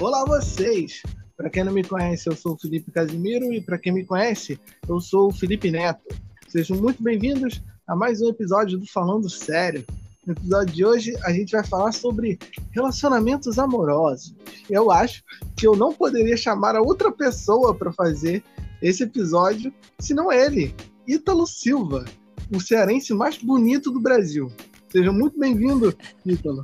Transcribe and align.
Olá 0.00 0.24
vocês! 0.24 1.02
Para 1.36 1.50
quem 1.50 1.62
não 1.62 1.74
me 1.74 1.84
conhece, 1.84 2.26
eu 2.26 2.34
sou 2.34 2.54
o 2.54 2.58
Felipe 2.58 2.90
Casimiro 2.90 3.52
e 3.52 3.60
para 3.60 3.76
quem 3.76 3.92
me 3.92 4.02
conhece, 4.02 4.58
eu 4.88 4.98
sou 4.98 5.28
o 5.28 5.32
Felipe 5.32 5.70
Neto. 5.70 6.02
Sejam 6.48 6.78
muito 6.78 7.02
bem-vindos 7.02 7.62
a 7.86 7.94
mais 7.94 8.22
um 8.22 8.30
episódio 8.30 8.78
do 8.78 8.86
Falando 8.86 9.28
Sério. 9.28 9.84
No 10.26 10.32
episódio 10.32 10.74
de 10.74 10.86
hoje, 10.86 11.14
a 11.22 11.30
gente 11.34 11.52
vai 11.52 11.62
falar 11.62 11.92
sobre 11.92 12.38
relacionamentos 12.70 13.58
amorosos. 13.58 14.34
Eu 14.70 14.90
acho 14.90 15.22
que 15.54 15.66
eu 15.66 15.76
não 15.76 15.92
poderia 15.92 16.36
chamar 16.36 16.76
a 16.76 16.80
outra 16.80 17.12
pessoa 17.12 17.74
para 17.74 17.92
fazer 17.92 18.42
esse 18.80 19.02
episódio, 19.02 19.70
senão 19.98 20.32
ele, 20.32 20.74
Ítalo 21.06 21.46
Silva, 21.46 22.06
o 22.50 22.58
cearense 22.58 23.12
mais 23.12 23.36
bonito 23.36 23.90
do 23.90 24.00
Brasil. 24.00 24.50
Seja 24.88 25.12
muito 25.12 25.38
bem-vindo, 25.38 25.94
Ítalo. 26.24 26.62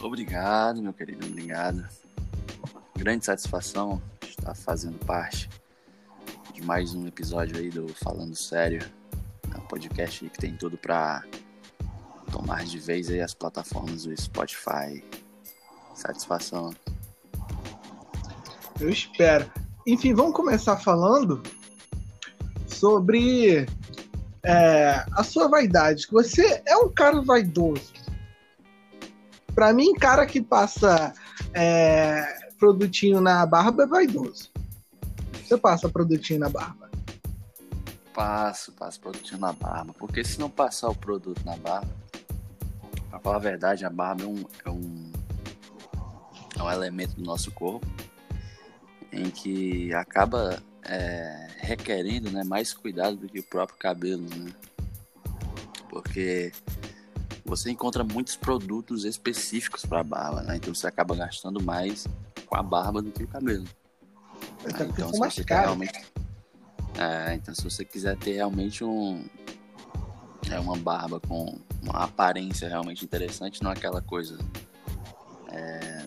Obrigado, 0.00 0.80
meu 0.80 0.92
querido, 0.92 1.26
obrigado. 1.26 1.86
Grande 2.96 3.24
satisfação 3.24 4.00
estar 4.22 4.54
fazendo 4.54 4.98
parte 5.04 5.50
de 6.54 6.62
mais 6.62 6.94
um 6.94 7.06
episódio 7.06 7.58
aí 7.58 7.68
do 7.68 7.88
Falando 7.88 8.36
Sério, 8.36 8.80
um 9.56 9.60
podcast 9.62 10.28
que 10.30 10.38
tem 10.38 10.56
tudo 10.56 10.78
para 10.78 11.24
tomar 12.30 12.64
de 12.64 12.78
vez 12.78 13.10
aí 13.10 13.20
as 13.20 13.34
plataformas 13.34 14.04
do 14.04 14.20
Spotify. 14.20 15.02
Satisfação. 15.94 16.72
Eu 18.80 18.90
espero. 18.90 19.50
Enfim, 19.84 20.14
vamos 20.14 20.34
começar 20.34 20.76
falando 20.76 21.42
sobre 22.68 23.66
é, 24.44 25.04
a 25.12 25.24
sua 25.24 25.48
vaidade. 25.48 26.06
Você 26.12 26.62
é 26.64 26.76
um 26.76 26.88
cara 26.88 27.20
vaidoso. 27.20 27.97
Para 29.58 29.72
mim, 29.72 29.92
cara 29.92 30.24
que 30.24 30.40
passa 30.40 31.12
é, 31.52 32.22
produtinho 32.60 33.20
na 33.20 33.44
barba 33.44 33.82
é 33.82 33.86
vaidoso. 33.88 34.52
Você 35.32 35.58
passa 35.58 35.88
produtinho 35.88 36.38
na 36.38 36.48
barba? 36.48 36.88
Passo, 38.14 38.70
passo 38.70 39.00
produtinho 39.00 39.40
na 39.40 39.52
barba. 39.52 39.92
Porque 39.98 40.22
se 40.22 40.38
não 40.38 40.48
passar 40.48 40.88
o 40.88 40.94
produto 40.94 41.44
na 41.44 41.56
barba, 41.56 41.88
Pra 43.10 43.18
falar 43.18 43.36
a 43.36 43.40
verdade, 43.40 43.84
a 43.84 43.90
barba 43.90 44.22
é 44.22 44.26
um, 44.28 44.44
é 44.64 44.70
um, 44.70 45.12
é 46.56 46.62
um 46.62 46.70
elemento 46.70 47.16
do 47.16 47.24
nosso 47.24 47.50
corpo 47.50 47.84
em 49.10 49.28
que 49.28 49.92
acaba 49.92 50.62
é, 50.84 51.48
requerendo 51.56 52.30
né, 52.30 52.44
mais 52.44 52.72
cuidado 52.72 53.16
do 53.16 53.28
que 53.28 53.40
o 53.40 53.42
próprio 53.42 53.76
cabelo, 53.76 54.22
né? 54.22 54.52
Porque 55.90 56.52
você 57.48 57.70
encontra 57.70 58.04
muitos 58.04 58.36
produtos 58.36 59.04
específicos 59.04 59.84
para 59.84 60.04
barba, 60.04 60.42
né? 60.42 60.56
Então 60.56 60.74
você 60.74 60.86
acaba 60.86 61.16
gastando 61.16 61.62
mais 61.62 62.06
com 62.46 62.56
a 62.56 62.62
barba 62.62 63.00
do 63.00 63.10
que 63.10 63.24
o 63.24 63.28
cabelo. 63.28 63.64
Né? 63.64 64.88
Então, 64.90 65.12
se 65.12 65.18
você 65.18 65.44
quer 65.44 65.60
realmente, 65.62 66.06
é, 66.96 67.34
então 67.34 67.54
se 67.54 67.64
você 67.64 67.84
quiser 67.84 68.16
ter 68.18 68.32
realmente 68.32 68.84
um, 68.84 69.24
é 70.50 70.58
uma 70.58 70.76
barba 70.76 71.20
com 71.20 71.58
uma 71.82 72.04
aparência 72.04 72.68
realmente 72.68 73.04
interessante, 73.04 73.62
não 73.62 73.70
aquela 73.70 74.02
coisa. 74.02 74.38
É, 75.50 76.06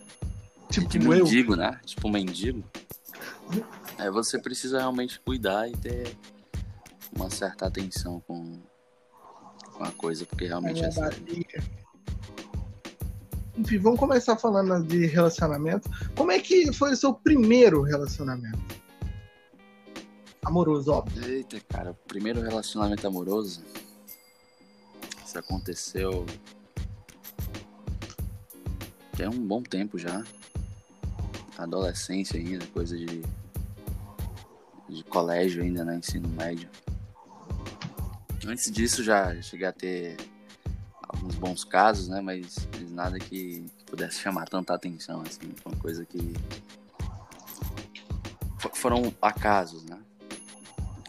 tipo 0.69 0.87
de 0.87 0.99
mendigo, 0.99 1.55
né? 1.55 1.79
Tipo 1.85 2.07
um 2.07 2.11
mendigo. 2.11 2.63
É, 3.97 4.09
você 4.09 4.39
precisa 4.39 4.79
realmente 4.79 5.19
cuidar 5.19 5.67
e 5.67 5.75
ter 5.75 6.15
uma 7.15 7.29
certa 7.29 7.67
atenção 7.67 8.21
com, 8.27 8.59
com 9.81 9.87
a 9.87 9.91
coisa, 9.93 10.25
porque 10.25 10.45
realmente 10.45 10.83
é, 10.83 10.87
é 10.87 10.91
sério. 10.91 11.25
Enfim, 13.57 13.79
vamos 13.79 13.99
começar 13.99 14.37
falando 14.37 14.85
de 14.85 15.07
relacionamento. 15.07 15.89
Como 16.15 16.31
é 16.31 16.39
que 16.39 16.71
foi 16.71 16.93
o 16.93 16.95
seu 16.95 17.13
primeiro 17.13 17.81
relacionamento? 17.81 18.59
Amoroso, 20.45 20.91
óbvio. 20.91 21.23
Eita, 21.27 21.59
cara, 21.67 21.91
o 21.91 21.95
primeiro 22.07 22.41
relacionamento 22.41 23.05
amoroso 23.07 23.63
isso 25.25 25.39
aconteceu 25.39 26.25
tem 29.15 29.27
um 29.27 29.47
bom 29.47 29.63
tempo 29.63 29.97
já. 29.97 30.23
Adolescência 31.57 32.39
ainda, 32.39 32.65
coisa 32.67 32.97
de, 32.97 33.21
de 34.89 35.03
colégio 35.05 35.63
ainda, 35.63 35.85
né? 35.85 35.97
Ensino 35.97 36.27
médio. 36.27 36.69
Antes 38.45 38.71
disso 38.71 39.03
já 39.03 39.39
cheguei 39.41 39.67
a 39.67 39.71
ter 39.71 40.17
alguns 41.07 41.35
bons 41.35 41.63
casos, 41.63 42.07
né? 42.07 42.21
Mas, 42.21 42.67
mas 42.73 42.91
nada 42.91 43.19
que 43.19 43.65
pudesse 43.85 44.19
chamar 44.19 44.47
tanta 44.47 44.73
atenção, 44.73 45.21
assim. 45.21 45.53
Foi 45.61 45.71
uma 45.71 45.79
coisa 45.79 46.05
que. 46.05 46.33
Foram 48.73 49.13
acasos, 49.21 49.83
né? 49.83 49.97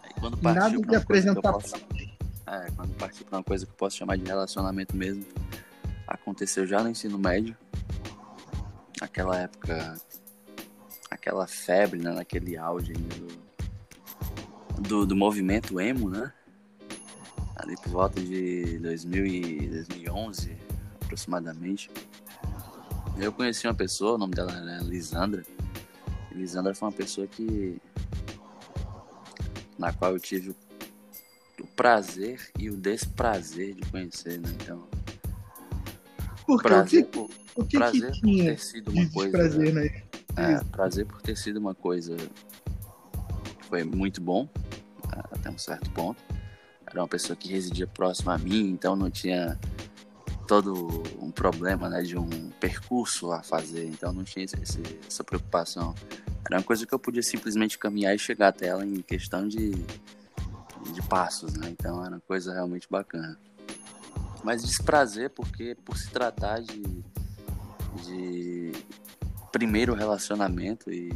Aí, 0.02 0.12
quando 0.20 0.36
partiu 0.36 0.62
nada 0.62 0.86
de 0.86 0.96
apresentação. 0.96 1.80
É, 2.46 2.70
quando 2.76 2.94
parti 2.96 3.24
para 3.24 3.38
uma 3.38 3.44
coisa 3.44 3.64
que 3.64 3.72
eu 3.72 3.76
posso 3.76 3.96
chamar 3.96 4.18
de 4.18 4.24
relacionamento 4.24 4.94
mesmo, 4.94 5.24
aconteceu 6.06 6.66
já 6.66 6.82
no 6.82 6.90
ensino 6.90 7.18
médio. 7.18 7.56
Naquela 9.00 9.38
época, 9.38 9.96
aquela 11.10 11.46
febre, 11.46 11.98
né, 11.98 12.12
naquele 12.12 12.58
auge 12.58 12.92
ainda 12.92 13.14
do, 13.16 14.82
do, 14.82 15.06
do 15.06 15.16
movimento 15.16 15.80
emo, 15.80 16.10
né? 16.10 16.32
Ali 17.62 17.76
por 17.76 17.90
volta 17.90 18.20
de 18.20 18.78
2000 18.78 19.26
e 19.26 19.68
2011, 19.68 20.56
aproximadamente. 21.02 21.90
Eu 23.18 23.32
conheci 23.32 23.66
uma 23.66 23.74
pessoa, 23.74 24.14
o 24.14 24.18
nome 24.18 24.34
dela 24.34 24.52
era 24.52 24.82
Lisandra. 24.82 25.44
E 26.30 26.34
Lisandra 26.34 26.74
foi 26.74 26.88
uma 26.88 26.94
pessoa 26.94 27.26
que 27.26 27.80
na 29.78 29.92
qual 29.92 30.12
eu 30.12 30.20
tive 30.20 30.50
o 30.50 30.56
o 31.62 31.66
prazer 31.66 32.40
e 32.58 32.68
o 32.68 32.76
desprazer 32.76 33.74
de 33.74 33.88
conhecer, 33.90 34.40
né? 34.40 34.48
Então. 34.60 34.86
Porque 36.44 36.68
prazer, 36.68 37.04
o 37.04 37.06
que, 37.06 37.18
o 37.54 37.64
que, 37.64 37.78
prazer 37.78 38.10
que 38.12 38.20
tinha 38.20 38.44
por 38.44 38.50
ter 38.50 38.58
sido 38.58 38.90
uma 38.90 39.10
coisa. 39.10 39.30
Prazer, 39.30 39.72
né? 39.72 40.02
É, 40.36 40.64
prazer 40.64 41.06
por 41.06 41.22
ter 41.22 41.36
sido 41.36 41.58
uma 41.58 41.74
coisa 41.74 42.16
foi 43.68 43.84
muito 43.84 44.20
bom 44.20 44.48
até 45.30 45.50
um 45.50 45.58
certo 45.58 45.90
ponto. 45.90 46.22
Era 46.92 47.02
uma 47.02 47.08
pessoa 47.08 47.34
que 47.34 47.48
residia 47.48 47.86
próxima 47.86 48.34
a 48.34 48.38
mim, 48.38 48.68
então 48.70 48.94
não 48.94 49.10
tinha 49.10 49.58
todo 50.46 51.02
um 51.20 51.30
problema 51.30 51.88
né, 51.88 52.02
de 52.02 52.16
um 52.16 52.28
percurso 52.60 53.32
a 53.32 53.42
fazer, 53.42 53.86
então 53.86 54.12
não 54.12 54.22
tinha 54.22 54.44
esse, 54.44 54.56
essa 55.06 55.24
preocupação. 55.24 55.94
Era 56.44 56.58
uma 56.58 56.64
coisa 56.64 56.86
que 56.86 56.92
eu 56.92 56.98
podia 56.98 57.22
simplesmente 57.22 57.78
caminhar 57.78 58.14
e 58.14 58.18
chegar 58.18 58.48
até 58.48 58.66
ela 58.66 58.84
em 58.84 59.00
questão 59.00 59.48
de 59.48 59.72
de 60.90 61.02
passos, 61.02 61.54
né? 61.54 61.68
Então 61.70 62.04
era 62.04 62.14
uma 62.14 62.20
coisa 62.20 62.52
realmente 62.52 62.88
bacana. 62.90 63.38
Mas 64.42 64.62
desprazer 64.62 65.30
porque 65.30 65.76
por 65.84 65.96
se 65.96 66.10
tratar 66.10 66.60
de, 66.60 66.82
de 68.04 68.72
primeiro 69.52 69.94
relacionamento 69.94 70.90
e 70.90 71.10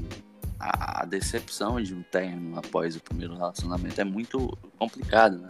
a, 0.58 1.02
a 1.02 1.04
decepção 1.04 1.80
de 1.80 1.94
um 1.94 2.02
término 2.02 2.58
após 2.58 2.96
o 2.96 3.00
primeiro 3.00 3.34
relacionamento 3.34 4.00
é 4.00 4.04
muito 4.04 4.56
complicado, 4.78 5.38
né? 5.38 5.48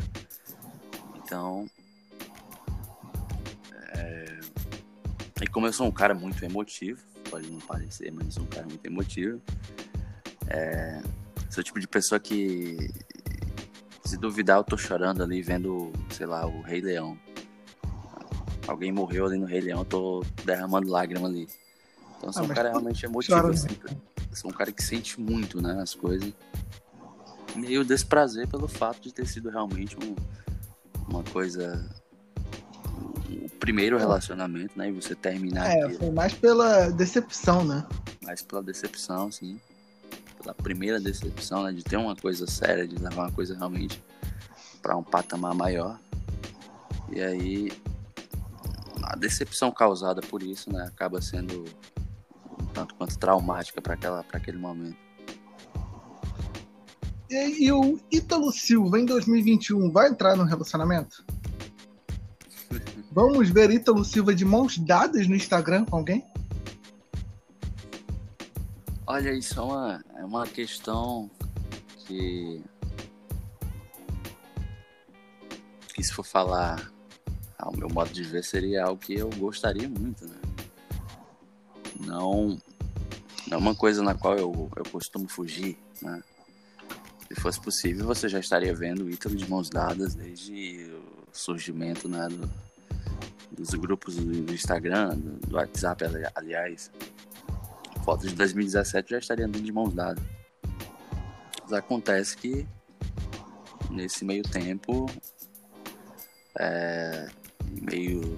Então, 1.17 1.67
é... 3.95 4.41
e 5.43 5.47
como 5.47 5.66
eu 5.66 5.72
sou 5.72 5.87
um 5.87 5.93
cara 5.93 6.15
muito 6.15 6.45
emotivo, 6.45 7.03
pode 7.31 7.50
não 7.50 7.59
parecer, 7.61 8.12
mas 8.12 8.27
eu 8.27 8.33
sou 8.33 8.43
um 8.45 8.47
cara 8.47 8.66
muito 8.66 8.84
emotivo, 8.87 9.41
é... 10.49 11.00
sou 11.50 11.61
o 11.61 11.65
tipo 11.65 11.81
de 11.81 11.89
pessoa 11.89 12.21
que 12.21 12.77
se 14.05 14.16
duvidar, 14.16 14.59
eu 14.59 14.65
tô 14.65 14.77
chorando 14.77 15.22
ali 15.22 15.43
vendo, 15.43 15.93
sei 16.11 16.27
lá, 16.27 16.47
o 16.47 16.62
Rei 16.62 16.81
Leão. 16.81 17.19
Alguém 18.66 18.92
morreu 18.92 19.27
ali 19.27 19.39
no 19.39 19.47
Rei 19.47 19.60
Leão, 19.60 19.81
eu 19.81 19.84
tô 19.84 20.25
derramando 20.45 20.89
lágrima 20.89 21.27
ali. 21.27 21.48
Então 22.16 22.33
sou 22.33 22.42
ah, 22.42 22.47
um 22.47 22.48
cara 22.48 22.71
realmente 22.71 23.04
emotivo, 23.04 23.48
assim. 23.48 23.69
Sou 24.36 24.50
um 24.50 24.54
cara 24.54 24.71
que 24.71 24.83
sente 24.83 25.21
muito, 25.21 25.60
né, 25.60 25.80
as 25.80 25.94
coisas. 25.94 26.33
Meio 27.54 27.84
desprazer 27.84 28.47
pelo 28.48 28.68
fato 28.68 29.00
de 29.00 29.12
ter 29.12 29.27
sido 29.27 29.48
realmente 29.48 29.97
um, 29.97 30.15
uma 31.09 31.22
coisa. 31.24 31.88
O 33.42 33.48
primeiro 33.59 33.97
relacionamento, 33.98 34.78
né? 34.78 34.91
E 34.91 34.92
você 34.92 35.15
terminar. 35.15 35.71
É, 35.71 35.83
aquilo. 35.83 35.98
foi 35.98 36.10
mais 36.10 36.34
pela 36.34 36.91
decepção, 36.91 37.65
né? 37.65 37.86
Mais 38.22 38.42
pela 38.42 38.62
decepção, 38.62 39.33
sim 39.33 39.59
da 40.47 40.54
primeira 40.54 41.00
decepção, 41.00 41.65
né, 41.65 41.72
de 41.72 41.83
ter 41.83 41.97
uma 41.97 42.15
coisa 42.15 42.47
séria, 42.47 42.86
de 42.86 42.97
levar 42.97 43.24
uma 43.24 43.33
coisa 43.33 43.56
realmente 43.56 44.03
para 44.80 44.97
um 44.97 45.03
patamar 45.03 45.54
maior. 45.54 45.98
E 47.10 47.21
aí 47.21 47.72
a 49.03 49.16
decepção 49.16 49.71
causada 49.72 50.21
por 50.22 50.42
isso, 50.42 50.72
né, 50.72 50.84
acaba 50.84 51.21
sendo 51.21 51.65
um 53.16 53.18
traumática 53.18 53.80
para 53.80 53.95
aquele 53.95 54.59
momento. 54.59 54.98
E, 57.28 57.66
e 57.66 57.72
o 57.72 57.98
Ítalo 58.13 58.53
Silva 58.53 59.01
em 59.01 59.04
2021 59.04 59.91
vai 59.91 60.09
entrar 60.09 60.36
no 60.36 60.45
relacionamento? 60.45 61.24
Vamos 63.10 63.48
ver 63.48 63.71
Ítalo 63.71 64.04
Silva 64.04 64.34
de 64.34 64.45
mãos 64.45 64.78
dadas 64.78 65.27
no 65.27 65.34
Instagram 65.34 65.84
com 65.86 65.97
alguém? 65.97 66.24
Olha, 69.07 69.33
isso 69.33 69.59
é 69.59 69.62
uma, 69.62 70.04
é 70.16 70.24
uma 70.24 70.47
questão 70.47 71.30
que. 72.07 72.62
que 75.95 76.03
se 76.03 76.12
for 76.12 76.24
falar 76.24 76.92
ao 77.59 77.74
meu 77.74 77.89
modo 77.89 78.12
de 78.12 78.22
ver, 78.22 78.45
seria 78.45 78.84
algo 78.84 79.01
que 79.01 79.15
eu 79.15 79.30
gostaria 79.30 79.89
muito, 79.89 80.27
né? 80.27 80.36
Não 82.01 82.59
é 83.51 83.57
uma 83.57 83.75
coisa 83.75 84.03
na 84.03 84.15
qual 84.15 84.37
eu, 84.37 84.71
eu 84.77 84.84
costumo 84.91 85.28
fugir, 85.28 85.78
né? 86.03 86.22
Se 87.28 87.41
fosse 87.41 87.60
possível, 87.60 88.07
você 88.07 88.28
já 88.28 88.39
estaria 88.39 88.72
vendo 88.75 89.04
o 89.04 89.10
Ítalo 89.10 89.34
de 89.34 89.48
mãos 89.51 89.69
dadas 89.69 90.15
desde 90.15 90.93
o 90.93 91.27
surgimento 91.33 92.09
né, 92.09 92.28
do, 92.28 92.48
dos 93.51 93.71
grupos 93.71 94.15
do, 94.15 94.53
Instagram, 94.53 95.16
do, 95.16 95.47
do, 95.47 95.57
WhatsApp, 95.57 96.04
aliás. 96.34 96.91
Fotos 98.04 98.28
de 98.28 98.37
2017 98.37 99.10
já 99.10 99.19
estaria 99.19 99.47
andando 99.47 99.65
de 99.65 99.72
mãos 99.72 99.93
dadas. 99.93 100.22
Mas 101.63 101.72
acontece 101.72 102.37
que 102.37 102.65
nesse 103.91 104.25
meio 104.25 104.45
tempo, 104.45 105.07
é, 106.57 107.28
meio 107.83 108.37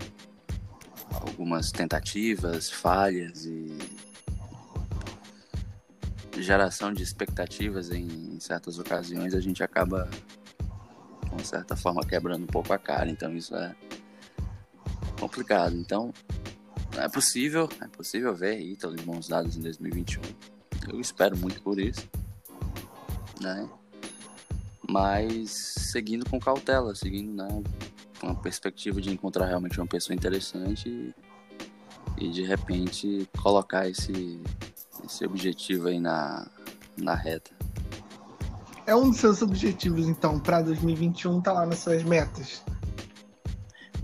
algumas 1.10 1.70
tentativas, 1.70 2.70
falhas 2.70 3.44
e 3.44 3.76
geração 6.42 6.92
de 6.92 7.02
expectativas 7.02 7.90
em, 7.90 8.38
certas 8.40 8.78
ocasiões, 8.78 9.34
a 9.34 9.40
gente 9.40 9.62
acaba, 9.62 10.08
com 11.28 11.38
certa 11.40 11.76
forma, 11.76 12.04
quebrando 12.04 12.44
um 12.44 12.46
pouco 12.46 12.72
a 12.72 12.78
cara. 12.78 13.10
Então 13.10 13.34
isso 13.36 13.54
é 13.54 13.74
complicado. 15.18 15.74
Então, 15.76 16.12
é 16.96 17.08
possível, 17.08 17.68
é 17.80 17.88
possível 17.88 18.34
ver 18.34 18.60
Ítalo 18.60 18.96
de 18.96 19.06
mãos 19.06 19.28
dadas 19.28 19.56
em 19.56 19.60
2021. 19.60 20.22
Eu 20.88 21.00
espero 21.00 21.36
muito 21.36 21.60
por 21.62 21.78
isso, 21.78 22.08
né? 23.40 23.68
Mas 24.88 25.50
seguindo 25.92 26.28
com 26.28 26.40
cautela, 26.40 26.94
seguindo, 26.94 27.32
né? 27.34 27.48
Com 28.20 28.28
a 28.28 28.34
perspectiva 28.34 29.00
de 29.00 29.10
encontrar 29.10 29.46
realmente 29.46 29.78
uma 29.78 29.86
pessoa 29.86 30.14
interessante 30.16 30.88
e, 30.88 31.14
e 32.26 32.30
de 32.30 32.42
repente 32.42 33.28
colocar 33.40 33.88
esse 33.88 34.40
esse 35.08 35.24
objetivo 35.24 35.88
aí 35.88 35.98
na, 35.98 36.46
na 36.96 37.14
reta. 37.14 37.50
É 38.86 38.94
um 38.94 39.10
dos 39.10 39.18
seus 39.18 39.42
objetivos, 39.42 40.06
então, 40.06 40.38
para 40.38 40.62
2021, 40.62 41.40
tá 41.40 41.52
lá 41.52 41.66
nas 41.66 41.80
suas 41.80 42.02
metas? 42.02 42.62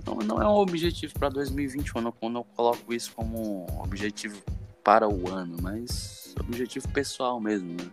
Não, 0.04 0.16
não 0.16 0.42
é 0.42 0.46
um 0.46 0.56
objetivo 0.56 1.14
para 1.18 1.30
2021, 1.30 2.00
não, 2.00 2.14
eu 2.20 2.28
não 2.28 2.44
coloco 2.44 2.92
isso 2.92 3.12
como 3.14 3.66
objetivo 3.82 4.42
para 4.82 5.08
o 5.08 5.30
ano, 5.30 5.56
mas 5.62 6.34
objetivo 6.40 6.86
pessoal 6.88 7.40
mesmo, 7.40 7.72
né? 7.72 7.90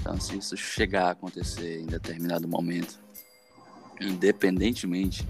Então, 0.00 0.18
se 0.18 0.38
isso 0.38 0.56
chegar 0.56 1.08
a 1.08 1.10
acontecer 1.10 1.80
em 1.80 1.86
determinado 1.86 2.48
momento, 2.48 2.98
independentemente 4.00 5.28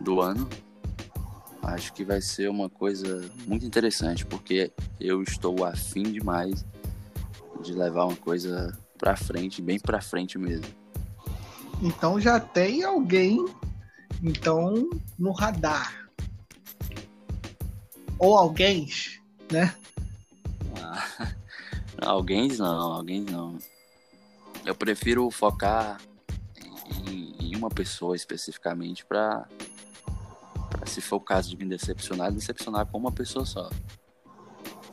do 0.00 0.20
ano, 0.20 0.48
acho 1.62 1.92
que 1.92 2.04
vai 2.04 2.20
ser 2.20 2.48
uma 2.48 2.68
coisa 2.68 3.28
muito 3.46 3.64
interessante, 3.64 4.24
porque 4.24 4.72
eu 5.00 5.22
estou 5.22 5.64
afim 5.64 6.04
demais 6.04 6.64
de 7.62 7.72
levar 7.72 8.04
uma 8.04 8.16
coisa 8.16 8.76
pra 8.96 9.16
frente, 9.16 9.62
bem 9.62 9.78
pra 9.78 10.00
frente 10.00 10.38
mesmo. 10.38 10.66
Então 11.82 12.20
já 12.20 12.40
tem 12.40 12.82
alguém 12.82 13.44
então 14.22 14.88
no 15.18 15.32
radar. 15.32 16.08
Ou 18.18 18.36
alguém, 18.36 18.88
né? 19.52 19.74
Ah, 20.82 21.32
alguém 22.02 22.48
não, 22.48 22.92
alguém 22.92 23.20
não. 23.22 23.58
Eu 24.64 24.74
prefiro 24.74 25.30
focar 25.30 26.00
em, 27.06 27.36
em 27.40 27.56
uma 27.56 27.70
pessoa 27.70 28.16
especificamente 28.16 29.04
para 29.04 29.46
se 30.86 31.00
for 31.00 31.16
o 31.16 31.20
caso 31.20 31.50
de 31.50 31.56
me 31.56 31.64
decepcionar, 31.64 32.32
decepcionar 32.32 32.86
com 32.86 32.98
uma 32.98 33.12
pessoa 33.12 33.44
só. 33.44 33.68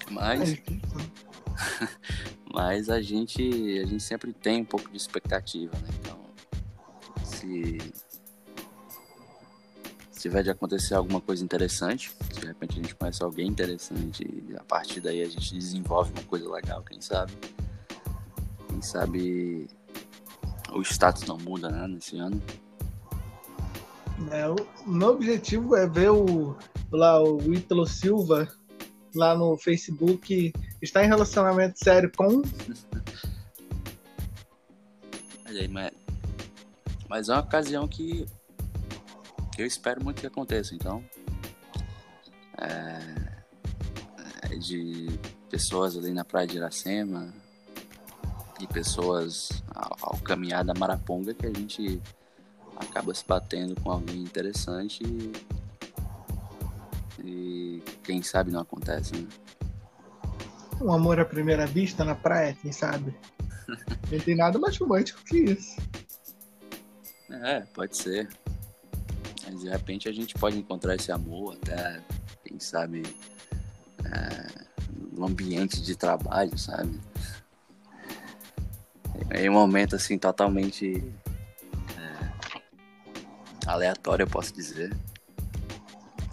Mas. 0.10 0.54
É 0.54 0.64
mas 2.54 2.90
a 2.90 3.02
gente, 3.02 3.42
a 3.80 3.86
gente 3.86 4.04
sempre 4.04 4.32
tem 4.34 4.62
um 4.62 4.66
pouco 4.66 4.90
de 4.90 4.98
expectativa, 4.98 5.74
né? 5.78 5.90
Então, 6.00 6.20
se, 7.24 7.78
se 10.12 10.22
tiver 10.22 10.44
de 10.44 10.50
acontecer 10.50 10.96
alguma 10.96 11.20
coisa 11.20 11.44
interessante, 11.44 12.12
se 12.32 12.40
de 12.40 12.48
repente 12.48 12.80
a 12.80 12.82
gente 12.82 12.96
conhece 12.96 13.24
alguém 13.24 13.48
interessante 13.48 14.24
e 14.24 14.56
a 14.56 14.64
partir 14.64 15.02
daí 15.02 15.22
a 15.22 15.30
gente 15.30 15.54
desenvolve 15.54 16.12
uma 16.12 16.24
coisa 16.24 16.50
legal, 16.50 16.82
quem 16.84 17.02
sabe? 17.02 17.34
Quem 18.70 18.82
sabe 18.82 19.68
o 20.72 20.82
status 20.82 21.24
não 21.24 21.38
muda, 21.38 21.70
né, 21.70 21.88
nesse 21.88 22.18
ano. 22.18 22.42
É, 24.32 24.48
o 24.48 24.90
meu 24.90 25.10
objetivo 25.10 25.76
é 25.76 25.88
ver 25.88 26.12
o, 26.12 26.56
lá, 26.92 27.22
o 27.22 27.54
Ítalo 27.54 27.86
Silva 27.86 28.48
lá 29.14 29.36
no 29.36 29.58
Facebook 29.58 30.54
está 30.82 31.04
em 31.04 31.08
relacionamento 31.08 31.78
sério 31.84 32.12
com. 32.16 32.42
Olha 35.48 35.62
aí, 35.62 35.68
mas, 35.68 35.92
mas 37.10 37.30
é 37.30 37.34
uma 37.34 37.42
ocasião 37.42 37.88
que, 37.88 38.26
eu 39.58 39.66
espero 39.66 40.04
muito 40.04 40.22
que 40.22 40.28
aconteça, 40.28 40.76
então. 40.76 41.04
É, 42.58 43.00
é 44.52 44.56
de 44.58 45.08
pessoas 45.50 45.98
ali 45.98 46.12
na 46.12 46.24
praia 46.24 46.48
de 46.48 46.58
Iracema 46.58 47.34
e 48.60 48.68
pessoas 48.68 49.64
ao, 49.74 50.14
ao 50.14 50.18
caminhar 50.20 50.64
da 50.64 50.74
Maraponga 50.74 51.34
que 51.34 51.46
a 51.46 51.54
gente 51.54 52.02
acaba 52.76 53.14
se 53.14 53.26
batendo 53.26 53.80
com 53.82 53.92
alguém 53.92 54.22
interessante 54.22 55.04
e, 55.04 55.32
e 57.24 57.84
quem 58.04 58.22
sabe 58.22 58.52
não 58.52 58.62
acontece, 58.62 59.16
né? 59.16 59.28
Um 60.82 60.92
amor 60.92 61.20
à 61.20 61.26
primeira 61.26 61.66
vista 61.66 62.04
na 62.04 62.16
praia, 62.16 62.58
quem 62.62 62.72
sabe? 62.72 63.16
não 64.12 64.20
tem 64.20 64.36
nada 64.36 64.60
mais 64.60 64.78
romântico 64.78 65.24
que 65.24 65.38
isso. 65.38 65.78
É, 67.30 67.62
pode 67.74 67.96
ser. 67.96 68.30
Mas 69.46 69.62
de 69.62 69.70
repente 69.70 70.10
a 70.10 70.12
gente 70.12 70.34
pode 70.36 70.58
encontrar 70.58 70.96
esse 70.96 71.12
amor 71.12 71.56
até, 71.56 72.02
quem 72.44 72.60
sabe, 72.60 73.04
é, 74.04 74.66
no 75.12 75.26
ambiente 75.26 75.82
de 75.82 75.96
trabalho, 75.96 76.58
sabe? 76.58 77.00
Em 79.34 79.50
um 79.50 79.54
momento 79.54 79.96
assim 79.96 80.18
totalmente 80.18 81.04
aleatória, 83.66 84.24
eu 84.24 84.28
posso 84.28 84.54
dizer. 84.54 84.96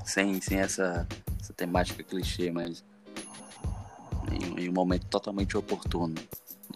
Sem, 0.04 0.40
sem 0.40 0.58
essa, 0.58 1.06
essa 1.40 1.52
temática 1.52 2.02
clichê, 2.02 2.50
mas 2.50 2.84
em, 4.30 4.64
em, 4.64 4.68
um 4.68 4.72
momento 4.72 5.06
totalmente 5.06 5.56
oportuno. 5.56 6.14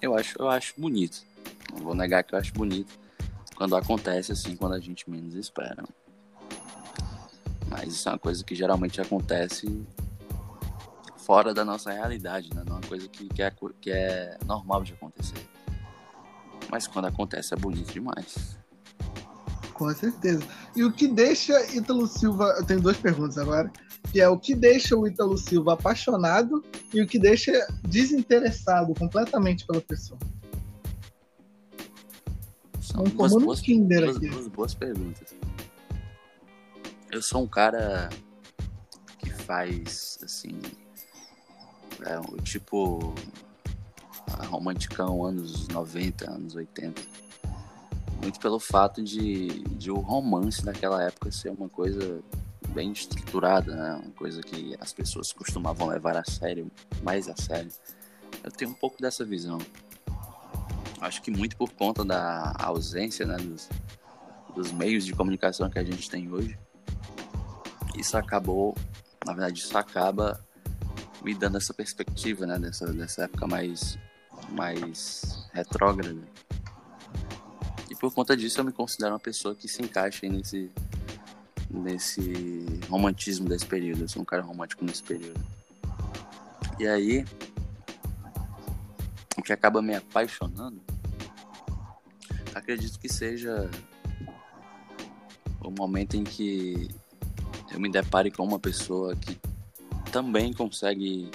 Eu 0.01 0.17
acho, 0.17 0.37
eu 0.39 0.49
acho 0.49 0.75
bonito. 0.79 1.23
Não 1.73 1.85
vou 1.85 1.95
negar 1.95 2.23
que 2.23 2.35
eu 2.35 2.39
acho 2.39 2.53
bonito 2.53 2.99
quando 3.55 3.75
acontece 3.75 4.33
assim, 4.33 4.55
quando 4.55 4.75
a 4.75 4.81
gente 4.81 5.09
menos 5.11 5.35
espera. 5.35 5.85
Mas 7.69 7.95
isso 7.95 8.09
é 8.09 8.13
uma 8.13 8.19
coisa 8.19 8.45
que 8.45 8.55
geralmente 8.55 9.01
acontece 9.01 9.85
fora 11.17 11.53
da 11.53 11.65
nossa 11.65 11.91
realidade, 11.91 12.55
né? 12.55 12.63
Não 12.65 12.77
é 12.77 12.79
uma 12.79 12.89
coisa 12.89 13.09
que, 13.09 13.29
que, 13.29 13.43
é, 13.43 13.53
que 13.81 13.91
é 13.91 14.39
normal 14.47 14.85
de 14.85 14.93
acontecer. 14.93 15.49
Mas 16.71 16.87
quando 16.87 17.07
acontece 17.07 17.53
é 17.53 17.57
bonito 17.57 17.93
demais. 17.93 18.57
Com 19.77 19.93
certeza. 19.95 20.43
E 20.75 20.83
o 20.83 20.91
que 20.91 21.07
deixa 21.07 21.53
Ítalo 21.75 22.07
Silva. 22.07 22.55
Eu 22.59 22.65
tenho 22.65 22.81
duas 22.81 22.97
perguntas 22.97 23.37
agora. 23.37 23.71
Que 24.11 24.21
é 24.21 24.29
o 24.29 24.39
que 24.39 24.55
deixa 24.55 24.97
o 24.97 25.07
Ítalo 25.07 25.37
Silva 25.37 25.75
apaixonado 25.75 26.65
e 26.95 27.03
o 27.03 27.07
que 27.07 27.19
deixa 27.19 27.53
desinteressado 27.83 28.95
completamente 28.95 29.67
pela 29.67 29.81
pessoa. 29.81 30.19
São 32.81 33.03
um 33.03 33.05
duas, 33.05 33.33
boas, 33.33 33.61
Kinder 33.61 34.05
duas, 34.05 34.17
aqui. 34.17 34.29
duas 34.29 34.49
boas 34.49 34.75
perguntas. 34.75 35.35
Eu 37.11 37.21
sou 37.21 37.43
um 37.43 37.49
cara 37.49 38.09
que 39.19 39.31
faz 39.31 40.19
assim. 40.23 40.59
É, 42.03 42.41
tipo. 42.43 43.15
Romanticão 44.49 45.25
anos 45.25 45.69
90, 45.69 46.31
anos 46.31 46.55
80 46.57 47.26
muito 48.21 48.41
pelo 48.41 48.59
fato 48.59 49.03
de, 49.03 49.61
de 49.77 49.91
o 49.91 49.97
romance 49.97 50.65
naquela 50.65 51.03
época 51.03 51.31
ser 51.31 51.51
uma 51.51 51.69
coisa 51.69 52.21
bem 52.69 52.93
estruturada, 52.93 53.75
né? 53.75 54.01
Uma 54.03 54.13
coisa 54.13 54.41
que 54.41 54.77
as 54.81 54.93
pessoas 54.93 55.33
costumavam 55.33 55.89
levar 55.89 56.17
a 56.17 56.25
sério, 56.25 56.71
mais 57.03 57.29
a 57.29 57.37
sério. 57.37 57.71
Eu 58.43 58.51
tenho 58.51 58.71
um 58.71 58.75
pouco 58.75 59.01
dessa 59.01 59.25
visão. 59.25 59.59
Acho 61.01 61.23
que 61.23 61.31
muito 61.31 61.57
por 61.57 61.71
conta 61.73 62.05
da 62.05 62.55
ausência, 62.59 63.27
né, 63.27 63.37
dos, 63.37 63.69
dos 64.55 64.73
meios 64.73 65.05
de 65.05 65.13
comunicação 65.13 65.69
que 65.69 65.79
a 65.79 65.85
gente 65.85 66.11
tem 66.11 66.33
hoje. 66.33 66.59
Isso 67.97 68.17
acabou, 68.17 68.75
na 69.25 69.33
verdade, 69.33 69.61
isso 69.61 69.77
acaba 69.77 70.41
me 71.23 71.35
dando 71.35 71.57
essa 71.57 71.75
perspectiva, 71.75 72.47
né? 72.47 72.59
Dessa, 72.59 72.93
dessa 72.93 73.25
época 73.25 73.47
mais, 73.47 73.99
mais 74.51 75.49
retrógrada. 75.53 76.23
Por 78.07 78.15
conta 78.15 78.37
disso 78.37 78.61
eu 78.61 78.65
me 78.65 78.71
considero 78.71 79.15
uma 79.15 79.19
pessoa 79.19 79.53
que 79.53 79.67
se 79.67 79.83
encaixa 79.83 80.29
nesse, 80.29 80.71
nesse 81.69 82.65
romantismo 82.89 83.49
desse 83.49 83.67
período. 83.67 84.03
Eu 84.03 84.09
sou 84.09 84.23
um 84.23 84.25
cara 84.25 84.43
romântico 84.43 84.85
nesse 84.85 85.03
período. 85.03 85.45
E 86.79 86.87
aí, 86.87 87.25
o 89.37 89.43
que 89.43 89.53
acaba 89.53 89.83
me 89.83 89.97
apaixonando, 89.97 90.81
acredito 92.55 92.97
que 93.01 93.13
seja 93.13 93.69
o 95.61 95.73
momento 95.73 96.17
em 96.17 96.23
que 96.23 96.89
eu 97.73 97.81
me 97.81 97.91
depare 97.91 98.31
com 98.31 98.45
uma 98.45 98.61
pessoa 98.61 99.17
que 99.17 99.37
também 100.13 100.53
consegue 100.53 101.29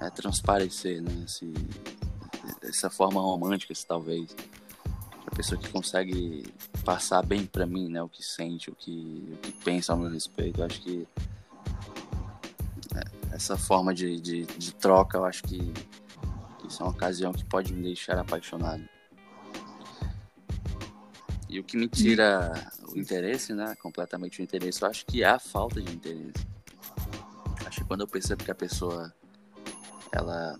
é, 0.00 0.08
transparecer 0.10 1.02
né, 1.02 1.24
esse, 1.26 1.52
essa 2.62 2.88
forma 2.88 3.20
romântica, 3.20 3.74
talvez. 3.88 4.32
Pessoa 5.36 5.60
que 5.60 5.68
consegue 5.68 6.44
passar 6.82 7.22
bem 7.22 7.44
para 7.44 7.66
mim 7.66 7.88
né, 7.88 8.02
o 8.02 8.08
que 8.08 8.22
sente, 8.22 8.70
o 8.70 8.74
que, 8.74 9.28
o 9.34 9.36
que 9.36 9.52
pensa 9.52 9.92
ao 9.92 9.98
meu 9.98 10.10
respeito. 10.10 10.60
Eu 10.60 10.64
acho 10.64 10.80
que 10.80 11.06
é, 12.94 13.34
essa 13.34 13.56
forma 13.56 13.92
de, 13.92 14.18
de, 14.18 14.46
de, 14.46 14.74
troca, 14.74 15.18
eu 15.18 15.26
acho 15.26 15.42
que, 15.42 15.58
que 16.58 16.66
isso 16.68 16.82
é 16.82 16.86
uma 16.86 16.92
ocasião 16.92 17.32
que 17.34 17.44
pode 17.44 17.74
me 17.74 17.82
deixar 17.82 18.18
apaixonado. 18.18 18.82
E 21.50 21.60
o 21.60 21.64
que 21.64 21.76
me 21.76 21.86
tira 21.86 22.52
o 22.88 22.98
interesse, 22.98 23.52
né? 23.52 23.76
Completamente 23.82 24.40
o 24.40 24.42
interesse, 24.42 24.82
eu 24.82 24.88
acho 24.88 25.04
que 25.04 25.22
é 25.22 25.28
a 25.28 25.38
falta 25.38 25.82
de 25.82 25.94
interesse. 25.94 26.46
Acho 27.66 27.80
que 27.80 27.86
quando 27.86 28.00
eu 28.00 28.08
percebo 28.08 28.42
que 28.42 28.50
a 28.50 28.54
pessoa 28.54 29.14
ela 30.12 30.58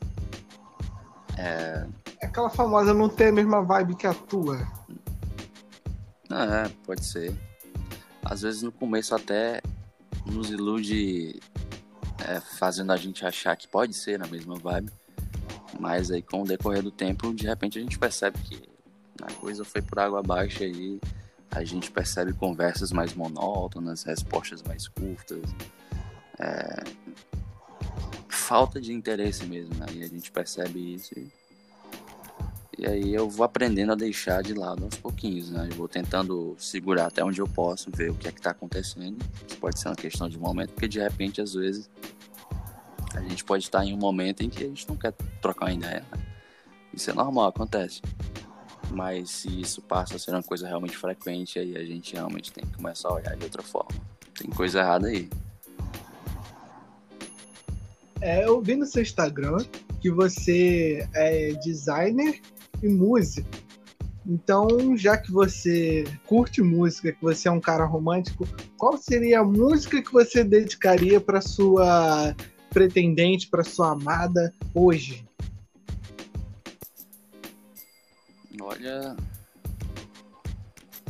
é... 1.39 1.87
aquela 2.23 2.51
famosa 2.51 2.95
não 2.95 3.09
ter 3.09 3.29
a 3.29 3.33
mesma 3.33 3.63
vibe 3.63 3.97
que 3.97 4.07
a 4.07 4.15
tua. 4.15 4.59
É, 6.31 6.69
pode 6.85 7.05
ser. 7.05 7.35
Às 8.25 8.43
vezes 8.43 8.63
no 8.63 8.73
começo 8.73 9.15
até 9.15 9.61
nos 10.25 10.51
ilude 10.51 11.41
é, 12.27 12.41
fazendo 12.41 12.93
a 12.93 12.97
gente 12.97 13.25
achar 13.25 13.57
que 13.57 13.69
pode 13.69 13.95
ser 13.95 14.19
na 14.19 14.27
mesma 14.27 14.57
vibe. 14.57 14.91
Mas 15.79 16.11
aí 16.11 16.23
com 16.23 16.43
o 16.43 16.47
decorrer 16.47 16.83
do 16.83 16.91
tempo, 16.91 17.33
de 17.35 17.47
repente 17.47 17.79
a 17.79 17.83
gente 17.83 17.99
percebe 17.99 18.39
que 18.39 18.69
a 19.23 19.33
coisa 19.35 19.65
foi 19.65 19.83
por 19.83 19.99
água 19.99 20.21
abaixo 20.21 20.63
aí 20.63 21.01
a 21.51 21.65
gente 21.65 21.91
percebe 21.91 22.33
conversas 22.33 22.93
mais 22.93 23.15
monótonas, 23.15 24.03
respostas 24.03 24.63
mais 24.63 24.89
curtas, 24.89 25.43
é... 26.39 26.85
falta 28.29 28.81
de 28.81 28.93
interesse 28.93 29.47
mesmo, 29.47 29.75
né? 29.77 29.87
E 29.95 30.03
a 30.03 30.09
gente 30.09 30.31
percebe 30.31 30.95
isso 30.95 31.19
e... 31.19 31.33
e 32.79 32.87
aí 32.87 33.15
eu 33.15 33.29
vou 33.29 33.45
aprendendo 33.45 33.93
a 33.93 33.95
deixar 33.95 34.43
de 34.43 34.53
lado 34.53 34.85
aos 34.85 34.97
pouquinhos, 34.97 35.51
né? 35.51 35.67
Eu 35.71 35.77
vou 35.77 35.89
tentando 35.89 36.55
segurar 36.59 37.07
até 37.07 37.25
onde 37.25 37.41
eu 37.41 37.49
posso, 37.49 37.91
ver 37.91 38.11
o 38.11 38.15
que 38.15 38.29
é 38.29 38.33
que 38.33 38.41
tá 38.41 38.51
acontecendo. 38.51 39.17
Isso 39.49 39.57
pode 39.59 39.81
ser 39.81 39.89
uma 39.89 39.97
questão 39.97 40.29
de 40.29 40.39
momento, 40.39 40.73
porque 40.73 40.87
de 40.87 41.01
repente, 41.01 41.41
às 41.41 41.55
vezes, 41.55 41.89
a 43.15 43.21
gente 43.23 43.43
pode 43.45 43.65
estar 43.65 43.83
em 43.83 43.95
um 43.95 43.97
momento 43.97 44.43
em 44.43 44.51
que 44.51 44.63
a 44.63 44.67
gente 44.67 44.87
não 44.87 44.97
quer 44.97 45.13
trocar 45.41 45.67
uma 45.67 45.73
ideia. 45.73 46.05
Né? 46.13 46.23
Isso 46.93 47.11
é 47.11 47.15
normal, 47.15 47.47
acontece. 47.47 48.03
Mas 48.91 49.31
se 49.31 49.61
isso 49.61 49.81
passa 49.81 50.17
a 50.17 50.19
ser 50.19 50.33
uma 50.33 50.43
coisa 50.43 50.69
realmente 50.69 50.99
frequente, 50.99 51.59
aí 51.59 51.77
a 51.77 51.85
gente 51.85 52.13
realmente 52.13 52.53
tem 52.53 52.65
que 52.65 52.77
começar 52.77 53.09
a 53.09 53.15
olhar 53.15 53.37
de 53.37 53.45
outra 53.45 53.63
forma. 53.63 53.91
Tem 54.39 54.51
coisa 54.51 54.81
errada 54.81 55.09
aí. 55.09 55.31
É, 58.21 58.45
eu 58.47 58.61
vi 58.61 58.77
no 58.77 58.85
seu 58.85 59.03
Instagram 59.03 59.65
que 60.01 60.11
você 60.11 61.09
é 61.15 61.53
designer 61.55 62.41
e 62.83 62.89
músico. 62.89 63.49
Então, 64.29 64.97
já 64.97 65.17
que 65.17 65.31
você 65.31 66.05
curte 66.27 66.61
música, 66.61 67.13
que 67.13 67.23
você 67.23 67.49
é 67.49 67.51
um 67.51 67.61
cara 67.61 67.85
romântico, 67.85 68.47
qual 68.77 68.99
seria 68.99 69.41
a 69.41 69.45
música 69.45 70.03
que 70.03 70.13
você 70.13 70.43
dedicaria 70.43 71.21
para 71.21 71.41
sua 71.41 72.35
pretendente, 72.71 73.49
para 73.49 73.63
sua 73.63 73.93
amada 73.93 74.53
hoje? 74.75 75.25
Olha, 78.61 79.17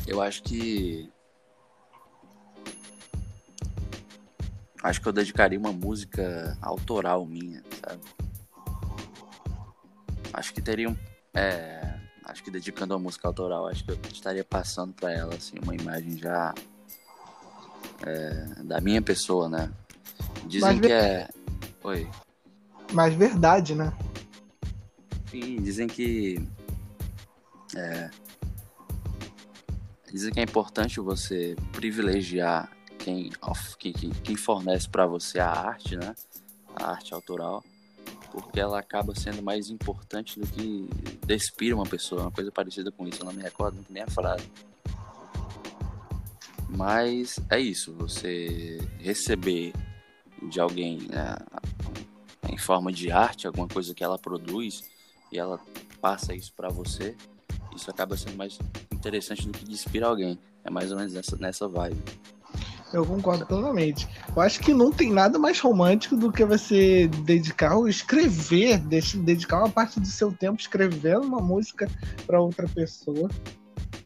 eu 0.06 0.20
acho 0.20 0.42
que 0.42 1.10
acho 4.82 5.00
que 5.00 5.08
eu 5.08 5.12
dedicaria 5.12 5.58
uma 5.58 5.72
música 5.72 6.56
autoral 6.60 7.24
minha, 7.24 7.62
sabe? 7.80 8.02
Acho 10.32 10.52
que 10.52 10.60
teria 10.60 10.90
um, 10.90 10.96
é, 11.36 12.00
acho 12.24 12.42
que 12.42 12.50
dedicando 12.50 12.94
uma 12.94 13.00
música 13.00 13.28
autoral, 13.28 13.68
acho 13.68 13.84
que 13.84 13.90
eu 13.90 13.98
estaria 14.10 14.42
passando 14.42 14.94
para 14.94 15.12
ela 15.12 15.34
assim 15.34 15.56
uma 15.62 15.74
imagem 15.74 16.16
já 16.16 16.54
é, 18.04 18.62
da 18.64 18.80
minha 18.80 19.02
pessoa, 19.02 19.48
né? 19.48 19.70
Dizem 20.46 20.80
que 20.80 20.90
é, 20.90 21.28
oi. 21.84 22.08
Mais 22.92 23.14
verdade, 23.14 23.74
né? 23.74 23.92
Sim, 25.30 25.56
dizem 25.56 25.86
que 25.86 26.42
é, 27.76 28.10
dizem 30.10 30.32
que 30.32 30.40
é 30.40 30.42
importante 30.42 31.00
você 31.00 31.54
privilegiar 31.72 32.70
quem, 32.98 33.30
quem, 33.78 33.92
quem 33.92 34.36
fornece 34.36 34.88
para 34.88 35.06
você 35.06 35.38
a 35.38 35.50
arte, 35.50 35.96
né? 35.96 36.14
A 36.74 36.92
arte 36.92 37.12
autoral, 37.12 37.62
porque 38.36 38.60
ela 38.60 38.78
acaba 38.78 39.14
sendo 39.14 39.42
mais 39.42 39.70
importante 39.70 40.38
do 40.38 40.46
que 40.46 40.86
despir 41.26 41.74
uma 41.74 41.86
pessoa, 41.86 42.20
uma 42.20 42.30
coisa 42.30 42.52
parecida 42.52 42.92
com 42.92 43.08
isso. 43.08 43.22
Eu 43.22 43.24
não 43.24 43.32
me 43.32 43.42
recordo 43.42 43.82
bem 43.88 44.02
a 44.02 44.10
frase. 44.10 44.46
Mas 46.68 47.40
é 47.48 47.58
isso, 47.58 47.94
você 47.94 48.78
receber 48.98 49.72
de 50.50 50.60
alguém 50.60 50.98
né, 51.08 51.34
em 52.50 52.58
forma 52.58 52.92
de 52.92 53.10
arte, 53.10 53.46
alguma 53.46 53.66
coisa 53.66 53.94
que 53.94 54.04
ela 54.04 54.18
produz 54.18 54.84
e 55.32 55.38
ela 55.38 55.58
passa 55.98 56.34
isso 56.34 56.52
para 56.54 56.68
você, 56.68 57.16
isso 57.74 57.90
acaba 57.90 58.18
sendo 58.18 58.36
mais 58.36 58.58
interessante 58.92 59.46
do 59.46 59.56
que 59.56 59.72
inspirar 59.72 60.08
alguém. 60.08 60.38
É 60.62 60.70
mais 60.70 60.92
ou 60.92 60.98
menos 60.98 61.14
nessa, 61.14 61.36
nessa 61.36 61.66
vibe. 61.66 62.02
Eu 62.92 63.04
concordo 63.04 63.44
plenamente. 63.44 64.08
Eu 64.34 64.40
acho 64.40 64.60
que 64.60 64.72
não 64.72 64.92
tem 64.92 65.12
nada 65.12 65.38
mais 65.38 65.58
romântico 65.60 66.16
do 66.16 66.30
que 66.30 66.44
você 66.44 67.08
dedicar 67.24 67.76
ou 67.76 67.88
escrever, 67.88 68.78
dedicar 68.78 69.58
uma 69.58 69.70
parte 69.70 69.98
do 69.98 70.06
seu 70.06 70.32
tempo 70.32 70.60
escrevendo 70.60 71.22
uma 71.22 71.40
música 71.40 71.90
para 72.26 72.40
outra 72.40 72.68
pessoa. 72.68 73.28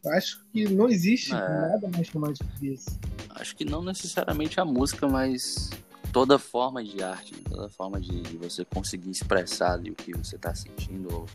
Eu 0.03 0.11
acho 0.13 0.43
que 0.51 0.67
não 0.67 0.89
existe 0.89 1.33
é... 1.33 1.37
nada 1.37 1.89
mais 1.93 2.09
romântico 2.09 2.49
que 2.59 2.69
isso. 2.69 2.99
Acho 3.29 3.55
que 3.55 3.63
não 3.63 3.83
necessariamente 3.83 4.59
a 4.59 4.65
música, 4.65 5.07
mas 5.07 5.69
toda 6.11 6.39
forma 6.39 6.83
de 6.83 7.03
arte, 7.03 7.33
toda 7.43 7.69
forma 7.69 7.99
de, 7.99 8.21
de 8.21 8.37
você 8.37 8.65
conseguir 8.65 9.11
expressar 9.11 9.73
ali 9.73 9.91
o 9.91 9.95
que 9.95 10.11
você 10.11 10.35
está 10.35 10.53
sentindo 10.53 11.13
ou 11.13 11.25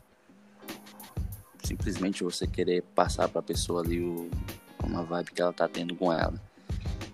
simplesmente 1.62 2.22
você 2.22 2.46
querer 2.46 2.82
passar 2.94 3.28
para 3.28 3.40
a 3.40 3.42
pessoa 3.42 3.82
ali 3.82 4.00
o, 4.00 4.30
uma 4.82 5.02
vibe 5.02 5.32
que 5.32 5.42
ela 5.42 5.52
tá 5.52 5.66
tendo 5.68 5.94
com 5.94 6.12
ela. 6.12 6.40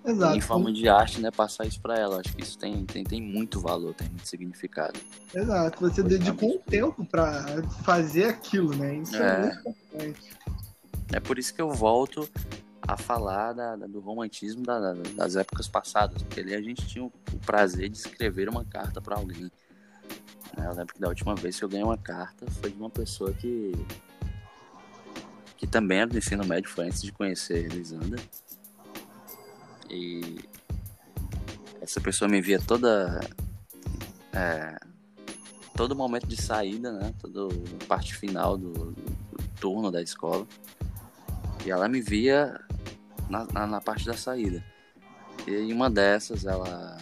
Exato. 0.05 0.37
em 0.37 0.41
forma 0.41 0.73
de 0.73 0.89
arte, 0.89 1.21
né, 1.21 1.31
passar 1.31 1.67
isso 1.67 1.81
para 1.81 1.99
ela. 1.99 2.21
Acho 2.21 2.35
que 2.35 2.43
isso 2.43 2.59
tem, 2.59 2.85
tem, 2.85 3.05
tem 3.05 3.23
muito 3.23 3.61
valor, 3.61 3.95
tem 3.95 4.09
muito 4.09 4.27
significado. 4.27 4.99
Exato. 5.35 5.81
Você 5.81 6.03
dedicou 6.03 6.57
um 6.57 6.59
tempo 6.59 7.05
para 7.05 7.63
fazer 7.85 8.25
aquilo, 8.25 8.77
né? 8.77 8.97
Isso 8.97 9.17
é, 9.17 9.21
é 9.21 9.41
muito 9.41 9.69
importante. 9.69 10.31
É 11.13 11.21
por 11.21 11.39
isso 11.39 11.55
que 11.55 11.63
eu 11.63 11.71
volto 11.71 12.29
a 12.87 12.97
falar 12.97 13.53
da, 13.53 13.77
da, 13.77 13.87
do 13.87 14.01
romantismo 14.01 14.63
da, 14.63 14.95
das 15.15 15.37
épocas 15.37 15.69
passadas, 15.69 16.23
porque 16.23 16.41
ali 16.41 16.55
a 16.55 16.61
gente 16.61 16.87
tinha 16.87 17.05
o, 17.05 17.13
o 17.33 17.39
prazer 17.39 17.89
de 17.89 17.97
escrever 17.97 18.49
uma 18.49 18.65
carta 18.65 19.01
para 19.01 19.17
alguém. 19.17 19.51
Né? 20.57 20.67
Eu 20.67 20.75
lembro 20.75 20.95
que 20.95 21.01
da 21.01 21.09
última 21.09 21.35
vez 21.35 21.59
que 21.59 21.65
eu 21.65 21.69
ganhei 21.69 21.85
uma 21.85 21.99
carta 21.99 22.45
foi 22.61 22.71
de 22.71 22.77
uma 22.77 22.91
pessoa 22.91 23.33
que 23.33 23.73
que 25.57 25.67
também 25.69 25.99
era 25.99 26.11
do 26.11 26.19
ensino 26.19 26.45
médio, 26.45 26.69
foi 26.69 26.87
antes 26.87 27.01
de 27.01 27.13
conhecer 27.13 27.69
Lisandra. 27.69 28.21
E 29.93 30.41
essa 31.81 32.01
pessoa 32.01 32.29
me 32.29 32.41
via 32.41 32.59
toda. 32.59 33.21
É, 34.33 34.79
todo 35.77 35.95
momento 35.95 36.27
de 36.27 36.41
saída, 36.41 36.93
né? 36.93 37.15
Toda 37.21 37.55
parte 37.87 38.15
final 38.15 38.57
do, 38.57 38.73
do, 38.73 39.43
turno 39.61 39.91
da 39.91 40.03
escola. 40.03 40.47
E 41.65 41.71
ela 41.71 41.89
me 41.89 42.01
via 42.01 42.59
na, 43.29 43.45
na, 43.53 43.67
na 43.67 43.81
parte 43.81 44.07
da 44.07 44.15
saída. 44.15 44.65
E 45.47 45.55
em 45.55 45.73
uma 45.73 45.91
dessas 45.91 46.45
ela. 46.45 46.99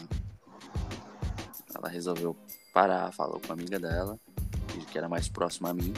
Ela 1.75 1.89
resolveu 1.89 2.37
parar, 2.75 3.13
falou 3.13 3.41
com 3.41 3.53
a 3.53 3.55
amiga 3.55 3.79
dela, 3.79 4.19
que 4.91 4.99
era 4.99 5.09
mais 5.09 5.29
próxima 5.29 5.71
a 5.71 5.75
mim 5.75 5.95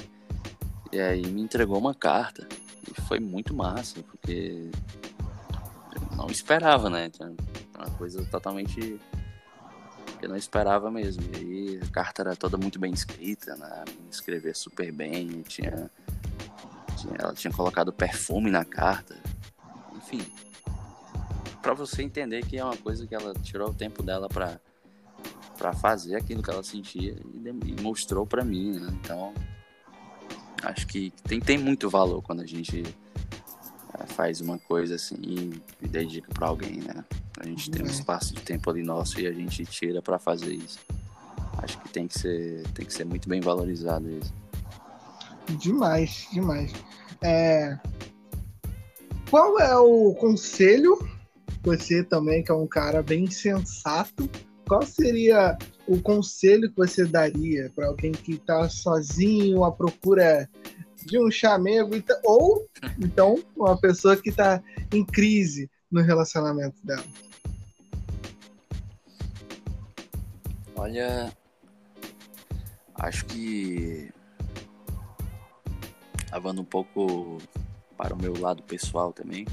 e 0.93 1.01
aí 1.01 1.27
me 1.27 1.41
entregou 1.41 1.79
uma 1.79 1.95
carta. 1.95 2.47
E 2.87 3.01
foi 3.03 3.19
muito 3.19 3.55
massa, 3.55 4.03
porque 4.03 4.71
não 6.17 6.27
esperava, 6.27 6.91
né? 6.91 7.11
Uma 7.77 7.91
coisa 7.97 8.25
totalmente 8.27 9.01
Eu 10.21 10.29
não 10.29 10.37
esperava 10.37 10.91
mesmo. 10.91 11.23
E 11.35 11.37
aí 11.37 11.81
a 11.83 11.91
carta 11.91 12.23
era 12.23 12.37
toda 12.37 12.57
muito 12.57 12.79
bem 12.79 12.93
escrita, 12.93 13.57
né? 13.57 13.85
Escrever 14.11 14.55
super 14.55 14.93
bem, 14.93 15.43
tinha, 15.43 15.91
tinha, 16.97 17.15
ela 17.19 17.35
tinha 17.35 17.53
colocado 17.53 17.93
perfume 17.93 18.51
na 18.51 18.65
carta. 18.65 19.17
Enfim, 19.97 20.25
para 21.61 21.75
você 21.75 22.03
entender 22.03 22.45
que 22.45 22.59
é 22.59 22.65
uma 22.65 22.77
coisa 22.77 23.07
que 23.07 23.15
ela 23.15 23.33
tirou 23.35 23.71
o 23.71 23.75
tempo 23.75 24.03
dela 24.03 24.29
para 24.29 24.61
para 25.63 25.73
fazer 25.73 26.17
aquilo 26.17 26.43
que 26.43 26.51
ela 26.51 26.65
sentia 26.65 27.15
e, 27.15 27.81
mostrou 27.81 28.27
para 28.27 28.45
mim, 28.45 28.73
né? 28.73 28.89
Então, 29.01 29.33
acho 30.65 30.89
que 30.89 31.13
tem, 31.23 31.39
tem 31.39 31.57
muito 31.57 31.89
valor 31.89 32.21
quando 32.21 32.41
a 32.43 32.47
gente 32.47 32.83
faz 34.07 34.41
uma 34.41 34.59
coisa 34.59 34.95
assim 34.95 35.17
e, 35.81 35.89
dedica 35.89 36.33
para 36.33 36.49
alguém, 36.49 36.81
né? 36.81 37.05
A 37.39 37.47
gente 37.47 37.71
tem 37.71 37.83
um 37.83 37.85
uhum. 37.85 37.91
espaço 37.91 38.35
de 38.35 38.41
tempo 38.43 38.71
ali 38.71 38.83
nosso 38.83 39.21
e 39.21 39.27
a 39.27 39.33
gente 39.33 39.65
tira 39.67 40.01
para 40.01 40.19
fazer 40.19 40.53
isso. 40.53 40.79
Acho 41.59 41.79
que 41.81 41.89
tem 41.91 42.07
que 42.07 42.19
ser 42.19 42.63
tem 42.75 42.87
que 42.87 42.93
ser 42.93 43.05
muito 43.05 43.29
bem 43.29 43.41
valorizado 43.41 44.09
isso. 44.11 44.33
Demais, 45.59 46.29
demais. 46.33 46.73
É... 47.23 47.79
Qual 49.31 49.59
é 49.59 49.77
o 49.77 50.15
conselho? 50.15 50.99
Você 51.63 52.03
também 52.03 52.43
que 52.43 52.51
é 52.51 52.55
um 52.55 52.67
cara 52.67 53.03
bem 53.03 53.31
sensato 53.31 54.29
qual 54.73 54.83
seria 54.87 55.59
o 55.87 56.01
conselho 56.01 56.71
que 56.71 56.77
você 56.77 57.05
daria 57.05 57.71
para 57.75 57.89
alguém 57.89 58.13
que 58.13 58.33
está 58.33 58.69
sozinho 58.69 59.65
à 59.65 59.71
procura 59.71 60.49
de 61.05 61.19
um 61.19 61.31
chamego 61.31 61.95
então, 61.95 62.19
ou 62.25 62.69
então 62.99 63.43
uma 63.57 63.77
pessoa 63.77 64.17
que 64.17 64.31
está 64.31 64.63
em 64.93 65.05
crise 65.05 65.71
no 65.91 66.01
relacionamento 66.01 66.77
dela? 66.85 67.05
Olha, 70.77 71.33
acho 72.97 73.25
que 73.27 74.11
lavando 76.31 76.63
um 76.63 76.65
pouco 76.65 77.39
para 77.97 78.15
o 78.15 78.21
meu 78.21 78.39
lado 78.39 78.63
pessoal 78.63 79.13
também, 79.13 79.47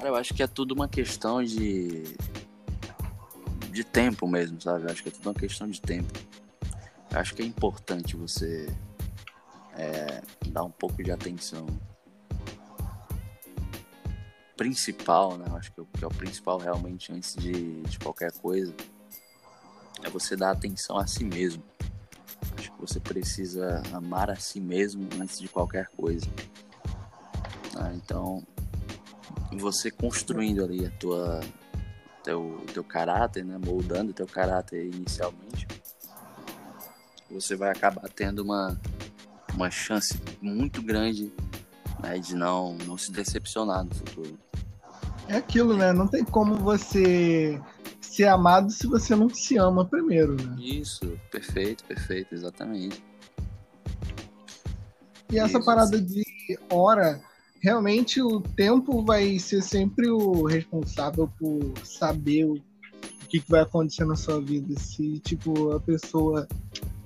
Cara, 0.00 0.08
eu 0.08 0.16
acho 0.16 0.32
que 0.32 0.42
é 0.42 0.46
tudo 0.46 0.72
uma 0.72 0.88
questão 0.88 1.44
de. 1.44 2.04
de 3.70 3.84
tempo 3.84 4.26
mesmo, 4.26 4.58
sabe? 4.58 4.84
Eu 4.84 4.90
acho 4.90 5.02
que 5.02 5.10
é 5.10 5.12
tudo 5.12 5.28
uma 5.28 5.34
questão 5.34 5.68
de 5.68 5.78
tempo. 5.78 6.18
Acho 7.12 7.34
que 7.34 7.42
é 7.42 7.46
importante 7.46 8.16
você 8.16 8.74
é, 9.76 10.22
dar 10.48 10.64
um 10.64 10.70
pouco 10.70 11.02
de 11.02 11.10
atenção 11.10 11.66
principal, 14.56 15.38
né? 15.38 15.46
Acho 15.56 15.72
que, 15.72 15.84
que 15.98 16.04
é 16.04 16.06
o 16.06 16.10
principal 16.10 16.58
realmente 16.58 17.12
antes 17.12 17.34
de, 17.34 17.82
de 17.82 17.98
qualquer 17.98 18.32
coisa 18.32 18.74
é 20.02 20.10
você 20.10 20.36
dar 20.36 20.50
atenção 20.50 20.98
a 20.98 21.06
si 21.06 21.24
mesmo. 21.24 21.62
Acho 22.56 22.72
que 22.72 22.80
você 22.80 23.00
precisa 23.00 23.82
amar 23.92 24.30
a 24.30 24.36
si 24.36 24.60
mesmo 24.60 25.08
antes 25.20 25.38
de 25.38 25.48
qualquer 25.48 25.88
coisa. 25.88 26.26
Ah, 27.76 27.92
então, 27.94 28.42
você 29.52 29.90
construindo 29.90 30.64
ali 30.64 30.86
a 30.86 30.90
tua 30.90 31.40
teu, 32.22 32.64
teu 32.72 32.84
caráter, 32.84 33.44
né, 33.44 33.58
moldando 33.64 34.12
teu 34.12 34.26
caráter 34.26 34.86
inicialmente, 34.86 35.66
você 37.30 37.56
vai 37.56 37.70
acabar 37.70 38.08
tendo 38.08 38.42
uma, 38.42 38.78
uma 39.54 39.70
chance 39.70 40.20
muito 40.40 40.82
grande 40.82 41.32
né, 42.02 42.18
de 42.18 42.34
não, 42.34 42.76
não 42.86 42.96
se 42.96 43.12
decepcionar 43.12 43.84
no 43.84 43.94
futuro. 43.94 44.38
É 45.28 45.36
aquilo, 45.36 45.76
né? 45.76 45.92
Não 45.92 46.08
tem 46.08 46.24
como 46.24 46.56
você 46.56 47.60
ser 48.00 48.26
amado 48.26 48.70
se 48.70 48.86
você 48.86 49.14
não 49.14 49.28
se 49.28 49.56
ama 49.56 49.84
primeiro, 49.84 50.34
né? 50.34 50.56
Isso, 50.58 51.18
perfeito, 51.30 51.84
perfeito, 51.84 52.34
exatamente. 52.34 53.02
E 55.30 55.38
essa 55.38 55.58
Isso, 55.58 55.64
parada 55.64 55.96
assim. 55.96 56.04
de 56.04 56.58
hora 56.68 57.20
realmente 57.60 58.20
o 58.22 58.40
tempo 58.40 59.04
vai 59.04 59.38
ser 59.38 59.62
sempre 59.62 60.10
o 60.10 60.44
responsável 60.46 61.30
por 61.38 61.72
saber 61.84 62.46
o 62.46 62.60
que, 63.28 63.38
que 63.38 63.50
vai 63.50 63.60
acontecer 63.60 64.04
na 64.04 64.16
sua 64.16 64.40
vida. 64.40 64.74
Se, 64.80 65.20
tipo, 65.20 65.70
a 65.72 65.80
pessoa 65.80 66.48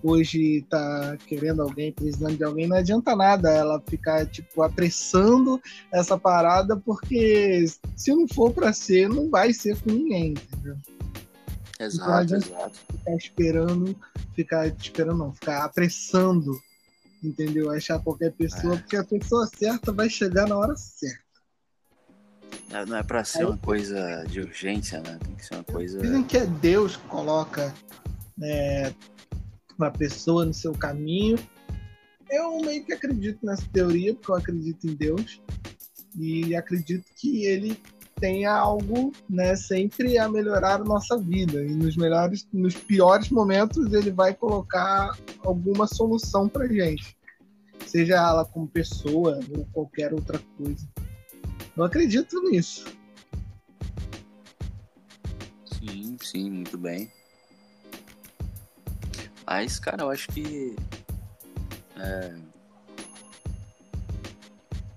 hoje 0.08 0.64
tá 0.68 1.16
querendo 1.26 1.62
alguém, 1.62 1.92
precisando 1.92 2.36
de 2.36 2.44
alguém, 2.44 2.66
não 2.66 2.76
adianta 2.76 3.16
nada 3.16 3.50
ela 3.50 3.82
ficar, 3.86 4.26
tipo, 4.26 4.62
apressando 4.62 5.60
essa 5.92 6.18
parada, 6.18 6.76
porque 6.76 7.64
se 7.96 8.14
não 8.14 8.28
for 8.28 8.52
para 8.52 8.72
ser, 8.72 9.08
não 9.08 9.30
vai 9.30 9.52
ser 9.52 9.80
com 9.80 9.90
ninguém, 9.90 10.32
entendeu? 10.32 10.76
Exato, 11.80 12.24
então, 12.24 12.38
exato. 12.38 12.78
Ficar 12.92 13.16
esperando, 13.16 13.96
ficar 14.34 14.66
esperando 14.68 15.18
não, 15.18 15.32
ficar 15.32 15.64
apressando 15.64 16.52
entendeu? 17.26 17.70
Achar 17.70 17.98
qualquer 18.00 18.32
pessoa, 18.32 18.74
é. 18.74 18.78
porque 18.78 18.96
a 18.96 19.04
pessoa 19.04 19.46
certa 19.46 19.92
vai 19.92 20.08
chegar 20.08 20.46
na 20.46 20.56
hora 20.56 20.76
certa. 20.76 21.24
Não 22.86 22.96
é 22.96 23.02
pra 23.02 23.24
ser 23.24 23.40
Aí, 23.40 23.44
uma 23.44 23.58
coisa 23.58 24.24
de 24.28 24.40
urgência, 24.40 25.00
né? 25.00 25.18
Tem 25.24 25.34
que 25.34 25.44
ser 25.44 25.54
uma 25.54 25.64
coisa. 25.64 26.00
Dizem 26.00 26.24
que 26.24 26.36
é 26.36 26.46
Deus 26.46 26.96
que 26.96 27.06
coloca 27.06 27.72
é, 28.42 28.92
uma 29.78 29.90
pessoa 29.90 30.44
no 30.44 30.54
seu 30.54 30.72
caminho. 30.72 31.38
Eu 32.30 32.58
meio 32.60 32.84
que 32.84 32.92
acredito 32.92 33.44
nessa 33.44 33.66
teoria, 33.72 34.14
porque 34.14 34.30
eu 34.30 34.36
acredito 34.36 34.86
em 34.86 34.94
Deus. 34.94 35.40
E 36.16 36.54
acredito 36.54 37.04
que 37.16 37.44
ele 37.44 37.76
tenha 38.20 38.52
algo, 38.52 39.12
né, 39.28 39.56
sempre 39.56 40.16
a 40.18 40.28
melhorar 40.28 40.80
a 40.80 40.84
nossa 40.84 41.18
vida. 41.18 41.62
E 41.62 41.74
nos 41.74 41.96
melhores, 41.96 42.46
nos 42.52 42.74
piores 42.74 43.28
momentos, 43.30 43.92
ele 43.92 44.10
vai 44.10 44.34
colocar 44.34 45.16
alguma 45.44 45.86
solução 45.86 46.48
pra 46.48 46.66
gente. 46.66 47.16
Seja 47.86 48.14
ela 48.14 48.44
como 48.44 48.66
pessoa 48.66 49.40
ou 49.56 49.66
qualquer 49.72 50.12
outra 50.14 50.40
coisa. 50.56 50.88
Eu 51.76 51.84
acredito 51.84 52.40
nisso. 52.48 52.86
Sim, 55.66 56.16
sim, 56.22 56.50
muito 56.50 56.78
bem. 56.78 57.10
Mas, 59.46 59.78
cara, 59.78 60.02
eu 60.02 60.10
acho 60.10 60.28
que. 60.28 60.76
É, 61.96 62.34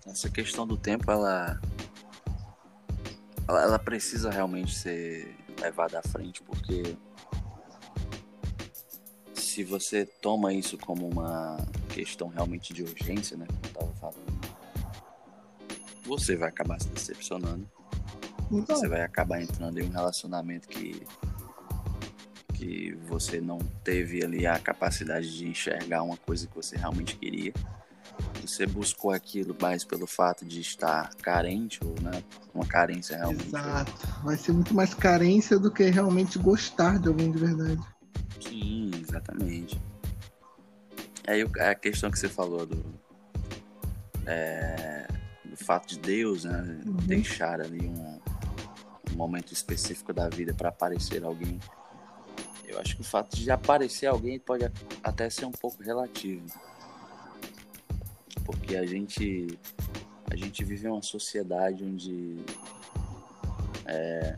essa 0.07 0.29
questão 0.29 0.65
do 0.65 0.77
tempo, 0.77 1.11
ela 1.11 1.59
ela, 3.47 3.61
ela 3.63 3.79
precisa 3.79 4.29
realmente 4.29 4.75
ser 4.75 5.35
levada 5.61 5.99
à 5.99 6.01
frente, 6.01 6.41
porque 6.43 6.97
se 9.33 9.63
você 9.63 10.05
toma 10.05 10.53
isso 10.53 10.77
como 10.77 11.07
uma 11.07 11.57
questão 11.89 12.27
realmente 12.27 12.73
de 12.73 12.83
urgência, 12.83 13.37
né, 13.37 13.47
como 13.47 13.65
eu 13.65 13.71
tava 13.73 13.93
falando, 14.13 14.57
você 16.03 16.35
vai 16.35 16.49
acabar 16.49 16.79
se 16.81 16.89
decepcionando. 16.89 17.69
Então. 18.51 18.75
Você 18.75 18.87
vai 18.87 19.01
acabar 19.01 19.41
entrando 19.41 19.79
em 19.79 19.83
um 19.83 19.91
relacionamento 19.91 20.67
que 20.67 21.05
que 22.57 22.97
você 23.07 23.39
não 23.39 23.59
teve 23.83 24.23
ali 24.23 24.47
a 24.47 24.57
capacidade 24.57 25.35
de 25.37 25.47
enxergar 25.47 26.01
uma 26.03 26.17
coisa 26.17 26.47
que 26.47 26.55
você 26.55 26.75
realmente 26.75 27.15
queria 27.15 27.53
você 28.41 28.65
buscou 28.65 29.11
aquilo 29.11 29.55
mais 29.61 29.83
pelo 29.83 30.07
fato 30.07 30.45
de 30.45 30.61
estar 30.61 31.13
carente 31.15 31.79
ou 31.83 31.95
né, 32.01 32.23
uma 32.53 32.65
carência 32.65 33.17
realmente. 33.17 33.47
Exato. 33.47 34.07
Vai 34.23 34.37
ser 34.37 34.53
muito 34.53 34.73
mais 34.73 34.93
carência 34.93 35.59
do 35.59 35.71
que 35.71 35.83
realmente 35.83 36.39
gostar 36.39 36.99
de 36.99 37.07
alguém 37.07 37.31
de 37.31 37.37
verdade. 37.37 37.81
Sim, 38.39 38.91
exatamente. 39.01 39.79
Aí 41.27 41.41
a 41.59 41.75
questão 41.75 42.09
que 42.09 42.17
você 42.17 42.29
falou 42.29 42.65
do, 42.65 42.85
é, 44.25 45.07
do 45.43 45.57
fato 45.57 45.87
de 45.87 45.99
Deus 45.99 46.45
né, 46.45 46.79
uhum. 46.85 46.93
deixar 47.05 47.59
ali 47.59 47.85
um, 47.85 48.19
um 49.11 49.15
momento 49.15 49.51
específico 49.51 50.13
da 50.13 50.29
vida 50.29 50.53
para 50.53 50.69
aparecer 50.69 51.23
alguém. 51.23 51.59
Eu 52.67 52.79
acho 52.79 52.95
que 52.95 53.01
o 53.01 53.05
fato 53.05 53.35
de 53.35 53.49
aparecer 53.49 54.07
alguém 54.07 54.37
pode 54.37 54.69
até 55.01 55.29
ser 55.29 55.45
um 55.45 55.51
pouco 55.51 55.81
relativo 55.81 56.45
porque 58.47 58.77
a 58.77 58.85
gente 58.85 59.59
a 60.31 60.35
gente 60.37 60.63
vive 60.63 60.87
uma 60.87 61.01
sociedade 61.01 61.83
onde 61.83 62.37
é, 63.85 64.37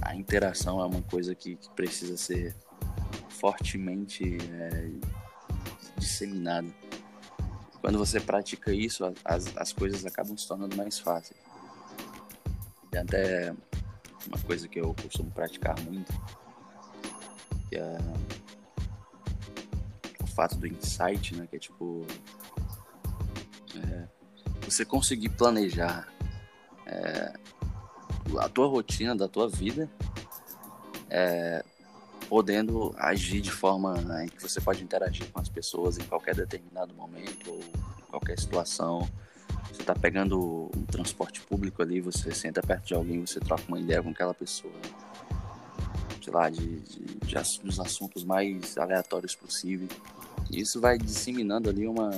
a 0.00 0.14
interação 0.16 0.80
é 0.80 0.86
uma 0.86 1.02
coisa 1.02 1.34
que, 1.34 1.56
que 1.56 1.70
precisa 1.70 2.16
ser 2.16 2.54
fortemente 3.28 4.38
é, 4.52 4.90
disseminada. 5.96 6.68
Quando 7.80 7.98
você 7.98 8.20
pratica 8.20 8.72
isso, 8.72 9.04
as, 9.24 9.56
as 9.56 9.72
coisas 9.72 10.04
acabam 10.04 10.36
se 10.36 10.46
tornando 10.46 10.76
mais 10.76 10.98
fáceis. 10.98 11.40
E 12.92 12.98
até 12.98 13.54
uma 14.26 14.38
coisa 14.44 14.68
que 14.68 14.78
eu 14.78 14.94
costumo 14.94 15.30
praticar 15.30 15.78
muito, 15.80 16.12
que 17.70 17.76
é 17.76 17.98
o 20.20 20.26
fato 20.26 20.56
do 20.56 20.66
insight, 20.66 21.36
né? 21.36 21.46
Que 21.48 21.56
é 21.56 21.58
tipo 21.60 22.04
é, 23.76 24.08
você 24.62 24.84
conseguir 24.84 25.28
planejar 25.28 26.08
é, 26.84 27.32
a 28.38 28.48
tua 28.48 28.66
rotina 28.66 29.14
da 29.14 29.28
tua 29.28 29.48
vida 29.48 29.88
é, 31.08 31.64
podendo 32.28 32.94
agir 32.98 33.40
de 33.40 33.50
forma 33.50 33.94
né, 34.00 34.24
em 34.24 34.28
que 34.28 34.40
você 34.42 34.60
pode 34.60 34.82
interagir 34.82 35.30
com 35.30 35.40
as 35.40 35.48
pessoas 35.48 35.98
em 35.98 36.02
qualquer 36.02 36.34
determinado 36.34 36.92
momento 36.94 37.50
ou 37.50 37.58
em 37.58 38.02
qualquer 38.10 38.38
situação. 38.38 39.08
Você 39.72 39.82
está 39.82 39.94
pegando 39.94 40.70
um 40.76 40.84
transporte 40.84 41.40
público 41.40 41.82
ali, 41.82 42.00
você 42.00 42.32
senta 42.32 42.60
perto 42.60 42.86
de 42.86 42.94
alguém, 42.94 43.24
você 43.24 43.40
troca 43.40 43.62
uma 43.68 43.78
ideia 43.78 44.02
com 44.02 44.10
aquela 44.10 44.34
pessoa, 44.34 44.72
sei 46.30 46.32
lá, 46.32 46.48
de, 46.48 46.80
de, 46.80 47.00
de 47.18 47.60
dos 47.64 47.80
assuntos 47.80 48.24
mais 48.24 48.78
aleatórios 48.78 49.34
possíveis. 49.34 49.90
Isso 50.50 50.80
vai 50.80 50.96
disseminando 50.96 51.68
ali 51.68 51.86
uma, 51.86 52.10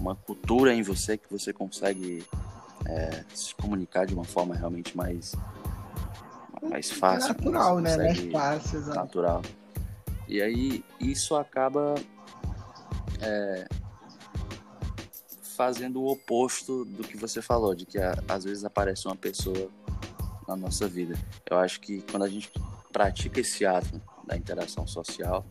uma 0.00 0.16
cultura 0.16 0.74
em 0.74 0.82
você 0.82 1.18
que 1.18 1.30
você 1.30 1.52
consegue 1.52 2.24
é, 2.86 3.24
se 3.34 3.54
comunicar 3.54 4.06
de 4.06 4.14
uma 4.14 4.24
forma 4.24 4.54
realmente 4.54 4.96
mais 4.96 5.34
mais 6.62 6.90
fácil. 6.90 7.28
Natural, 7.28 7.78
né? 7.80 7.96
Mais 7.96 8.20
fácil. 8.32 8.80
Natural. 8.86 9.42
E 10.28 10.40
aí 10.40 10.84
isso 10.98 11.34
acaba 11.34 11.94
é, 13.20 13.66
fazendo 15.56 16.00
o 16.00 16.10
oposto 16.10 16.84
do 16.84 17.02
que 17.02 17.16
você 17.16 17.40
falou, 17.42 17.74
de 17.74 17.86
que 17.86 17.98
às 18.28 18.44
vezes 18.44 18.64
aparece 18.64 19.06
uma 19.06 19.16
pessoa 19.16 19.70
na 20.46 20.56
nossa 20.56 20.86
vida. 20.86 21.18
Eu 21.50 21.58
acho 21.58 21.80
que 21.80 22.02
quando 22.02 22.24
a 22.24 22.28
gente 22.28 22.50
pratica 22.92 23.40
esse 23.40 23.64
ato 23.64 24.00
da 24.26 24.36
interação 24.36 24.86
social, 24.86 25.44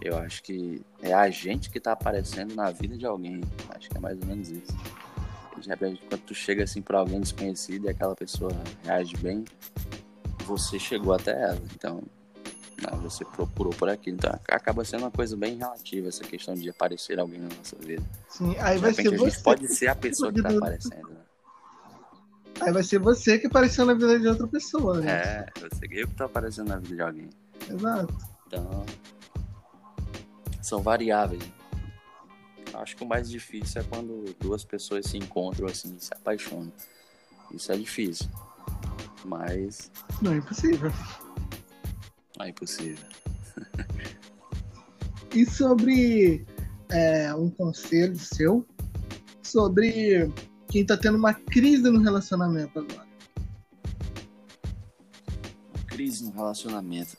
eu 0.00 0.16
acho 0.18 0.42
que 0.42 0.82
é 1.00 1.12
a 1.12 1.30
gente 1.30 1.70
que 1.70 1.78
está 1.78 1.92
aparecendo 1.92 2.54
na 2.54 2.70
vida 2.70 2.96
de 2.96 3.06
alguém. 3.06 3.40
Acho 3.70 3.88
que 3.88 3.96
é 3.96 4.00
mais 4.00 4.18
ou 4.20 4.26
menos 4.26 4.50
isso. 4.50 4.76
De 5.60 5.68
repente, 5.68 6.02
quando 6.08 6.22
tu 6.22 6.34
chega 6.34 6.64
assim 6.64 6.82
para 6.82 6.98
alguém 6.98 7.20
desconhecido 7.20 7.86
e 7.86 7.90
aquela 7.90 8.16
pessoa 8.16 8.50
reage 8.84 9.16
bem, 9.18 9.44
você 10.44 10.76
chegou 10.78 11.14
até 11.14 11.30
ela. 11.30 11.62
Então, 11.74 12.02
não, 12.90 12.98
você 12.98 13.24
procurou 13.24 13.72
por 13.72 13.88
aqui. 13.88 14.10
Então, 14.10 14.32
acaba 14.48 14.84
sendo 14.84 15.02
uma 15.02 15.10
coisa 15.10 15.36
bem 15.36 15.56
relativa 15.56 16.08
essa 16.08 16.24
questão 16.24 16.54
de 16.54 16.68
aparecer 16.68 17.20
alguém 17.20 17.38
na 17.38 17.48
nossa 17.56 17.76
vida. 17.76 18.02
Sim, 18.28 18.56
aí 18.58 18.74
de 18.74 18.80
vai 18.80 18.90
repente, 18.90 19.10
ser 19.10 19.16
você. 19.18 19.40
pode 19.40 19.68
ser 19.68 19.86
a 19.86 19.94
pessoa 19.94 20.32
que 20.32 20.40
está 20.40 20.50
aparecendo. 20.50 21.11
Aí 22.62 22.72
vai 22.72 22.82
ser 22.84 23.00
você 23.00 23.38
que 23.38 23.48
apareceu 23.48 23.84
na 23.84 23.92
vida 23.92 24.20
de 24.20 24.28
outra 24.28 24.46
pessoa, 24.46 25.00
né? 25.00 25.10
É, 25.10 25.46
você 25.60 25.84
eu 25.90 26.06
que 26.06 26.14
tá 26.14 26.26
aparecendo 26.26 26.68
na 26.68 26.78
vida 26.78 26.94
de 26.94 27.02
alguém. 27.02 27.30
Exato. 27.68 28.16
Então, 28.46 28.86
são 30.62 30.80
variáveis. 30.80 31.42
Acho 32.74 32.96
que 32.96 33.02
o 33.02 33.06
mais 33.06 33.28
difícil 33.28 33.80
é 33.80 33.84
quando 33.84 34.34
duas 34.38 34.64
pessoas 34.64 35.06
se 35.06 35.18
encontram 35.18 35.66
assim 35.66 35.98
se 35.98 36.14
apaixonam. 36.14 36.72
Isso 37.52 37.72
é 37.72 37.76
difícil. 37.76 38.28
Mas. 39.24 39.90
Não 40.20 40.32
é 40.32 40.36
impossível. 40.36 40.92
Não 42.38 42.46
é 42.46 42.48
impossível. 42.50 43.06
e 45.34 45.44
sobre 45.44 46.46
é, 46.90 47.34
um 47.34 47.50
conselho 47.50 48.16
seu 48.16 48.64
sobre 49.42 50.32
quem 50.72 50.84
tá 50.84 50.96
tendo 50.96 51.18
uma 51.18 51.34
crise 51.34 51.88
no 51.90 52.00
relacionamento 52.00 52.78
agora? 52.78 53.06
Crise 55.86 56.24
no 56.24 56.32
relacionamento. 56.32 57.16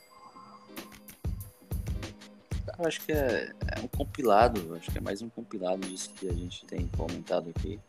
Eu 2.79 2.87
acho 2.87 3.01
que 3.05 3.11
é, 3.11 3.53
é 3.75 3.79
um 3.79 3.87
compilado, 3.87 4.75
acho 4.75 4.91
que 4.91 4.97
é 4.97 5.01
mais 5.01 5.21
um 5.21 5.29
compilado 5.29 5.87
disso 5.87 6.09
que 6.15 6.27
a 6.27 6.33
gente 6.33 6.65
tem 6.65 6.87
comentado 6.87 7.49
aqui 7.55 7.79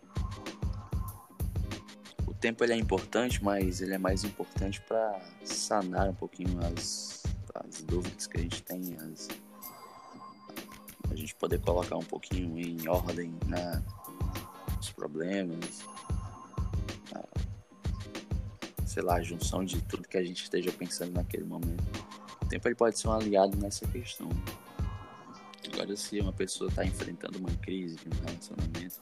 tempo 2.44 2.62
ele 2.62 2.74
é 2.74 2.76
importante, 2.76 3.42
mas 3.42 3.80
ele 3.80 3.94
é 3.94 3.98
mais 3.98 4.22
importante 4.22 4.78
para 4.82 5.18
sanar 5.42 6.10
um 6.10 6.14
pouquinho 6.14 6.58
as, 6.66 7.22
as 7.54 7.80
dúvidas 7.80 8.26
que 8.26 8.36
a 8.36 8.40
gente 8.42 8.62
tem, 8.62 8.94
as, 8.96 9.30
a 11.10 11.14
gente 11.14 11.34
poder 11.36 11.58
colocar 11.62 11.96
um 11.96 12.04
pouquinho 12.04 12.58
em 12.58 12.86
ordem 12.86 13.32
né, 13.46 13.82
os 14.84 14.92
problemas, 14.92 15.84
a, 17.14 17.24
sei 18.86 19.02
lá, 19.02 19.16
a 19.16 19.22
junção 19.22 19.64
de 19.64 19.80
tudo 19.82 20.06
que 20.06 20.18
a 20.18 20.24
gente 20.24 20.42
esteja 20.42 20.70
pensando 20.70 21.12
naquele 21.12 21.44
momento. 21.44 21.82
O 22.42 22.46
tempo 22.46 22.68
ele 22.68 22.74
pode 22.74 22.98
ser 22.98 23.08
um 23.08 23.12
aliado 23.12 23.56
nessa 23.56 23.86
questão. 23.88 24.28
Agora, 25.72 25.96
se 25.96 26.20
uma 26.20 26.32
pessoa 26.32 26.68
está 26.68 26.84
enfrentando 26.84 27.38
uma 27.38 27.50
crise 27.56 27.96
de 27.96 28.08
um 28.08 28.24
relacionamento, 28.24 29.00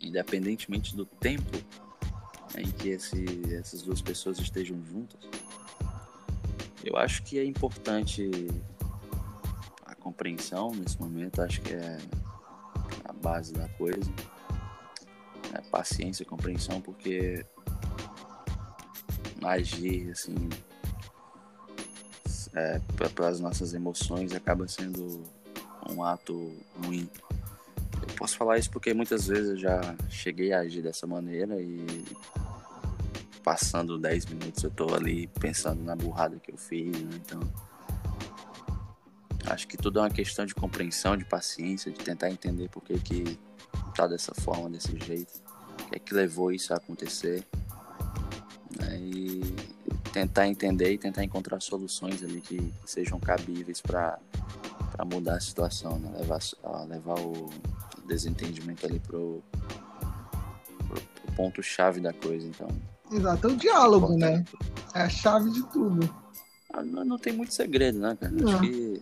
independentemente 0.00 0.96
do 0.96 1.04
tempo 1.04 1.58
em 2.56 2.70
que 2.70 2.88
esse, 2.88 3.24
essas 3.54 3.82
duas 3.82 4.00
pessoas 4.00 4.38
estejam 4.38 4.82
juntas, 4.84 5.20
eu 6.82 6.96
acho 6.96 7.22
que 7.22 7.38
é 7.38 7.44
importante 7.44 8.30
a 9.86 9.94
compreensão 9.94 10.74
nesse 10.74 10.98
momento, 10.98 11.40
acho 11.40 11.60
que 11.60 11.72
é 11.72 11.98
base 13.22 13.52
da 13.52 13.68
coisa. 13.70 14.12
É 15.54 15.60
paciência, 15.70 16.24
compreensão, 16.24 16.80
porque 16.80 17.44
agir 19.42 20.10
assim 20.10 20.48
é, 22.54 22.80
pelas 23.14 23.40
nossas 23.40 23.74
emoções 23.74 24.32
acaba 24.32 24.68
sendo 24.68 25.24
um 25.90 26.04
ato 26.04 26.54
ruim 26.84 27.10
posso 28.16 28.36
falar 28.36 28.58
isso 28.58 28.70
porque 28.70 28.94
muitas 28.94 29.26
vezes 29.26 29.50
eu 29.50 29.56
já 29.56 29.96
cheguei 30.08 30.52
a 30.52 30.60
agir 30.60 30.80
dessa 30.80 31.08
maneira 31.08 31.60
e 31.60 32.04
passando 33.42 33.98
10 33.98 34.26
minutos 34.26 34.62
eu 34.62 34.70
tô 34.70 34.94
ali 34.94 35.26
pensando 35.40 35.82
na 35.82 35.96
burrada 35.96 36.38
que 36.38 36.52
eu 36.52 36.56
fiz, 36.56 36.96
né? 37.02 37.10
Então, 37.16 37.40
acho 39.52 39.68
que 39.68 39.76
tudo 39.76 39.98
é 39.98 40.02
uma 40.02 40.10
questão 40.10 40.46
de 40.46 40.54
compreensão, 40.54 41.16
de 41.16 41.24
paciência, 41.24 41.92
de 41.92 41.98
tentar 41.98 42.30
entender 42.30 42.68
por 42.68 42.82
que 42.82 42.98
que 42.98 43.38
tá 43.94 44.06
dessa 44.06 44.34
forma, 44.34 44.70
desse 44.70 44.98
jeito, 44.98 45.40
o 45.82 45.90
que 45.90 45.96
é 45.96 45.98
que 45.98 46.14
levou 46.14 46.50
isso 46.50 46.72
a 46.72 46.76
acontecer, 46.78 47.46
né? 48.78 48.98
E 48.98 49.42
tentar 50.12 50.48
entender 50.48 50.92
e 50.92 50.98
tentar 50.98 51.22
encontrar 51.22 51.60
soluções 51.60 52.22
ali 52.22 52.40
que, 52.40 52.58
que 52.58 52.90
sejam 52.90 53.20
cabíveis 53.20 53.80
para 53.80 54.18
mudar 55.06 55.36
a 55.36 55.40
situação, 55.40 55.98
né? 55.98 56.10
levar, 56.18 56.40
levar 56.88 57.18
o 57.18 57.50
desentendimento 58.06 58.86
ali 58.86 59.00
pro, 59.00 59.42
pro, 60.86 61.00
pro 61.00 61.32
ponto 61.34 61.62
chave 61.62 62.00
da 62.00 62.12
coisa, 62.12 62.46
então. 62.46 62.68
Exato, 63.10 63.48
é 63.48 63.50
o 63.50 63.56
diálogo, 63.56 64.16
né? 64.16 64.44
É 64.94 65.02
a 65.02 65.08
chave 65.08 65.50
de 65.50 65.62
tudo. 65.64 66.14
Ah, 66.72 66.82
não, 66.82 67.04
não, 67.04 67.18
tem 67.18 67.34
muito 67.34 67.52
segredo, 67.52 67.98
né, 67.98 68.16
cara? 68.18 68.32
Acho 68.34 68.60
que 68.60 69.00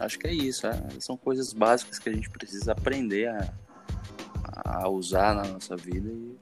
acho 0.00 0.18
que 0.18 0.26
é 0.26 0.32
isso. 0.32 0.66
É. 0.66 0.72
São 1.00 1.16
coisas 1.16 1.52
básicas 1.52 1.98
que 1.98 2.08
a 2.08 2.12
gente 2.12 2.30
precisa 2.30 2.72
aprender 2.72 3.28
a, 3.28 3.52
a 4.64 4.88
usar 4.88 5.34
na 5.34 5.44
nossa 5.44 5.76
vida 5.76 6.08
e 6.08 6.36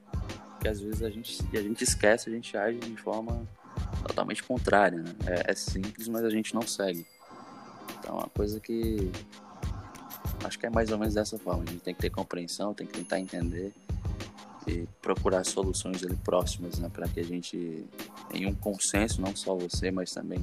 que 0.59 0.67
às 0.67 0.79
vezes 0.79 1.03
a 1.03 1.09
gente, 1.09 1.45
a 1.53 1.61
gente 1.61 1.83
esquece, 1.83 2.29
a 2.29 2.33
gente 2.33 2.55
age 2.55 2.79
de 2.79 2.97
forma 2.97 3.45
totalmente 4.07 4.43
contrária. 4.43 4.99
Né? 4.99 5.13
É, 5.27 5.51
é 5.51 5.55
simples, 5.55 6.07
mas 6.07 6.23
a 6.23 6.29
gente 6.29 6.53
não 6.53 6.61
segue. 6.61 7.05
Então, 7.99 8.15
é 8.15 8.19
uma 8.19 8.29
coisa 8.29 8.59
que 8.59 9.11
acho 10.43 10.59
que 10.59 10.65
é 10.65 10.69
mais 10.69 10.91
ou 10.91 10.97
menos 10.97 11.13
dessa 11.13 11.37
forma. 11.37 11.63
A 11.63 11.71
gente 11.71 11.81
tem 11.81 11.93
que 11.93 12.01
ter 12.01 12.09
compreensão, 12.09 12.73
tem 12.73 12.87
que 12.87 12.93
tentar 12.93 13.19
entender 13.19 13.73
e 14.67 14.87
procurar 15.01 15.43
soluções 15.43 16.03
ali 16.03 16.15
próximas, 16.15 16.79
né, 16.79 16.89
para 16.91 17.07
que 17.07 17.19
a 17.19 17.23
gente, 17.23 17.85
em 18.33 18.45
um 18.45 18.55
consenso, 18.55 19.21
não 19.21 19.35
só 19.35 19.55
você, 19.55 19.91
mas 19.91 20.11
também 20.11 20.39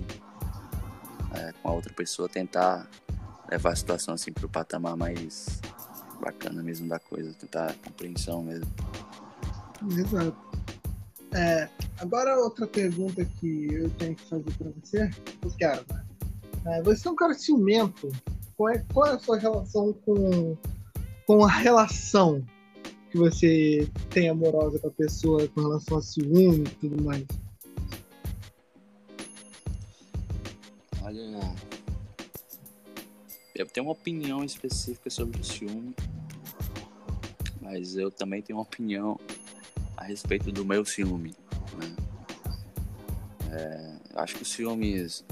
é, 1.35 1.53
com 1.53 1.69
a 1.69 1.73
outra 1.73 1.93
pessoa, 1.93 2.29
tentar 2.29 2.89
levar 3.51 3.73
a 3.73 3.77
situação 3.77 4.15
assim 4.15 4.33
para 4.33 4.47
o 4.47 4.49
patamar 4.49 4.97
mais 4.97 5.61
bacana 6.21 6.63
mesmo 6.63 6.89
da 6.89 6.99
coisa, 6.99 7.33
tentar 7.35 7.75
compreensão 7.85 8.43
mesmo. 8.45 8.71
Exato. 9.91 10.37
É, 11.33 11.69
agora 11.99 12.39
outra 12.39 12.67
pergunta 12.67 13.25
que 13.25 13.73
eu 13.73 13.89
tenho 13.91 14.15
que 14.15 14.29
fazer 14.29 14.53
para 14.59 14.71
você, 14.83 15.11
cara, 15.59 15.85
é, 16.67 16.83
você 16.83 17.09
é 17.09 17.11
um 17.11 17.17
cara 17.17 17.35
ciumento. 17.35 18.11
Qual 18.57 18.69
é, 18.69 18.85
qual 18.93 19.07
é 19.07 19.13
a 19.13 19.19
sua 19.19 19.39
relação 19.39 19.93
com, 20.05 20.57
com 21.27 21.45
a 21.45 21.49
relação 21.49 22.45
que 23.11 23.17
você 23.17 23.89
tem 24.11 24.29
amorosa 24.29 24.79
com 24.79 24.89
a 24.89 24.93
pessoa 24.93 25.49
com 25.49 25.63
relação 25.63 25.99
a 25.99 26.03
ciúme 26.03 26.65
e 26.65 26.89
tudo 26.89 27.03
mais? 27.03 27.25
Olha, 31.11 31.41
eu 33.53 33.67
tenho 33.67 33.87
uma 33.87 33.93
opinião 33.93 34.45
específica 34.45 35.11
sobre 35.11 35.41
o 35.41 35.45
ciúme, 35.45 35.93
mas 37.61 37.97
eu 37.97 38.13
também 38.13 38.41
tenho 38.41 38.61
uma 38.61 38.63
opinião 38.63 39.19
a 39.97 40.05
respeito 40.05 40.53
do 40.53 40.65
meu 40.65 40.85
ciúme. 40.85 41.35
Né? 41.77 41.97
É, 43.51 44.21
acho 44.23 44.37
que 44.37 44.45
o 44.45 44.47
ciúmes 44.47 45.25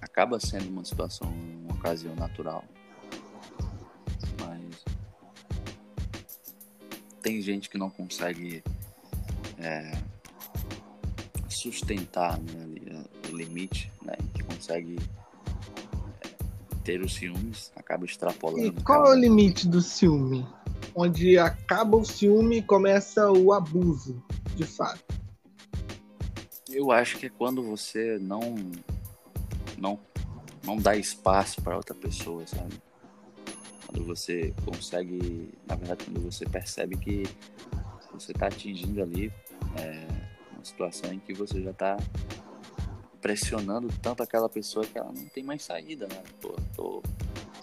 acaba 0.00 0.40
sendo 0.40 0.68
uma 0.68 0.84
situação, 0.84 1.32
uma 1.32 1.74
ocasião 1.74 2.16
natural. 2.16 2.64
Mas 4.40 4.84
tem 7.22 7.40
gente 7.40 7.70
que 7.70 7.78
não 7.78 7.88
consegue 7.88 8.64
é, 9.58 9.92
sustentar 11.48 12.36
né, 12.40 12.66
limite, 13.34 13.90
né, 14.02 14.14
que 14.34 14.42
consegue 14.42 14.98
é, 16.22 16.28
ter 16.84 17.00
os 17.00 17.14
ciúmes, 17.14 17.72
acaba 17.76 18.04
extrapolando. 18.04 18.80
E 18.80 18.82
qual 18.82 19.06
é 19.06 19.10
o 19.10 19.14
limite 19.14 19.68
do 19.68 19.80
ciúme? 19.80 20.46
Onde 20.94 21.38
acaba 21.38 21.96
o 21.96 22.04
ciúme 22.04 22.58
e 22.58 22.62
começa 22.62 23.30
o 23.30 23.52
abuso, 23.52 24.22
de 24.54 24.64
fato. 24.64 25.02
Eu 26.68 26.90
acho 26.90 27.18
que 27.18 27.26
é 27.26 27.30
quando 27.30 27.62
você 27.62 28.18
não 28.18 28.56
não 29.78 29.98
não 30.64 30.76
dá 30.76 30.96
espaço 30.96 31.60
para 31.60 31.76
outra 31.76 31.94
pessoa, 31.94 32.46
sabe? 32.46 32.80
Quando 33.86 34.06
você 34.06 34.54
consegue, 34.64 35.50
na 35.66 35.74
verdade, 35.74 36.04
quando 36.04 36.20
você 36.20 36.46
percebe 36.46 36.96
que 36.96 37.24
você 38.12 38.32
está 38.32 38.46
atingindo 38.46 39.02
ali 39.02 39.32
é, 39.76 40.06
uma 40.52 40.64
situação 40.64 41.12
em 41.12 41.18
que 41.18 41.34
você 41.34 41.60
já 41.62 41.72
está 41.72 41.96
pressionando 43.22 43.88
tanto 44.02 44.22
aquela 44.22 44.48
pessoa 44.48 44.84
que 44.84 44.98
ela 44.98 45.12
não 45.12 45.24
tem 45.26 45.44
mais 45.44 45.62
saída, 45.62 46.08
né? 46.08 46.20
Pô, 46.40 46.56
tô, 46.74 47.02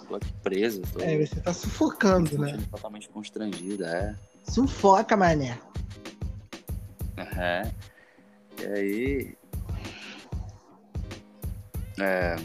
tô 0.07 0.15
aqui 0.15 0.31
presa. 0.41 0.81
Tô, 0.93 1.01
é, 1.01 1.17
você 1.17 1.39
tá 1.41 1.53
sufocando, 1.53 2.39
né? 2.39 2.57
Totalmente 2.71 3.09
constrangida, 3.09 3.85
é. 3.87 4.15
Sufoca, 4.49 5.17
mané. 5.17 5.59
É. 7.37 7.69
E 8.61 8.65
aí. 8.65 9.37
É, 11.99 12.35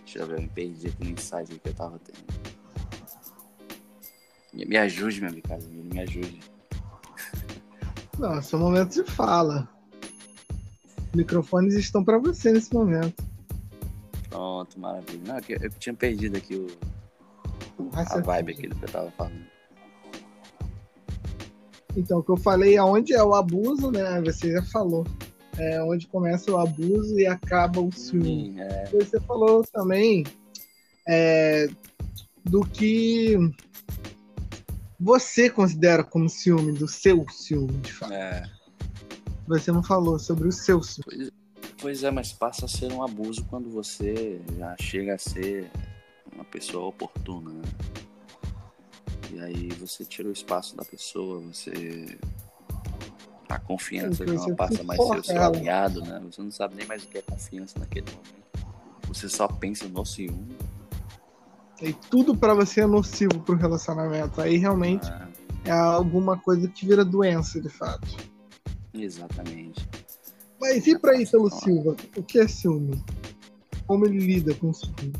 deixa 0.00 0.18
eu 0.18 0.26
ver, 0.26 0.38
eu 0.38 0.42
me 0.42 0.48
perdi 0.48 0.88
aqui 0.88 1.04
no 1.04 1.10
insight 1.10 1.60
que 1.60 1.68
eu 1.68 1.74
tava 1.74 2.00
tendo. 2.00 2.26
Me 4.52 4.76
ajude, 4.76 5.20
meu 5.20 5.30
amigo 5.30 5.46
Casimiro, 5.46 5.94
me 5.94 6.00
ajude. 6.00 6.40
Não, 8.18 8.42
seu 8.42 8.58
momento 8.58 8.94
de 8.94 9.04
fala. 9.04 9.75
Microfones 11.16 11.74
estão 11.74 12.04
para 12.04 12.18
você 12.18 12.52
nesse 12.52 12.72
momento. 12.72 13.24
Pronto, 14.28 14.78
maravilha. 14.78 15.22
Não, 15.26 15.38
eu, 15.48 15.58
eu 15.62 15.70
tinha 15.70 15.94
perdido 15.94 16.36
aqui 16.36 16.54
o, 16.56 16.66
a 17.92 18.20
vibe 18.20 18.52
aqui 18.52 18.68
do 18.68 18.76
que 18.76 18.84
eu 18.84 18.88
tava 18.88 19.10
falando. 19.12 19.46
Então, 21.96 22.18
o 22.18 22.22
que 22.22 22.30
eu 22.30 22.36
falei, 22.36 22.76
aonde 22.76 23.14
é 23.14 23.22
o 23.22 23.34
abuso, 23.34 23.90
né? 23.90 24.20
Você 24.20 24.52
já 24.52 24.62
falou. 24.62 25.06
É 25.58 25.82
onde 25.82 26.06
começa 26.06 26.52
o 26.52 26.58
abuso 26.58 27.18
e 27.18 27.26
acaba 27.26 27.80
o 27.80 27.90
ciúme. 27.90 28.52
Sim, 28.52 28.60
é. 28.60 28.84
Você 28.92 29.18
falou 29.20 29.64
também 29.64 30.22
é, 31.08 31.66
do 32.44 32.60
que 32.60 33.38
você 35.00 35.48
considera 35.48 36.04
como 36.04 36.28
ciúme, 36.28 36.72
do 36.72 36.86
seu 36.86 37.24
ciúme, 37.30 37.78
de 37.78 37.92
fato. 37.92 38.12
É. 38.12 38.55
Você 39.46 39.70
não 39.70 39.82
falou 39.82 40.18
sobre 40.18 40.48
o 40.48 40.52
seu. 40.52 40.80
Pois, 40.80 41.30
pois 41.80 42.04
é, 42.04 42.10
mas 42.10 42.32
passa 42.32 42.66
a 42.66 42.68
ser 42.68 42.92
um 42.92 43.02
abuso 43.02 43.44
quando 43.44 43.70
você 43.70 44.40
já 44.58 44.76
chega 44.80 45.14
a 45.14 45.18
ser 45.18 45.70
uma 46.34 46.44
pessoa 46.44 46.88
oportuna, 46.88 47.50
né? 47.52 47.62
E 49.32 49.40
aí 49.40 49.68
você 49.80 50.04
tira 50.04 50.28
o 50.28 50.32
espaço 50.32 50.76
da 50.76 50.84
pessoa, 50.84 51.40
você. 51.40 52.18
A 53.48 53.58
confiança 53.60 54.26
já 54.26 54.32
não 54.32 54.56
passa 54.56 54.82
mais 54.82 55.00
ser 55.00 55.18
o 55.18 55.24
seu 55.24 55.42
aliado, 55.42 56.00
né? 56.02 56.20
Você 56.24 56.42
não 56.42 56.50
sabe 56.50 56.74
nem 56.74 56.86
mais 56.86 57.04
o 57.04 57.06
que 57.06 57.18
é 57.18 57.22
confiança 57.22 57.78
naquele 57.78 58.06
momento. 58.10 58.66
Você 59.08 59.28
só 59.28 59.46
pensa 59.46 59.88
no 59.88 60.04
ciúme 60.04 60.56
e 61.80 61.92
tudo 61.92 62.34
para 62.34 62.54
você 62.54 62.80
é 62.80 62.86
nocivo 62.86 63.38
pro 63.40 63.56
relacionamento. 63.56 64.40
Aí 64.40 64.56
realmente 64.56 65.06
ah. 65.08 65.28
é 65.64 65.70
alguma 65.70 66.38
coisa 66.38 66.68
que 66.68 66.86
vira 66.86 67.04
doença, 67.04 67.60
de 67.60 67.68
fato. 67.68 68.16
Exatamente. 69.02 69.86
Mas 70.60 70.86
e 70.86 70.98
para 70.98 71.20
Ítalo 71.20 71.50
Silva? 71.50 71.96
O 72.16 72.22
que 72.22 72.38
é 72.38 72.48
ciúme? 72.48 73.02
Como 73.86 74.06
ele 74.06 74.18
lida 74.18 74.54
com 74.54 74.70
o 74.70 74.74
ciúme? 74.74 75.12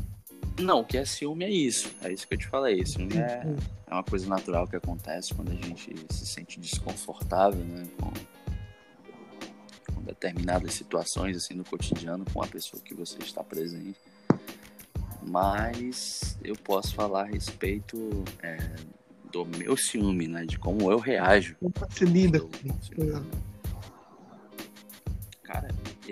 Não, 0.59 0.79
o 0.79 0.85
que 0.85 0.97
é 0.97 1.05
ciúme 1.05 1.45
é 1.45 1.49
isso. 1.49 1.93
É 2.01 2.11
isso 2.11 2.27
que 2.27 2.33
eu 2.33 2.37
te 2.39 2.47
falei. 2.47 2.83
Ciúme 2.85 3.17
é, 3.17 3.55
é 3.87 3.93
uma 3.93 4.03
coisa 4.03 4.27
natural 4.27 4.67
que 4.67 4.75
acontece 4.75 5.33
quando 5.33 5.51
a 5.51 5.55
gente 5.55 5.93
se 6.09 6.25
sente 6.25 6.59
desconfortável, 6.59 7.63
né? 7.63 7.85
Com, 8.01 8.11
com 9.93 10.01
determinadas 10.01 10.73
situações, 10.73 11.37
assim, 11.37 11.53
no 11.53 11.63
cotidiano, 11.63 12.25
com 12.33 12.41
a 12.41 12.47
pessoa 12.47 12.81
que 12.81 12.95
você 12.95 13.19
está 13.19 13.43
presente 13.43 13.99
mas 15.27 16.37
eu 16.43 16.55
posso 16.55 16.95
falar 16.95 17.23
a 17.23 17.25
respeito 17.25 18.23
é, 18.41 18.57
do 19.31 19.45
meu 19.45 19.75
ciúme, 19.75 20.27
né? 20.27 20.45
De 20.45 20.57
como 20.57 20.91
eu 20.91 20.99
reajo. 20.99 21.55
Como 21.59 21.73
você 21.89 22.05
lida 22.05 22.39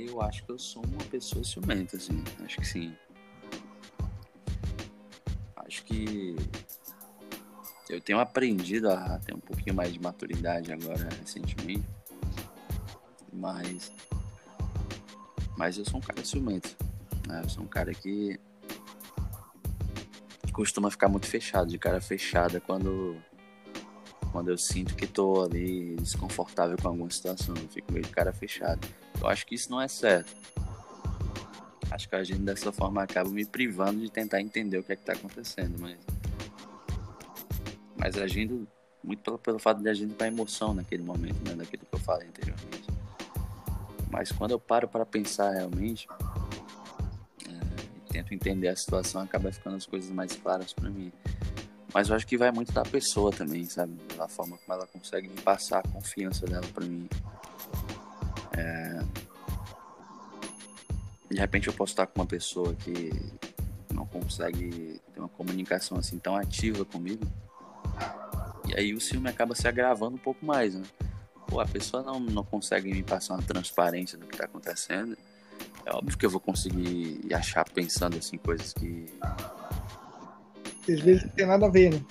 eu 0.02 0.22
acho 0.22 0.44
que 0.44 0.52
eu 0.52 0.60
sou 0.60 0.84
uma 0.86 1.04
pessoa 1.06 1.44
ciumenta, 1.44 1.98
assim. 1.98 2.24
Acho 2.44 2.58
que 2.58 2.68
sim. 2.68 2.96
Acho 5.56 5.84
que 5.84 6.36
eu 7.90 8.02
tenho 8.02 8.20
aprendido 8.20 8.90
a 8.90 9.20
ter 9.20 9.34
um 9.34 9.40
pouquinho 9.40 9.76
mais 9.76 9.94
de 9.94 10.00
maturidade 10.00 10.72
agora 10.72 11.10
recentemente. 11.20 11.86
Mas. 13.32 13.92
Mas 15.58 15.78
eu 15.78 15.86
sou 15.86 16.00
um 16.00 16.02
cara 16.02 16.24
ciumento. 16.24 16.76
Né? 17.28 17.42
Eu 17.44 17.50
sou 17.50 17.64
um 17.64 17.68
cara 17.68 17.94
que 17.94 18.40
costuma 20.52 20.90
ficar 20.90 21.10
muito 21.10 21.28
fechado, 21.28 21.68
de 21.70 21.78
cara 21.78 22.00
fechada, 22.00 22.62
quando, 22.62 23.18
quando 24.32 24.50
eu 24.50 24.58
sinto 24.58 24.96
que 24.96 25.06
tô 25.06 25.44
ali 25.44 25.96
desconfortável 25.98 26.78
com 26.82 26.88
alguma 26.88 27.10
situação. 27.10 27.56
Eu 27.56 27.68
fico 27.70 27.92
meio 27.92 28.06
de 28.06 28.12
cara 28.12 28.32
fechado. 28.32 28.88
Eu 29.20 29.28
acho 29.28 29.46
que 29.46 29.56
isso 29.56 29.70
não 29.72 29.82
é 29.82 29.88
certo. 29.88 30.32
Acho 31.92 32.10
que 32.10 32.16
agindo 32.16 32.44
dessa 32.44 32.72
forma 32.72 33.04
acaba 33.04 33.30
me 33.30 33.46
privando 33.46 34.02
de 34.02 34.10
tentar 34.10 34.42
entender 34.42 34.78
o 34.78 34.84
que 34.84 34.94
é 34.94 34.96
que 34.96 35.04
tá 35.04 35.14
acontecendo, 35.14 35.80
mas. 35.80 35.98
Mas 37.96 38.18
agindo 38.18 38.68
muito 39.04 39.22
pelo, 39.22 39.40
pelo 39.40 39.60
fato 39.60 39.82
de 39.82 39.90
agir 39.90 40.08
com 40.08 40.24
a 40.24 40.28
emoção 40.28 40.74
naquele 40.74 41.04
momento, 41.04 41.38
né? 41.48 41.56
Daquilo 41.56 41.86
que 41.86 41.96
eu 41.96 42.00
falei 42.00 42.28
anteriormente. 42.28 42.88
Mas 44.12 44.32
quando 44.32 44.52
eu 44.52 44.60
paro 44.60 44.88
para 44.88 45.06
pensar 45.06 45.52
realmente, 45.52 46.08
tento 48.16 48.34
entender 48.34 48.70
a 48.70 48.76
situação, 48.76 49.22
acaba 49.22 49.52
ficando 49.52 49.76
as 49.76 49.86
coisas 49.86 50.10
mais 50.10 50.34
claras 50.38 50.72
para 50.72 50.90
mim. 50.90 51.12
Mas 51.94 52.10
eu 52.10 52.16
acho 52.16 52.26
que 52.26 52.38
vai 52.38 52.52
muito 52.52 52.72
da 52.72 52.84
pessoa 52.84 53.32
também, 53.32 53.66
sabe? 53.66 53.94
Da 54.18 54.28
forma 54.28 54.58
como 54.58 54.74
ela 54.78 54.88
consegue 54.88 55.28
me 55.28 55.42
passar 55.42 55.80
a 55.80 55.88
confiança 55.90 56.46
dela 56.46 56.66
para 56.74 56.86
mim. 56.86 57.08
É... 58.58 59.02
De 61.30 61.40
repente 61.40 61.68
eu 61.68 61.74
posso 61.74 61.94
estar 61.94 62.08
com 62.08 62.22
uma 62.22 62.28
pessoa 62.28 62.74
que 62.76 63.12
não 63.94 64.06
consegue 64.06 65.02
ter 65.14 65.20
uma 65.20 65.30
comunicação 65.30 65.98
assim 65.98 66.18
tão 66.18 66.36
ativa 66.36 66.86
comigo. 66.86 67.26
E 68.68 68.80
aí 68.80 68.94
o 68.94 69.02
ciúme 69.02 69.30
acaba 69.30 69.56
se 69.56 69.68
agravando 69.68 70.16
um 70.16 70.20
pouco 70.20 70.46
mais, 70.46 70.76
né? 70.76 70.84
Pô, 71.48 71.60
a 71.60 71.66
pessoa 71.66 72.02
não, 72.04 72.20
não 72.20 72.44
consegue 72.44 72.92
me 72.92 73.04
passar 73.04 73.36
uma 73.36 73.44
transparência 73.44 74.18
do 74.18 74.26
que 74.26 74.38
tá 74.38 74.46
acontecendo 74.46 75.18
é 75.86 75.92
óbvio 75.94 76.18
que 76.18 76.26
eu 76.26 76.30
vou 76.30 76.40
conseguir 76.40 77.22
achar 77.34 77.64
pensando 77.70 78.18
assim 78.18 78.38
coisas 78.38 78.74
que. 78.74 79.06
Às 80.90 81.00
vezes 81.00 81.24
não 81.24 81.30
tem 81.30 81.46
nada 81.46 81.68
a 81.68 81.70
ver, 81.70 81.94
né? 81.94 82.02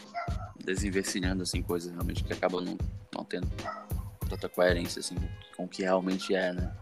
Desinvestigando 0.64 1.42
assim 1.42 1.60
coisas 1.60 1.90
realmente 1.92 2.22
que 2.22 2.32
acabam 2.32 2.64
não, 2.64 2.78
não 3.14 3.24
tendo 3.24 3.48
tanta 4.28 4.48
coerência 4.48 5.00
assim 5.00 5.16
com 5.56 5.64
o 5.64 5.68
que 5.68 5.82
realmente 5.82 6.34
é, 6.34 6.52
né? 6.52 6.72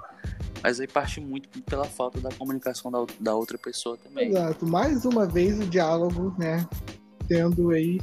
Mas 0.62 0.80
aí 0.80 0.86
parte 0.86 1.20
muito 1.20 1.48
pela 1.62 1.84
falta 1.84 2.20
da 2.20 2.30
comunicação 2.30 2.90
da, 2.90 3.04
da 3.18 3.34
outra 3.34 3.58
pessoa 3.58 3.96
também. 3.96 4.28
Exato. 4.28 4.66
Mais 4.66 5.04
uma 5.04 5.26
vez 5.26 5.58
o 5.58 5.66
diálogo, 5.66 6.34
né? 6.38 6.66
Tendo 7.26 7.70
aí. 7.70 8.00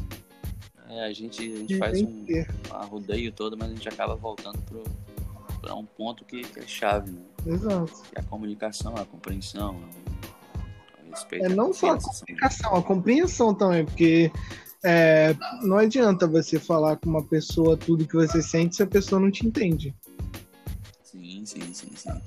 É, 0.90 1.06
a 1.06 1.14
gente, 1.14 1.42
a 1.42 1.58
gente 1.58 1.78
faz 1.78 2.02
um, 2.02 2.26
um 2.26 2.86
rodeio 2.88 3.32
todo, 3.32 3.56
mas 3.58 3.72
a 3.72 3.74
gente 3.74 3.88
acaba 3.88 4.16
voltando 4.16 4.60
pro, 4.64 4.84
pra 5.62 5.76
um 5.76 5.86
ponto 5.86 6.26
que, 6.26 6.42
que 6.42 6.60
é 6.60 6.68
chave, 6.68 7.12
né? 7.12 7.22
Exato. 7.46 7.94
É 8.16 8.20
a 8.20 8.24
comunicação, 8.24 8.96
a 8.96 9.06
compreensão, 9.06 9.82
o 11.06 11.10
respeito. 11.12 11.46
É 11.46 11.50
não 11.50 11.74
só 11.74 11.92
a 11.92 11.98
comunicação, 11.98 12.76
a 12.76 12.84
compreensão 12.84 13.54
também, 13.54 13.86
porque 13.86 14.32
é, 14.84 15.36
não 15.62 15.78
adianta 15.78 16.28
você 16.28 16.60
falar 16.60 16.98
com 16.98 17.10
uma 17.10 17.24
pessoa 17.24 17.78
tudo 17.78 18.08
que 18.08 18.16
você 18.16 18.42
sente 18.42 18.76
se 18.76 18.84
a 18.84 18.88
pessoa 18.88 19.20
não 19.20 19.32
te 19.32 19.46
entende. 19.46 19.96
Sim, 21.04 21.46
sim, 21.46 21.74
sim, 21.74 21.92
sim. 21.96 22.22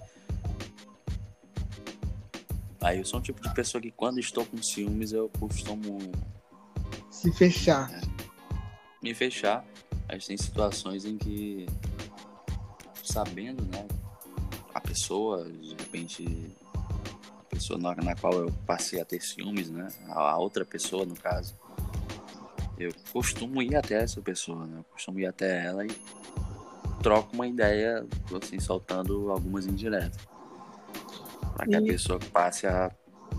Aí 2.80 2.98
eu 2.98 3.04
sou 3.04 3.20
um 3.20 3.22
tipo 3.22 3.40
de 3.40 3.52
pessoa 3.54 3.80
que 3.80 3.92
quando 3.92 4.18
estou 4.18 4.44
com 4.44 4.60
ciúmes 4.60 5.12
eu 5.12 5.30
costumo 5.38 5.98
se 7.10 7.32
fechar. 7.32 7.92
É, 7.92 8.00
me 9.02 9.14
fechar. 9.14 9.64
Mas 10.08 10.26
tem 10.26 10.36
situações 10.36 11.04
em 11.04 11.16
que 11.16 11.66
sabendo, 13.02 13.62
né, 13.64 13.86
a 14.74 14.80
pessoa, 14.80 15.44
de 15.44 15.70
repente, 15.70 16.56
a 16.74 17.44
pessoa 17.44 17.78
na, 17.78 17.94
na 17.96 18.16
qual 18.16 18.32
eu 18.34 18.52
passei 18.66 19.00
a 19.00 19.04
ter 19.04 19.22
ciúmes, 19.22 19.70
né? 19.70 19.88
A, 20.08 20.30
a, 20.30 20.38
outra 20.38 20.64
pessoa, 20.64 21.04
no 21.04 21.14
caso. 21.14 21.54
Eu 22.82 22.92
costumo 23.12 23.62
ir 23.62 23.76
até 23.76 24.02
essa 24.02 24.20
pessoa, 24.20 24.66
né? 24.66 24.78
Eu 24.78 24.84
costumo 24.84 25.20
ir 25.20 25.26
até 25.26 25.66
ela 25.66 25.84
e 25.84 25.90
troco 27.02 27.34
uma 27.34 27.46
ideia, 27.46 28.06
assim, 28.40 28.58
soltando 28.60 29.30
algumas 29.30 29.66
indiretas. 29.66 30.20
Pra 31.54 31.66
que 31.66 31.76
a 31.76 31.82
pessoa 31.82 32.18
passe 32.32 32.66
a 32.66 32.90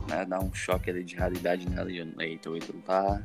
né, 0.08 0.26
dar 0.26 0.40
um 0.40 0.54
choque 0.54 0.90
ali 0.90 1.04
de 1.04 1.16
realidade 1.16 1.70
nela 1.70 1.92
e 1.92 2.00
eita, 2.20 2.50
o 2.50 2.58
Ítalo 2.58 2.82
tá, 2.86 3.22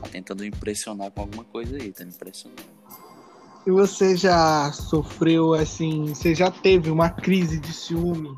tá 0.00 0.08
tentando 0.10 0.44
impressionar 0.44 1.10
com 1.10 1.22
alguma 1.22 1.44
coisa 1.44 1.76
aí, 1.76 1.92
tá 1.92 2.04
me 2.04 2.10
impressionando. 2.10 2.62
E 3.66 3.70
você 3.70 4.16
já 4.16 4.72
sofreu, 4.72 5.54
assim, 5.54 6.08
você 6.08 6.34
já 6.34 6.50
teve 6.50 6.90
uma 6.90 7.10
crise 7.10 7.58
de 7.58 7.72
ciúme, 7.72 8.34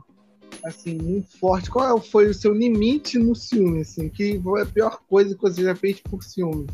assim, 0.64 0.96
muito 0.96 1.38
forte? 1.38 1.70
Qual 1.70 2.00
foi 2.00 2.26
o 2.26 2.34
seu 2.34 2.52
limite 2.52 3.18
no 3.18 3.34
ciúme, 3.34 3.82
assim? 3.82 4.08
Que 4.08 4.40
foi 4.40 4.62
a 4.62 4.66
pior 4.66 5.00
coisa 5.08 5.34
que 5.34 5.40
você 5.40 5.62
já 5.62 5.76
fez 5.76 6.00
por 6.00 6.22
ciúme? 6.22 6.66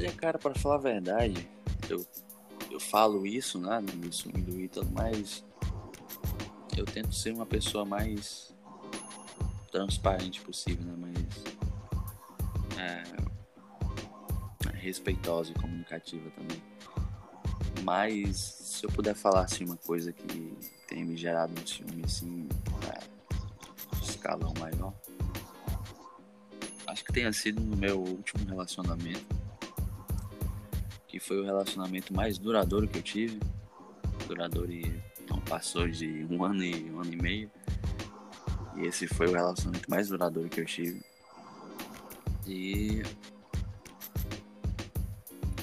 Olha, 0.00 0.12
cara, 0.12 0.38
para 0.38 0.54
falar 0.54 0.76
a 0.76 0.78
verdade, 0.78 1.46
eu, 1.86 2.06
eu 2.70 2.80
falo 2.80 3.26
isso, 3.26 3.58
né, 3.58 3.80
no 3.80 4.10
ciúme 4.10 4.40
do 4.40 4.58
Ítalo, 4.58 4.88
mas 4.92 5.44
eu 6.74 6.86
tento 6.86 7.14
ser 7.14 7.34
uma 7.34 7.44
pessoa 7.44 7.84
mais 7.84 8.50
transparente 9.70 10.40
possível, 10.40 10.86
né, 10.86 10.94
mais 10.96 11.18
é, 12.78 13.02
respeitosa 14.72 15.50
e 15.50 15.54
comunicativa 15.60 16.30
também. 16.30 16.62
Mas 17.82 18.38
se 18.38 18.86
eu 18.86 18.90
puder 18.90 19.14
falar 19.14 19.44
assim 19.44 19.66
uma 19.66 19.76
coisa 19.76 20.14
que 20.14 20.56
tem 20.88 21.04
me 21.04 21.14
gerado 21.14 21.52
um 21.52 21.66
ciúme 21.66 22.04
assim, 22.06 22.48
é, 22.88 23.00
escalão 24.02 24.54
maior, 24.58 24.94
acho 26.86 27.04
que 27.04 27.12
tenha 27.12 27.30
sido 27.34 27.60
no 27.60 27.76
meu 27.76 28.00
último 28.00 28.46
relacionamento 28.48 29.49
que 31.10 31.18
foi 31.18 31.40
o 31.40 31.44
relacionamento 31.44 32.14
mais 32.14 32.38
duradouro 32.38 32.86
que 32.86 32.98
eu 32.98 33.02
tive. 33.02 33.40
Duradouro 34.28 34.70
e 34.70 35.02
não 35.28 35.40
passou 35.40 35.88
de 35.88 36.24
um 36.30 36.44
ano 36.44 36.62
e 36.62 36.88
um 36.88 37.00
ano 37.00 37.12
e 37.12 37.16
meio. 37.16 37.50
E 38.76 38.86
esse 38.86 39.08
foi 39.08 39.26
o 39.26 39.32
relacionamento 39.32 39.90
mais 39.90 40.08
duradouro 40.08 40.48
que 40.48 40.60
eu 40.60 40.64
tive. 40.64 41.02
E 42.46 43.02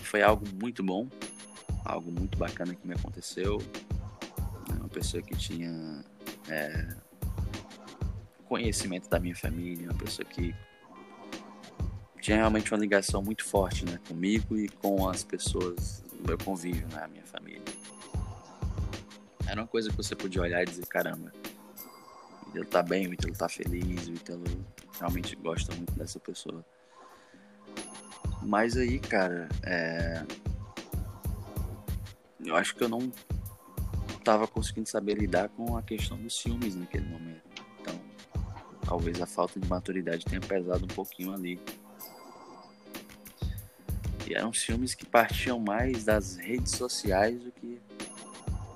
foi 0.04 0.22
algo 0.22 0.46
muito 0.62 0.84
bom, 0.84 1.08
algo 1.86 2.12
muito 2.12 2.38
bacana 2.38 2.76
que 2.76 2.86
me 2.86 2.94
aconteceu. 2.94 3.58
Uma 4.70 4.90
pessoa 4.90 5.24
que 5.24 5.36
tinha 5.38 6.04
é, 6.50 6.94
conhecimento 8.46 9.10
da 9.10 9.18
minha 9.18 9.36
família, 9.36 9.90
uma 9.90 9.98
pessoa 9.98 10.28
que 10.28 10.54
tinha 12.28 12.40
realmente 12.40 12.74
uma 12.74 12.78
ligação 12.78 13.22
muito 13.22 13.46
forte, 13.46 13.86
né, 13.86 14.02
comigo 14.06 14.58
e 14.58 14.68
com 14.68 15.08
as 15.08 15.24
pessoas 15.24 16.04
do 16.12 16.28
meu 16.28 16.38
convívio, 16.38 16.86
né, 16.90 17.02
a 17.02 17.08
minha 17.08 17.24
família. 17.24 17.64
Era 19.48 19.62
uma 19.62 19.68
coisa 19.68 19.90
que 19.90 19.96
você 19.96 20.14
podia 20.14 20.42
olhar 20.42 20.62
e 20.62 20.66
dizer, 20.66 20.86
caramba, 20.88 21.32
o 22.46 22.50
Ítalo 22.50 22.66
tá 22.66 22.84
bem, 22.84 23.08
o 23.08 23.14
Ítalo 23.14 23.34
tá 23.34 23.48
feliz, 23.48 24.10
o 24.10 24.12
Ítalo 24.12 24.44
realmente 25.00 25.38
gosta 25.38 25.74
muito 25.74 25.94
dessa 25.94 26.20
pessoa. 26.20 26.66
Mas 28.42 28.76
aí, 28.76 29.00
cara, 29.00 29.48
é... 29.64 30.22
eu 32.44 32.58
acho 32.58 32.76
que 32.76 32.84
eu 32.84 32.90
não 32.90 33.10
tava 34.26 34.46
conseguindo 34.50 34.90
saber 34.90 35.18
lidar 35.18 35.48
com 35.48 35.78
a 35.78 35.82
questão 35.82 36.18
dos 36.18 36.38
ciúmes 36.38 36.76
naquele 36.76 37.06
momento. 37.06 37.64
Então, 37.80 37.98
talvez 38.86 39.22
a 39.22 39.26
falta 39.26 39.58
de 39.58 39.70
maturidade 39.70 40.26
tenha 40.26 40.42
pesado 40.42 40.84
um 40.84 40.94
pouquinho 40.94 41.34
ali. 41.34 41.58
E 44.28 44.34
eram 44.34 44.52
filmes 44.52 44.94
que 44.94 45.06
partiam 45.06 45.60
mais 45.60 46.04
das 46.04 46.36
redes 46.36 46.74
sociais 46.74 47.42
do 47.42 47.52
que 47.52 47.80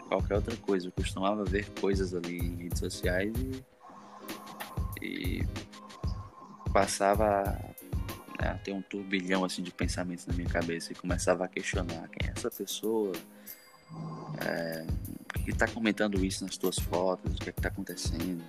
qualquer 0.08 0.36
outra 0.36 0.56
coisa. 0.58 0.88
Eu 0.88 0.92
costumava 0.92 1.44
ver 1.44 1.70
coisas 1.80 2.14
ali 2.14 2.38
em 2.38 2.56
redes 2.56 2.80
sociais 2.80 3.34
e, 5.02 5.40
e 5.42 5.48
passava 6.72 7.44
né, 8.40 8.50
a 8.50 8.58
ter 8.58 8.72
um 8.72 8.82
turbilhão 8.82 9.44
assim 9.44 9.62
de 9.62 9.72
pensamentos 9.72 10.26
na 10.26 10.34
minha 10.34 10.50
cabeça 10.50 10.94
e 10.94 10.96
começava 10.96 11.46
a 11.46 11.48
questionar 11.48 12.08
quem 12.10 12.30
é 12.30 12.34
essa 12.36 12.50
pessoa, 12.50 13.12
é, 14.46 14.86
por 15.28 15.44
que 15.44 15.52
está 15.52 15.68
comentando 15.68 16.24
isso 16.24 16.46
nas 16.46 16.58
tuas 16.58 16.80
fotos, 16.80 17.36
o 17.36 17.38
que 17.38 17.50
é 17.50 17.54
está 17.56 17.68
acontecendo. 17.68 18.44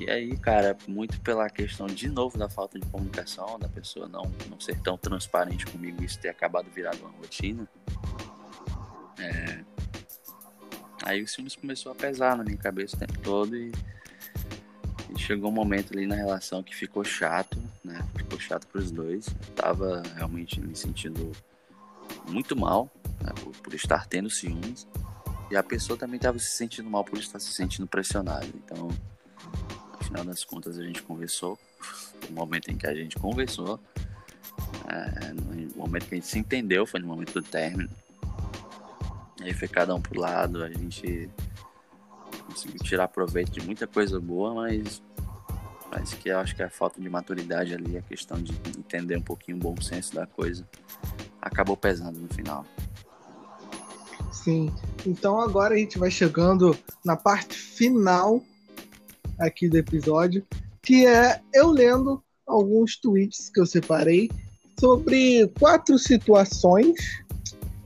E 0.00 0.10
aí, 0.10 0.34
cara, 0.38 0.74
muito 0.88 1.20
pela 1.20 1.50
questão 1.50 1.86
de 1.86 2.08
novo 2.08 2.38
da 2.38 2.48
falta 2.48 2.80
de 2.80 2.86
comunicação, 2.86 3.58
da 3.58 3.68
pessoa 3.68 4.08
não, 4.08 4.22
não 4.48 4.58
ser 4.58 4.80
tão 4.80 4.96
transparente 4.96 5.66
comigo, 5.66 6.02
isso 6.02 6.18
ter 6.18 6.30
acabado 6.30 6.70
virado 6.70 7.00
uma 7.00 7.10
rotina. 7.10 7.68
É... 9.18 9.62
Aí 11.02 11.22
o 11.22 11.28
ciúmes 11.28 11.54
começou 11.54 11.92
a 11.92 11.94
pesar 11.94 12.34
na 12.34 12.42
minha 12.42 12.56
cabeça 12.56 12.96
o 12.96 12.98
tempo 12.98 13.18
todo 13.18 13.54
e, 13.54 13.70
e 15.14 15.20
chegou 15.20 15.50
um 15.50 15.54
momento 15.54 15.92
ali 15.92 16.06
na 16.06 16.14
relação 16.14 16.62
que 16.62 16.74
ficou 16.74 17.04
chato, 17.04 17.62
né? 17.84 18.02
Ficou 18.16 18.40
chato 18.40 18.66
para 18.68 18.80
os 18.80 18.90
dois. 18.90 19.26
Eu 19.26 19.54
tava 19.54 20.02
realmente 20.16 20.62
me 20.62 20.74
sentindo 20.74 21.30
muito 22.26 22.56
mal 22.56 22.90
né? 23.20 23.34
por, 23.42 23.54
por 23.54 23.74
estar 23.74 24.06
tendo 24.06 24.30
ciúmes. 24.30 24.88
E 25.50 25.56
a 25.56 25.62
pessoa 25.62 25.98
também 25.98 26.16
estava 26.16 26.38
se 26.38 26.56
sentindo 26.56 26.88
mal 26.88 27.04
por 27.04 27.18
estar 27.18 27.38
se 27.38 27.52
sentindo 27.52 27.86
pressionada. 27.86 28.46
Então, 28.46 28.88
final 30.10 30.24
das 30.24 30.44
contas 30.44 30.78
a 30.78 30.82
gente 30.82 31.02
conversou. 31.02 31.58
o 32.28 32.32
momento 32.32 32.70
em 32.70 32.76
que 32.76 32.86
a 32.86 32.94
gente 32.94 33.16
conversou. 33.16 33.80
É, 34.88 35.32
no 35.32 35.76
momento 35.76 36.06
que 36.06 36.14
a 36.14 36.18
gente 36.18 36.26
se 36.26 36.38
entendeu 36.38 36.86
foi 36.86 37.00
no 37.00 37.06
momento 37.06 37.32
do 37.34 37.42
término. 37.42 37.88
Aí 39.40 39.54
foi 39.54 39.68
cada 39.68 39.94
um 39.94 40.00
pro 40.00 40.20
lado, 40.20 40.62
a 40.62 40.70
gente 40.70 41.30
conseguiu 42.46 42.80
tirar 42.80 43.08
proveito 43.08 43.52
de 43.52 43.62
muita 43.62 43.86
coisa 43.86 44.20
boa, 44.20 44.54
mas 44.54 45.00
mas 45.90 46.14
que 46.14 46.28
eu 46.28 46.38
acho 46.38 46.54
que 46.54 46.62
a 46.62 46.70
falta 46.70 47.00
de 47.00 47.08
maturidade 47.08 47.74
ali, 47.74 47.98
a 47.98 48.02
questão 48.02 48.40
de 48.40 48.52
entender 48.78 49.16
um 49.16 49.22
pouquinho 49.22 49.56
o 49.56 49.60
bom 49.60 49.80
senso 49.80 50.14
da 50.14 50.24
coisa, 50.24 50.68
acabou 51.42 51.76
pesando 51.76 52.16
no 52.16 52.28
final. 52.28 52.64
Sim. 54.30 54.72
Então 55.04 55.40
agora 55.40 55.74
a 55.74 55.78
gente 55.78 55.98
vai 55.98 56.10
chegando 56.10 56.78
na 57.04 57.16
parte 57.16 57.56
final 57.56 58.40
aqui 59.40 59.68
do 59.68 59.78
episódio, 59.78 60.46
que 60.82 61.06
é 61.06 61.40
eu 61.54 61.70
lendo 61.70 62.22
alguns 62.46 62.96
tweets 62.96 63.50
que 63.50 63.60
eu 63.60 63.66
separei 63.66 64.30
sobre 64.78 65.46
quatro 65.58 65.98
situações 65.98 67.22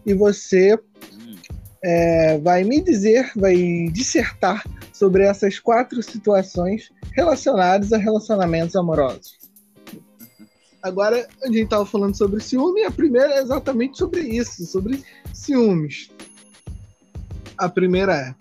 e 0.07 0.15
você 0.15 0.79
é, 1.83 2.39
vai 2.39 2.65
me 2.65 2.81
dizer, 2.81 3.31
vai 3.37 3.89
dissertar 3.93 4.65
sobre 4.93 5.25
essas 5.25 5.59
quatro 5.59 6.03
situações 6.03 6.91
relacionadas 7.13 7.93
a 7.93 7.99
relacionamentos 7.99 8.75
amorosos. 8.75 9.39
Agora, 10.83 11.27
a 11.43 11.47
gente 11.47 11.65
estava 11.65 11.87
falando 11.87 12.17
sobre 12.17 12.41
ciúme, 12.41 12.83
e 12.83 12.85
a 12.85 12.91
primeira 12.91 13.35
é 13.35 13.41
exatamente 13.41 13.97
sobre 13.97 14.21
isso, 14.21 14.67
sobre 14.67 15.03
ciúmes. 15.33 16.11
A 17.57 17.69
primeira 17.69 18.15
é: 18.15 18.35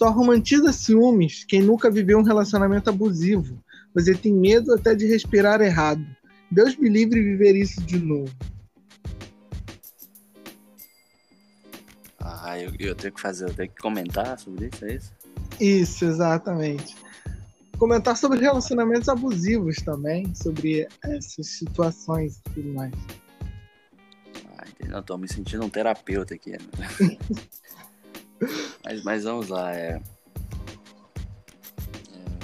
só 0.00 0.08
romantiza 0.08 0.72
ciúmes 0.72 1.44
quem 1.44 1.60
nunca 1.60 1.90
viveu 1.90 2.18
um 2.18 2.22
relacionamento 2.22 2.88
abusivo. 2.88 3.62
Você 3.94 4.14
tem 4.14 4.32
medo 4.32 4.72
até 4.72 4.94
de 4.94 5.04
respirar 5.04 5.60
errado. 5.60 6.02
Deus 6.50 6.74
me 6.74 6.88
livre 6.88 7.22
de 7.22 7.26
viver 7.32 7.54
isso 7.54 7.82
de 7.82 7.98
novo. 7.98 8.34
Ah, 12.18 12.58
eu, 12.58 12.72
eu 12.78 12.94
tenho 12.94 13.12
que 13.12 13.20
fazer, 13.20 13.44
eu 13.44 13.52
tenho 13.52 13.68
que 13.68 13.82
comentar 13.82 14.38
sobre 14.38 14.70
isso, 14.72 14.84
é 14.86 14.94
isso? 14.94 15.12
Isso, 15.60 16.04
exatamente. 16.06 16.96
Comentar 17.76 18.16
sobre 18.16 18.40
relacionamentos 18.40 19.08
abusivos 19.10 19.76
também, 19.84 20.34
sobre 20.34 20.88
essas 21.04 21.46
situações 21.46 22.38
e 22.38 22.54
tudo 22.54 22.72
mais. 22.72 22.94
Ah, 24.56 24.64
entendi. 24.66 24.94
Eu 24.94 25.02
tô 25.02 25.18
me 25.18 25.28
sentindo 25.28 25.62
um 25.62 25.68
terapeuta 25.68 26.34
aqui. 26.34 26.52
Né? 26.52 26.58
Mas, 28.84 29.02
mas 29.02 29.24
vamos 29.24 29.48
lá, 29.48 29.74
é... 29.74 30.00
é... 32.12 32.38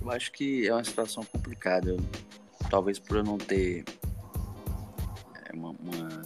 Eu 0.00 0.10
acho 0.10 0.32
que 0.32 0.66
é 0.66 0.72
uma 0.72 0.84
situação 0.84 1.22
complicada. 1.24 1.90
Eu, 1.90 1.98
talvez 2.70 2.98
por 2.98 3.18
eu 3.18 3.24
não 3.24 3.36
ter 3.36 3.84
é, 5.44 5.54
uma, 5.54 5.70
uma, 5.70 6.22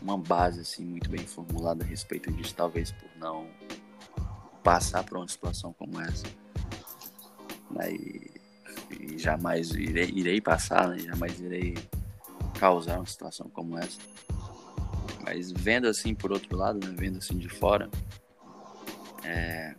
uma, 0.00 0.18
base 0.18 0.60
assim, 0.60 0.84
muito 0.84 1.10
bem 1.10 1.26
formulada 1.26 1.84
a 1.84 1.86
respeito 1.86 2.32
disso, 2.32 2.54
talvez 2.54 2.92
por 2.92 3.10
não 3.16 3.46
passar 4.62 5.04
por 5.04 5.18
uma 5.18 5.28
situação 5.28 5.72
como 5.72 6.00
essa. 6.00 6.26
E, 7.90 8.30
e 8.90 9.18
jamais 9.18 9.70
irei, 9.70 10.10
irei 10.14 10.40
passar, 10.40 10.88
né? 10.88 10.98
jamais 10.98 11.38
irei 11.40 11.74
causar 12.58 12.98
uma 12.98 13.06
situação 13.06 13.48
como 13.52 13.76
essa. 13.78 13.98
Mas 15.22 15.52
vendo 15.52 15.86
assim 15.86 16.14
por 16.14 16.32
outro 16.32 16.56
lado, 16.56 16.84
né? 16.84 16.94
Vendo 16.96 17.18
assim 17.18 17.38
de 17.38 17.48
fora, 17.48 17.88
é... 19.22 19.74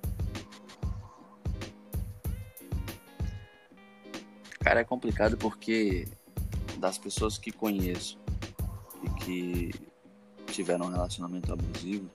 Cara, 4.60 4.80
é 4.80 4.84
complicado 4.84 5.38
porque 5.38 6.08
das 6.78 6.98
pessoas 6.98 7.38
que 7.38 7.52
conheço 7.52 8.18
e 9.04 9.10
que 9.22 9.72
tiveram 10.48 10.86
um 10.86 10.90
relacionamento 10.90 11.52
abusivo, 11.52 12.10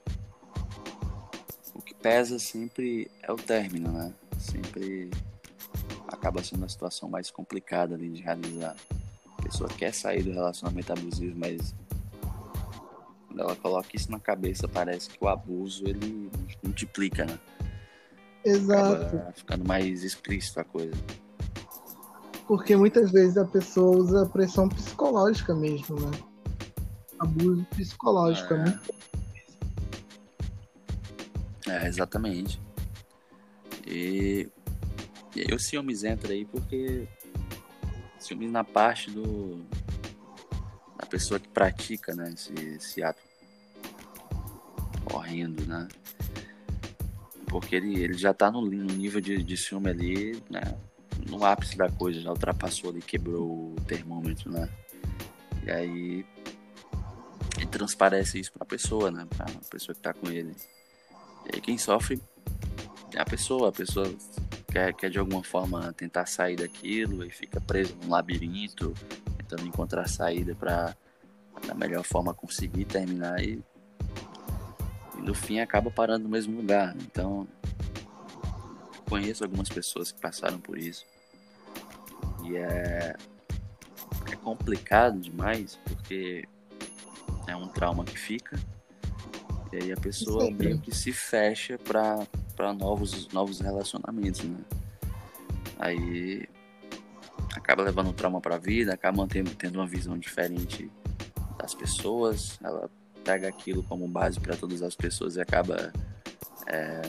o 1.74 1.82
que 1.82 1.94
pesa 1.94 2.38
sempre 2.38 3.10
é 3.22 3.30
o 3.30 3.36
término, 3.36 3.92
né? 3.92 4.14
Sempre 4.38 5.10
acaba 6.06 6.42
sendo 6.42 6.64
a 6.64 6.68
situação 6.68 7.08
mais 7.08 7.30
complicada 7.30 7.94
ali 7.94 8.08
de 8.08 8.22
realizar. 8.22 8.74
A 9.38 9.42
pessoa 9.42 9.68
quer 9.68 9.92
sair 9.92 10.22
do 10.22 10.32
relacionamento 10.32 10.92
abusivo, 10.92 11.38
mas 11.38 11.74
quando 13.28 13.40
ela 13.40 13.54
coloca 13.56 13.88
isso 13.94 14.10
na 14.10 14.18
cabeça, 14.18 14.66
parece 14.66 15.10
que 15.10 15.18
o 15.22 15.28
abuso 15.28 15.86
ele 15.86 16.30
multiplica, 16.62 17.26
né? 17.26 17.38
Exato. 18.44 19.16
Acaba 19.16 19.32
ficando 19.32 19.68
mais 19.68 20.02
explícito 20.02 20.60
a 20.60 20.64
coisa. 20.64 20.96
Porque 22.46 22.74
muitas 22.74 23.12
vezes 23.12 23.36
a 23.36 23.44
pessoa 23.44 23.96
usa 23.98 24.26
pressão 24.26 24.68
psicológica 24.68 25.54
mesmo, 25.54 26.00
né? 26.00 26.10
Abuso 27.18 27.66
psicológico. 27.76 28.54
É, 28.54 28.56
é 28.56 28.62
muito... 28.62 28.94
é 31.68 31.86
exatamente. 31.86 32.58
E, 33.86 34.48
e 35.36 35.40
aí 35.40 35.54
o 35.54 35.58
ciúmes 35.58 36.04
entra 36.04 36.32
aí 36.32 36.46
porque 36.46 37.06
ciúmes 38.18 38.50
na 38.50 38.64
parte 38.64 39.10
do 39.10 39.60
pessoa 41.08 41.40
que 41.40 41.48
pratica, 41.48 42.14
né, 42.14 42.32
esse, 42.32 42.52
esse 42.52 43.02
ato 43.02 43.20
horrendo, 45.12 45.66
né? 45.66 45.88
Porque 47.46 47.76
ele, 47.76 47.98
ele 48.02 48.14
já 48.14 48.34
tá 48.34 48.50
no, 48.50 48.60
no 48.60 48.94
nível 48.94 49.20
de, 49.20 49.42
de 49.42 49.56
ciúme 49.56 49.90
ali, 49.90 50.42
né? 50.50 50.60
No 51.28 51.44
ápice 51.44 51.76
da 51.76 51.88
coisa, 51.88 52.20
já 52.20 52.30
ultrapassou 52.30 52.90
ali, 52.90 53.00
quebrou 53.00 53.72
o 53.72 53.76
termômetro, 53.86 54.50
né? 54.50 54.68
E 55.64 55.70
aí 55.70 56.26
ele 57.56 57.66
transparece 57.66 58.38
isso 58.38 58.52
pra 58.52 58.64
pessoa, 58.64 59.10
né? 59.10 59.26
Pra 59.36 59.46
pessoa 59.70 59.94
que 59.94 60.00
tá 60.00 60.12
com 60.12 60.30
ele. 60.30 60.54
E 61.46 61.56
aí 61.56 61.60
quem 61.60 61.78
sofre 61.78 62.20
é 63.14 63.20
a 63.20 63.24
pessoa, 63.24 63.70
a 63.70 63.72
pessoa 63.72 64.12
quer, 64.70 64.94
quer 64.94 65.10
de 65.10 65.18
alguma 65.18 65.42
forma 65.42 65.92
tentar 65.94 66.26
sair 66.26 66.56
daquilo 66.56 67.24
e 67.24 67.30
fica 67.30 67.60
preso 67.60 67.96
num 68.02 68.10
labirinto, 68.10 68.94
tentando 69.48 69.66
encontrar 69.66 70.06
saída 70.08 70.54
para 70.54 70.94
da 71.66 71.74
melhor 71.74 72.04
forma 72.04 72.34
conseguir 72.34 72.84
terminar 72.84 73.42
e 73.42 73.62
e 75.16 75.22
no 75.22 75.34
fim 75.34 75.58
acaba 75.58 75.90
parando 75.90 76.24
no 76.24 76.30
mesmo 76.30 76.56
lugar. 76.56 76.94
Então, 77.00 77.48
conheço 79.08 79.42
algumas 79.42 79.68
pessoas 79.68 80.12
que 80.12 80.20
passaram 80.20 80.60
por 80.60 80.78
isso. 80.78 81.04
E 82.44 82.56
é, 82.56 83.16
é 84.30 84.36
complicado 84.36 85.18
demais 85.18 85.76
porque 85.84 86.46
é 87.48 87.56
um 87.56 87.66
trauma 87.66 88.04
que 88.04 88.16
fica. 88.16 88.56
E 89.72 89.76
aí 89.76 89.92
a 89.92 89.96
pessoa 89.96 90.48
meio 90.52 90.78
que 90.78 90.94
se 90.94 91.12
fecha 91.12 91.76
para 91.78 92.72
novos, 92.72 93.28
novos 93.32 93.58
relacionamentos, 93.58 94.44
né? 94.44 94.60
Aí 95.80 96.47
acaba 97.68 97.82
levando 97.82 98.14
trauma 98.14 98.40
para 98.40 98.54
a 98.54 98.58
vida, 98.58 98.94
acaba 98.94 99.26
tendo, 99.26 99.54
tendo 99.54 99.74
uma 99.78 99.86
visão 99.86 100.16
diferente 100.16 100.90
das 101.58 101.74
pessoas, 101.74 102.58
ela 102.64 102.88
pega 103.22 103.46
aquilo 103.46 103.82
como 103.82 104.08
base 104.08 104.40
para 104.40 104.56
todas 104.56 104.80
as 104.82 104.96
pessoas 104.96 105.36
e 105.36 105.40
acaba 105.42 105.92
é, 106.66 107.02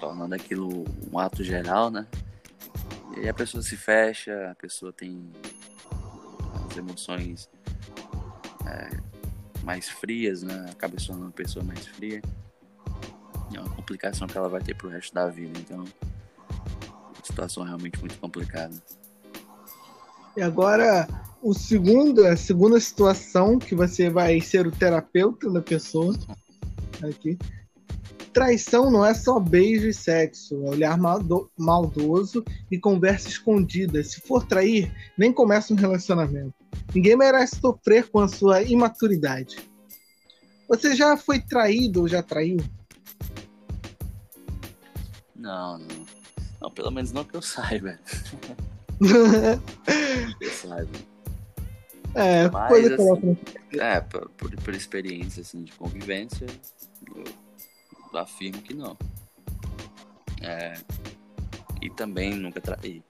tornando 0.00 0.34
aquilo 0.34 0.86
um 1.12 1.18
ato 1.18 1.44
geral, 1.44 1.90
né? 1.90 2.06
E 3.14 3.20
aí 3.20 3.28
a 3.28 3.34
pessoa 3.34 3.62
se 3.62 3.76
fecha, 3.76 4.50
a 4.50 4.54
pessoa 4.54 4.94
tem 4.94 5.30
as 6.70 6.76
emoções 6.78 7.50
é, 8.66 8.88
mais 9.62 9.90
frias, 9.90 10.42
né? 10.42 10.70
Acaba 10.70 10.98
se 10.98 11.08
tornando 11.08 11.26
uma 11.26 11.32
pessoa 11.32 11.62
mais 11.62 11.86
fria. 11.86 12.22
E 13.52 13.56
é 13.58 13.60
uma 13.60 13.74
complicação 13.76 14.26
que 14.26 14.38
ela 14.38 14.48
vai 14.48 14.62
ter 14.62 14.74
pro 14.74 14.88
resto 14.88 15.12
da 15.12 15.28
vida. 15.28 15.58
Então, 15.58 15.80
uma 15.80 17.22
situação 17.22 17.62
realmente 17.62 18.00
muito 18.00 18.18
complicada. 18.18 18.74
E 20.36 20.42
agora, 20.42 21.08
o 21.42 21.54
segundo, 21.54 22.26
a 22.26 22.36
segunda 22.36 22.78
situação 22.78 23.58
que 23.58 23.74
você 23.74 24.10
vai 24.10 24.38
ser 24.40 24.66
o 24.66 24.70
terapeuta 24.70 25.50
da 25.50 25.62
pessoa. 25.62 26.14
Aqui. 27.02 27.38
Traição 28.34 28.90
não 28.90 29.02
é 29.02 29.14
só 29.14 29.40
beijo 29.40 29.88
e 29.88 29.94
sexo, 29.94 30.54
é 30.66 30.68
olhar 30.68 30.98
maldoso 31.56 32.44
e 32.70 32.78
conversa 32.78 33.28
escondida. 33.28 34.04
Se 34.04 34.20
for 34.20 34.44
trair, 34.46 34.92
nem 35.16 35.32
começa 35.32 35.72
um 35.72 35.76
relacionamento. 35.76 36.52
Ninguém 36.94 37.16
merece 37.16 37.58
sofrer 37.58 38.10
com 38.10 38.20
a 38.20 38.28
sua 38.28 38.60
imaturidade. 38.62 39.56
Você 40.68 40.94
já 40.94 41.16
foi 41.16 41.40
traído 41.40 42.02
ou 42.02 42.08
já 42.08 42.22
traiu? 42.22 42.58
Não, 45.34 45.78
não. 45.78 46.06
Não, 46.60 46.70
pelo 46.70 46.90
menos 46.90 47.12
não 47.12 47.24
que 47.24 47.34
eu 47.34 47.40
saiba. 47.42 47.98
Saiba. 50.52 50.88
É, 52.16 52.48
Mas, 52.48 52.68
coisa 52.68 52.94
assim, 52.94 53.36
É, 53.72 54.00
por, 54.00 54.30
por, 54.30 54.50
por, 54.56 54.74
experiência 54.74 55.42
assim, 55.42 55.64
de 55.64 55.72
convivência, 55.72 56.46
eu 57.14 58.18
afirmo 58.18 58.62
que 58.62 58.72
não. 58.72 58.96
É, 60.40 60.72
e 61.82 61.90
também 61.90 62.34
nunca 62.34 62.58
traí. 62.58 63.02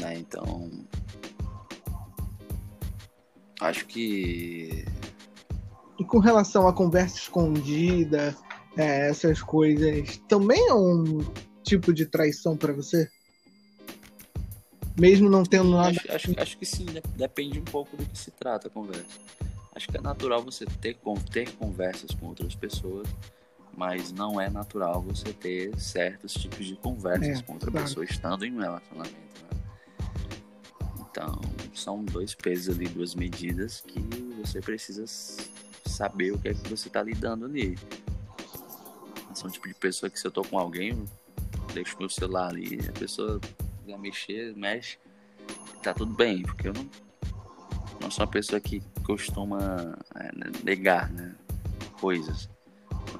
Né, 0.00 0.18
então. 0.18 0.70
Acho 3.60 3.84
que. 3.86 4.86
E 5.98 6.04
com 6.04 6.18
relação 6.18 6.66
à 6.66 6.72
conversa 6.72 7.18
escondida, 7.18 8.34
é, 8.74 9.10
essas 9.10 9.42
coisas, 9.42 10.16
também 10.28 10.66
é 10.68 10.72
um 10.72 11.18
tipo 11.62 11.92
de 11.92 12.06
traição 12.06 12.56
para 12.56 12.72
você? 12.72 13.10
Mesmo 14.98 15.30
não 15.30 15.44
tendo 15.44 15.70
nada. 15.70 15.90
Acho, 15.90 16.12
acho, 16.12 16.40
acho, 16.40 16.58
que 16.58 16.66
sim, 16.66 16.86
depende 17.16 17.60
um 17.60 17.64
pouco 17.64 17.96
do 17.96 18.04
que 18.04 18.18
se 18.18 18.32
trata 18.32 18.66
a 18.66 18.70
conversa. 18.70 19.06
Acho 19.74 19.86
que 19.88 19.96
é 19.96 20.00
natural 20.00 20.42
você 20.42 20.66
ter, 20.66 20.98
ter 21.30 21.52
conversas 21.52 22.10
com 22.10 22.26
outras 22.26 22.54
pessoas, 22.56 23.06
mas 23.76 24.10
não 24.10 24.40
é 24.40 24.50
natural 24.50 25.00
você 25.00 25.32
ter 25.32 25.78
certos 25.78 26.34
tipos 26.34 26.66
de 26.66 26.74
conversas 26.74 27.38
é, 27.38 27.42
com 27.42 27.52
outra 27.52 27.70
claro. 27.70 27.86
pessoa 27.86 28.04
estando 28.04 28.44
em 28.44 28.52
um 28.52 28.58
relacionamento. 28.58 29.14
Né? 29.14 29.60
Então, 30.98 31.40
são 31.72 32.04
dois 32.04 32.34
pesos 32.34 32.74
ali, 32.74 32.88
duas 32.88 33.14
medidas 33.14 33.80
que 33.80 34.00
você 34.42 34.60
precisa 34.60 35.04
saber 35.86 36.32
o 36.32 36.38
que 36.38 36.48
é 36.48 36.54
que 36.54 36.68
você 36.68 36.88
está 36.88 37.00
lidando 37.00 37.44
ali. 37.44 37.78
São 39.32 39.48
o 39.48 39.52
tipo 39.52 39.68
de 39.68 39.74
pessoa 39.74 40.10
que 40.10 40.18
se 40.18 40.26
eu 40.26 40.32
tô 40.32 40.42
com 40.42 40.58
alguém, 40.58 41.04
deixo 41.72 41.96
meu 42.00 42.08
celular 42.08 42.48
ali, 42.48 42.80
a 42.88 42.92
pessoa 42.98 43.40
quiser 43.88 43.98
mexer, 43.98 44.56
mexe. 44.56 44.98
Tá 45.82 45.94
tudo 45.94 46.12
bem, 46.14 46.42
porque 46.42 46.68
eu 46.68 46.74
não, 46.74 46.90
não 48.00 48.10
sou 48.10 48.24
uma 48.24 48.30
pessoa 48.30 48.60
que 48.60 48.82
costuma 49.04 49.96
é, 50.14 50.30
negar 50.62 51.10
né, 51.10 51.34
coisas. 52.00 52.50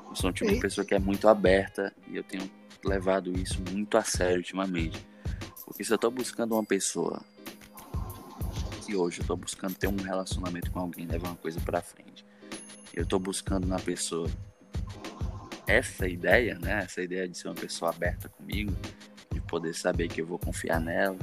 Eu 0.08 0.14
sou 0.14 0.30
um 0.30 0.32
tipo 0.32 0.52
de 0.52 0.60
pessoa 0.60 0.84
que 0.84 0.94
é 0.94 0.98
muito 0.98 1.28
aberta 1.28 1.94
e 2.08 2.16
eu 2.16 2.22
tenho 2.22 2.50
levado 2.84 3.32
isso 3.38 3.62
muito 3.70 3.96
a 3.96 4.02
sério 4.02 4.38
ultimamente. 4.38 5.04
Porque 5.64 5.84
se 5.84 5.92
eu 5.92 5.98
tô 5.98 6.10
buscando 6.10 6.52
uma 6.52 6.64
pessoa 6.64 7.22
que 8.84 8.94
hoje 8.96 9.20
eu 9.20 9.26
tô 9.26 9.36
buscando 9.36 9.74
ter 9.74 9.86
um 9.86 9.96
relacionamento 9.96 10.70
com 10.70 10.80
alguém, 10.80 11.06
levar 11.06 11.28
uma 11.28 11.36
coisa 11.36 11.60
para 11.60 11.80
frente. 11.80 12.26
Eu 12.92 13.06
tô 13.06 13.18
buscando 13.18 13.66
na 13.66 13.78
pessoa 13.78 14.28
essa 15.66 16.08
ideia, 16.08 16.58
né? 16.58 16.82
Essa 16.82 17.02
ideia 17.02 17.28
de 17.28 17.36
ser 17.36 17.48
uma 17.48 17.54
pessoa 17.54 17.90
aberta 17.90 18.28
comigo, 18.30 18.74
poder 19.48 19.74
saber 19.74 20.08
que 20.08 20.20
eu 20.20 20.26
vou 20.26 20.38
confiar 20.38 20.80
nela, 20.80 21.18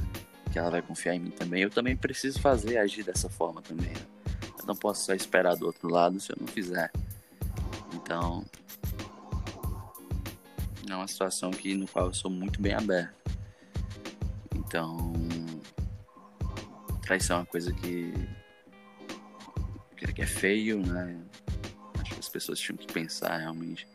que 0.52 0.58
ela 0.58 0.70
vai 0.70 0.82
confiar 0.82 1.14
em 1.14 1.20
mim 1.20 1.30
também. 1.30 1.62
Eu 1.62 1.70
também 1.70 1.96
preciso 1.96 2.40
fazer, 2.40 2.76
agir 2.76 3.04
dessa 3.04 3.30
forma 3.30 3.62
também. 3.62 3.88
Né? 3.88 4.06
Eu 4.58 4.66
não 4.66 4.76
posso 4.76 5.06
só 5.06 5.14
esperar 5.14 5.56
do 5.56 5.64
outro 5.64 5.88
lado 5.88 6.20
se 6.20 6.32
eu 6.32 6.36
não 6.38 6.46
fizer. 6.46 6.90
Então, 7.94 8.44
é 10.88 10.94
uma 10.94 11.08
situação 11.08 11.50
que, 11.50 11.74
no 11.74 11.86
qual 11.86 12.06
eu 12.06 12.14
sou 12.14 12.30
muito 12.30 12.60
bem 12.60 12.74
aberto. 12.74 13.14
Então, 14.54 15.12
traição 17.02 17.36
é 17.36 17.40
uma 17.40 17.46
coisa 17.46 17.72
que, 17.72 18.12
que 19.96 20.22
é 20.22 20.26
feio, 20.26 20.84
né? 20.84 21.20
Acho 22.00 22.14
que 22.14 22.20
as 22.20 22.28
pessoas 22.28 22.58
tinham 22.58 22.76
que 22.76 22.86
pensar 22.90 23.36
realmente 23.36 23.86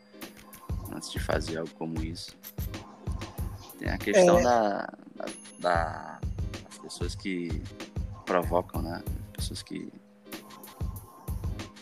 antes 0.94 1.10
de 1.10 1.18
fazer 1.18 1.58
algo 1.58 1.70
como 1.74 2.02
isso. 2.02 2.36
Tem 3.82 3.90
a 3.90 3.98
questão 3.98 4.38
é... 4.38 4.42
da, 4.44 4.92
da, 5.16 5.26
da, 5.58 6.20
das 6.62 6.78
pessoas 6.78 7.16
que 7.16 7.60
provocam, 8.24 8.80
né? 8.80 9.02
Pessoas 9.32 9.60
que. 9.60 9.92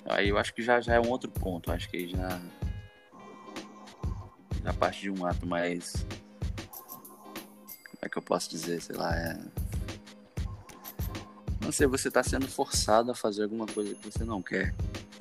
Aí 0.07 0.31
eu 0.31 0.39
acho 0.39 0.55
que 0.55 0.63
já, 0.63 0.81
já 0.81 0.95
é 0.95 1.01
um 1.01 1.11
outro 1.11 1.31
ponto. 1.31 1.71
Acho 1.71 1.91
que 1.91 2.09
já. 2.09 2.41
Já 4.65 4.73
parte 4.73 5.03
de 5.03 5.11
um 5.11 5.27
ato 5.27 5.47
mais. 5.47 6.07
Como 7.69 7.99
é 8.01 8.09
que 8.09 8.17
eu 8.17 8.23
posso 8.23 8.49
dizer? 8.49 8.81
Sei 8.81 8.97
lá, 8.97 9.15
é. 9.15 9.39
Não 11.61 11.71
sei, 11.71 11.87
você 11.87 12.11
tá 12.11 12.23
sendo 12.23 12.49
forçado 12.49 13.11
a 13.11 13.15
fazer 13.15 13.43
alguma 13.43 13.67
coisa 13.67 13.95
que 13.95 14.11
você 14.11 14.25
não 14.25 14.41
quer. 14.41 14.75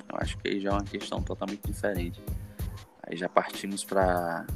Eu 0.08 0.16
acho 0.16 0.38
que 0.38 0.48
aí 0.48 0.58
já 0.58 0.70
é 0.70 0.72
uma 0.72 0.84
questão 0.84 1.22
totalmente 1.22 1.60
diferente. 1.62 2.22
Aí 3.02 3.18
já 3.18 3.28
partimos 3.28 3.84
para 3.84 4.46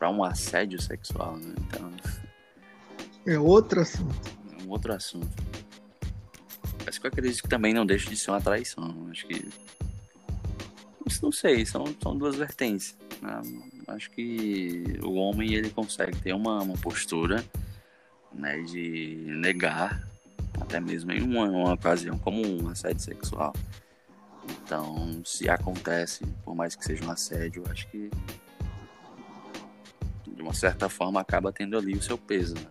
para 0.00 0.08
um 0.08 0.24
assédio 0.24 0.80
sexual, 0.80 1.36
né? 1.36 1.54
Então. 1.58 1.92
É 3.26 3.38
outro 3.38 3.82
assunto. 3.82 4.30
É 4.58 4.62
um 4.62 4.70
outro 4.70 4.94
assunto. 4.94 5.28
Mas 6.86 6.96
que 6.96 7.06
eu 7.06 7.08
acredito 7.08 7.42
que 7.42 7.48
também 7.50 7.74
não 7.74 7.84
deixa 7.84 8.08
de 8.08 8.16
ser 8.16 8.30
uma 8.30 8.40
traição. 8.40 9.08
Acho 9.10 9.26
que. 9.26 9.46
Não 11.22 11.30
sei, 11.30 11.66
são, 11.66 11.84
são 12.02 12.16
duas 12.16 12.36
vertentes. 12.36 12.96
Né? 13.20 13.42
Acho 13.88 14.10
que 14.12 14.98
o 15.02 15.12
homem 15.16 15.52
ele 15.52 15.68
consegue 15.68 16.16
ter 16.16 16.32
uma, 16.32 16.62
uma 16.62 16.78
postura 16.78 17.44
né, 18.32 18.58
de 18.62 19.16
negar, 19.26 20.08
até 20.58 20.80
mesmo 20.80 21.12
em 21.12 21.20
uma, 21.20 21.44
uma 21.44 21.74
ocasião 21.74 22.16
como 22.18 22.40
um 22.46 22.68
assédio 22.68 23.02
sexual. 23.02 23.52
Então, 24.48 25.20
se 25.26 25.50
acontece, 25.50 26.24
por 26.42 26.54
mais 26.54 26.74
que 26.74 26.84
seja 26.86 27.04
um 27.04 27.10
assédio, 27.10 27.64
acho 27.68 27.86
que 27.88 28.08
de 30.40 30.42
uma 30.42 30.54
certa 30.54 30.88
forma 30.88 31.20
acaba 31.20 31.52
tendo 31.52 31.76
ali 31.76 31.92
o 31.92 32.02
seu 32.02 32.16
peso. 32.16 32.54
Né? 32.54 32.66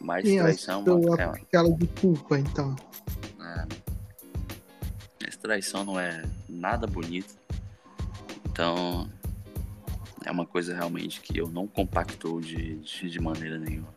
Mas 0.00 0.26
Sim, 0.26 0.38
traição 0.38 0.84
é 1.16 1.24
aquela 1.24 1.70
de 1.70 1.86
culpa, 1.86 2.38
então. 2.38 2.74
É, 3.40 3.66
essa 5.28 5.38
traição 5.38 5.84
não 5.84 5.98
é 5.98 6.24
nada 6.48 6.88
bonito. 6.88 7.38
Então, 8.46 9.08
é 10.24 10.30
uma 10.30 10.44
coisa 10.44 10.74
realmente 10.74 11.20
que 11.20 11.38
eu 11.38 11.48
não 11.48 11.68
compactou 11.68 12.40
de, 12.40 12.76
de, 12.78 13.08
de 13.08 13.20
maneira 13.20 13.56
nenhuma. 13.56 13.94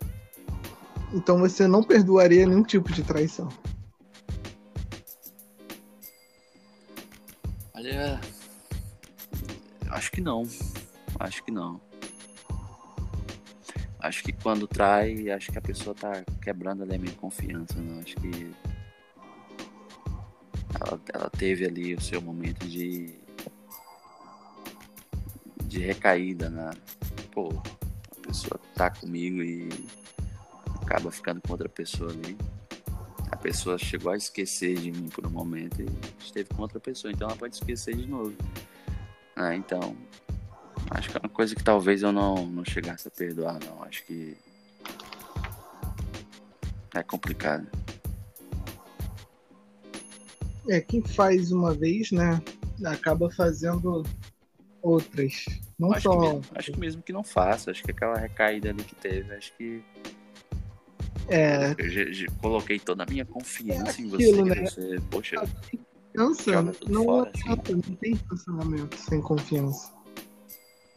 Então 1.12 1.40
você 1.40 1.68
não 1.68 1.84
perdoaria 1.84 2.46
nenhum 2.46 2.64
tipo 2.64 2.92
de 2.92 3.04
traição. 3.04 3.50
Olha, 7.74 8.22
acho 9.90 10.12
que 10.12 10.22
não. 10.22 10.44
Acho 11.20 11.44
que 11.44 11.52
não. 11.52 11.82
Acho 14.04 14.24
que 14.24 14.34
quando 14.34 14.68
trai, 14.68 15.32
acho 15.32 15.52
que 15.52 15.58
a 15.58 15.62
pessoa 15.62 15.96
tá 15.96 16.24
quebrando 16.42 16.84
ali 16.84 16.96
a 16.96 17.00
minha 17.00 17.16
confiança, 17.16 17.76
não. 17.78 17.96
Né? 17.96 18.04
Acho 18.04 18.16
que 18.18 18.52
ela, 20.80 21.02
ela 21.14 21.30
teve 21.30 21.66
ali 21.66 21.96
o 21.96 22.02
seu 22.02 22.22
momento 22.22 22.68
de 22.68 23.16
de 25.66 25.80
recaída, 25.80 26.52
né? 26.52 26.70
Pô, 27.32 27.50
a 27.50 28.28
pessoa 28.28 28.60
tá 28.76 28.92
comigo 28.92 29.42
e 29.42 29.70
acaba 30.84 31.10
ficando 31.10 31.42
com 31.42 31.54
outra 31.54 31.68
pessoa 31.68 32.12
ali 32.12 32.38
a 33.34 33.36
pessoa 33.36 33.80
chegou 33.80 34.12
a 34.12 34.16
esquecer 34.16 34.78
de 34.78 34.92
mim 34.92 35.10
por 35.10 35.26
um 35.26 35.30
momento 35.30 35.82
e 35.82 35.88
esteve 36.24 36.50
com 36.50 36.62
outra 36.62 36.80
pessoa, 36.80 37.12
então 37.12 37.28
ela 37.28 37.36
pode 37.36 37.56
esquecer 37.56 37.96
de 37.96 38.08
novo. 38.08 38.36
Ah, 39.36 39.56
então, 39.56 39.98
acho 40.92 41.10
que 41.10 41.18
é 41.18 41.20
uma 41.20 41.30
coisa 41.30 41.56
que 41.56 41.64
talvez 41.64 42.02
eu 42.02 42.12
não, 42.12 42.46
não 42.46 42.66
chegasse 42.66 43.08
a 43.08 43.12
perdoar, 43.12 43.60
não. 43.66 43.84
Acho 43.84 44.04
que 44.06 44.36
é 46.96 47.04
complicado. 47.04 47.68
É, 50.70 50.80
quem 50.80 51.02
faz 51.02 51.52
uma 51.52 51.74
vez, 51.74 52.12
né, 52.12 52.42
acaba 52.86 53.30
fazendo 53.30 54.04
outras. 54.82 55.46
Não 55.78 55.92
acho 55.92 56.04
só. 56.04 56.12
Que 56.12 56.20
mesmo, 56.20 56.42
acho 56.56 56.72
que 56.72 56.80
mesmo 56.80 57.02
que 57.02 57.14
não 57.14 57.24
faça, 57.24 57.72
acho 57.72 57.84
que 57.84 57.92
aquela 57.92 58.18
recaída 58.18 58.70
ali 58.70 58.84
que 58.84 58.96
teve, 58.96 59.34
acho 59.34 59.52
que 59.58 59.84
é. 61.28 61.74
Eu 61.78 61.90
já, 61.90 62.12
já 62.12 62.28
coloquei 62.42 62.80
toda 62.80 63.04
a 63.04 63.06
minha 63.06 63.26
confiança 63.26 63.88
é 63.88 63.90
aquilo, 63.92 64.22
em 64.22 64.32
você, 64.32 64.44
né? 64.44 64.62
você. 64.62 65.02
Poxa. 65.10 65.36
Confiança 66.16 66.80
não, 66.88 67.04
fora, 67.06 67.32
assim. 67.32 67.74
não 67.74 67.96
tem 67.96 68.16
funcionamento 68.16 68.98
sem 68.98 69.22
confiança. 69.22 69.92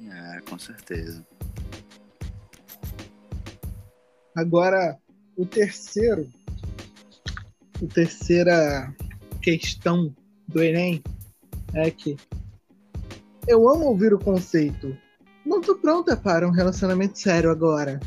É, 0.01 0.41
com 0.49 0.59
certeza. 0.59 1.27
Agora, 4.35 4.99
o 5.37 5.47
terceiro, 5.47 6.29
a 7.83 7.95
terceira 7.95 8.95
questão 9.41 10.15
do 10.47 10.63
Enem 10.63 11.03
é 11.73 11.91
que 11.91 12.17
eu 13.47 13.69
amo 13.69 13.87
ouvir 13.87 14.13
o 14.13 14.19
conceito. 14.19 14.97
Não 15.45 15.61
tô 15.61 15.77
pronta 15.77 16.17
para 16.17 16.47
um 16.47 16.51
relacionamento 16.51 17.19
sério 17.19 17.51
agora 17.51 18.01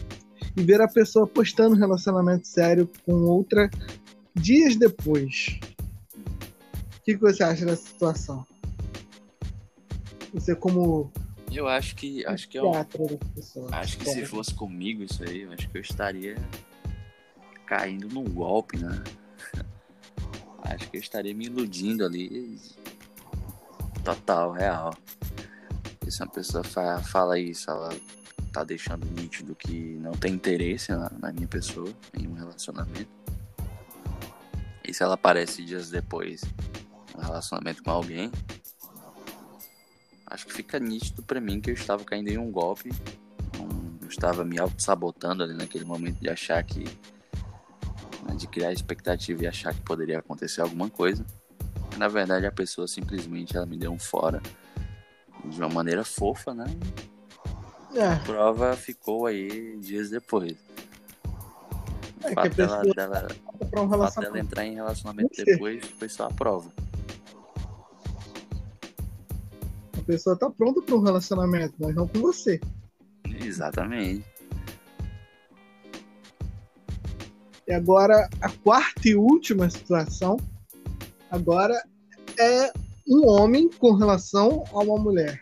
e 0.55 0.61
ver 0.61 0.81
a 0.81 0.87
pessoa 0.87 1.25
postando 1.25 1.75
um 1.75 1.79
relacionamento 1.79 2.47
sério 2.47 2.89
com 3.05 3.13
outra 3.13 3.69
dias 4.35 4.75
depois. 4.75 5.59
O 6.97 7.03
que, 7.03 7.15
que 7.15 7.21
você 7.21 7.43
acha 7.43 7.65
dessa 7.65 7.87
situação? 7.87 8.45
Você 10.33 10.55
como 10.55 11.11
eu 11.51 11.67
acho 11.67 11.95
que 11.95 12.25
acho 12.25 12.47
que 12.47 12.57
eu 12.57 12.71
acho 13.71 13.97
que 13.97 14.05
se 14.05 14.25
fosse 14.25 14.53
comigo 14.53 15.03
isso 15.03 15.23
aí, 15.23 15.41
eu 15.41 15.51
acho 15.51 15.69
que 15.69 15.77
eu 15.77 15.81
estaria 15.81 16.35
caindo 17.65 18.07
num 18.09 18.23
golpe, 18.23 18.77
né? 18.77 19.03
Acho 20.63 20.89
que 20.89 20.97
eu 20.97 21.01
estaria 21.01 21.33
me 21.33 21.45
iludindo 21.45 22.05
ali 22.05 22.59
total, 24.03 24.51
real. 24.51 24.93
E 26.05 26.11
se 26.11 26.21
uma 26.21 26.29
pessoa 26.29 26.63
fala 26.63 27.39
isso, 27.39 27.69
ela 27.69 27.89
tá 28.51 28.63
deixando 28.63 29.05
nítido 29.05 29.55
que 29.55 29.97
não 30.01 30.11
tem 30.11 30.33
interesse 30.33 30.91
na, 30.91 31.11
na 31.19 31.31
minha 31.31 31.47
pessoa, 31.47 31.91
em 32.13 32.27
um 32.27 32.33
relacionamento. 32.33 33.09
E 34.87 34.93
se 34.93 35.03
ela 35.03 35.13
aparece 35.13 35.63
dias 35.63 35.89
depois 35.89 36.41
um 37.15 37.21
relacionamento 37.21 37.83
com 37.83 37.91
alguém, 37.91 38.31
acho 40.29 40.45
que 40.45 40.53
fica 40.53 40.79
nítido 40.79 41.23
para 41.23 41.41
mim 41.41 41.59
que 41.59 41.71
eu 41.71 41.73
estava 41.73 42.03
caindo 42.03 42.29
em 42.29 42.37
um 42.37 42.51
golpe, 42.51 42.91
eu 44.01 44.07
estava 44.07 44.45
me 44.45 44.59
auto-sabotando 44.59 45.43
ali 45.43 45.53
naquele 45.53 45.85
momento 45.85 46.19
de 46.19 46.29
achar 46.29 46.61
que. 46.63 46.83
Né, 48.23 48.35
de 48.35 48.47
criar 48.47 48.71
expectativa 48.71 49.43
e 49.43 49.47
achar 49.47 49.73
que 49.73 49.81
poderia 49.81 50.19
acontecer 50.19 50.61
alguma 50.61 50.89
coisa. 50.89 51.25
Na 51.97 52.07
verdade, 52.07 52.45
a 52.45 52.51
pessoa 52.51 52.87
simplesmente 52.87 53.55
ela 53.55 53.65
me 53.65 53.77
deu 53.77 53.91
um 53.91 53.99
fora 53.99 54.41
de 55.45 55.59
uma 55.59 55.69
maneira 55.69 56.03
fofa, 56.03 56.53
né? 56.53 56.65
É. 57.93 58.05
A 58.05 58.19
prova 58.19 58.75
ficou 58.75 59.25
aí 59.25 59.77
dias 59.77 60.09
depois. 60.09 60.57
É, 62.23 62.31
o 62.31 62.33
fato, 62.33 62.55
dela, 62.55 62.81
dela, 62.93 63.27
um 63.77 63.89
fato 63.89 64.19
dela 64.19 64.39
entrar 64.39 64.65
em 64.65 64.75
relacionamento 64.75 65.43
depois 65.43 65.85
foi 65.97 66.09
só 66.09 66.27
a 66.27 66.33
prova. 66.33 66.71
Pessoa 70.09 70.35
tá 70.35 70.49
pronta 70.49 70.81
para 70.81 70.95
um 70.95 71.03
relacionamento, 71.03 71.75
mas 71.79 71.93
não 71.93 72.07
com 72.07 72.19
você. 72.19 72.59
Exatamente. 73.45 74.25
E 77.67 77.71
agora, 77.71 78.27
a 78.41 78.49
quarta 78.49 79.07
e 79.07 79.15
última 79.15 79.69
situação, 79.69 80.37
agora 81.29 81.79
é 82.39 82.73
um 83.07 83.27
homem 83.27 83.69
com 83.69 83.93
relação 83.93 84.63
a 84.71 84.79
uma 84.79 84.97
mulher. 84.97 85.39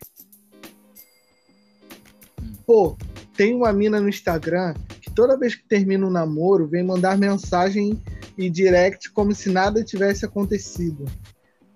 Pô, 2.66 2.98
tem 3.38 3.56
uma 3.56 3.72
mina 3.72 4.02
no 4.02 4.10
Instagram 4.10 4.74
que 5.00 5.10
toda 5.14 5.40
vez 5.40 5.56
que 5.56 5.66
termina 5.66 6.06
um 6.06 6.12
namoro 6.12 6.68
vem 6.68 6.84
mandar 6.84 7.18
mensagem 7.18 8.04
e 8.38 8.50
direct 8.50 9.12
como 9.12 9.34
se 9.34 9.50
nada 9.50 9.82
tivesse 9.82 10.26
acontecido. 10.26 11.06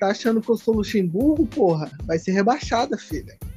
Tá 0.01 0.07
achando 0.07 0.41
que 0.41 0.49
eu 0.49 0.57
sou 0.57 0.73
Luxemburgo, 0.73 1.45
porra? 1.45 1.91
Vai 2.05 2.17
ser 2.17 2.31
rebaixada, 2.31 2.97
filha. 2.97 3.37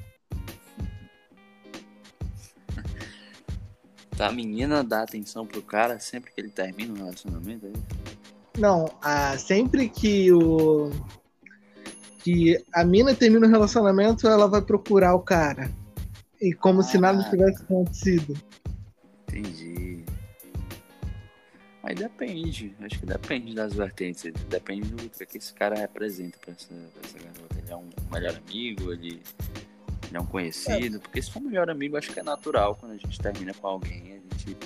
Tá, 4.15 4.29
a 4.29 4.33
menina 4.33 4.85
dá 4.85 5.03
atenção 5.03 5.45
pro 5.45 5.61
cara 5.61 5.99
sempre 5.99 6.31
que 6.31 6.41
ele 6.41 6.51
termina 6.51 6.93
um 6.93 6.97
relacionamento, 6.99 7.67
é 7.67 7.73
Não, 8.61 8.85
a, 9.03 9.37
sempre 9.37 9.89
que 9.89 10.33
o. 10.33 10.93
que 12.23 12.63
a 12.73 12.85
mina 12.85 13.13
termina 13.13 13.45
o 13.47 13.49
um 13.49 13.53
relacionamento, 13.53 14.29
ela 14.29 14.47
vai 14.47 14.63
procurar 14.63 15.17
o 15.17 15.21
cara. 15.21 15.69
E 16.41 16.53
como 16.53 16.79
ah, 16.79 16.85
se 16.85 16.97
nada 16.97 17.23
ah. 17.23 17.31
tivesse 17.31 17.63
acontecido. 17.65 18.37
Entendi. 19.23 19.94
Aí 21.85 21.95
depende, 21.95 22.75
acho 22.81 22.99
que 22.99 23.05
depende 23.05 23.55
das 23.55 23.75
vertentes, 23.75 24.33
depende 24.49 24.89
do 24.89 25.09
que 25.11 25.37
esse 25.37 25.53
cara 25.53 25.77
representa 25.77 26.39
pra 26.39 26.53
essa, 26.53 26.69
pra 26.69 27.03
essa 27.05 27.19
garota. 27.19 27.59
Ele 27.59 27.71
é 27.71 27.77
um 27.77 27.91
melhor 28.11 28.37
amigo, 28.37 28.91
ele, 28.91 29.23
ele 30.09 30.17
é 30.17 30.21
um 30.21 30.25
conhecido, 30.25 30.97
é. 30.97 30.99
porque 30.99 31.21
se 31.21 31.31
for 31.31 31.41
um 31.41 31.47
melhor 31.47 31.69
amigo, 31.69 31.99
acho 31.99 32.11
que 32.11 32.19
é 32.19 32.23
natural 32.23 32.75
quando 32.77 32.93
a 32.93 32.97
gente 32.97 33.21
termina 33.21 33.53
com 33.53 33.67
alguém, 33.67 34.13
a 34.13 34.15
gente 34.15 34.57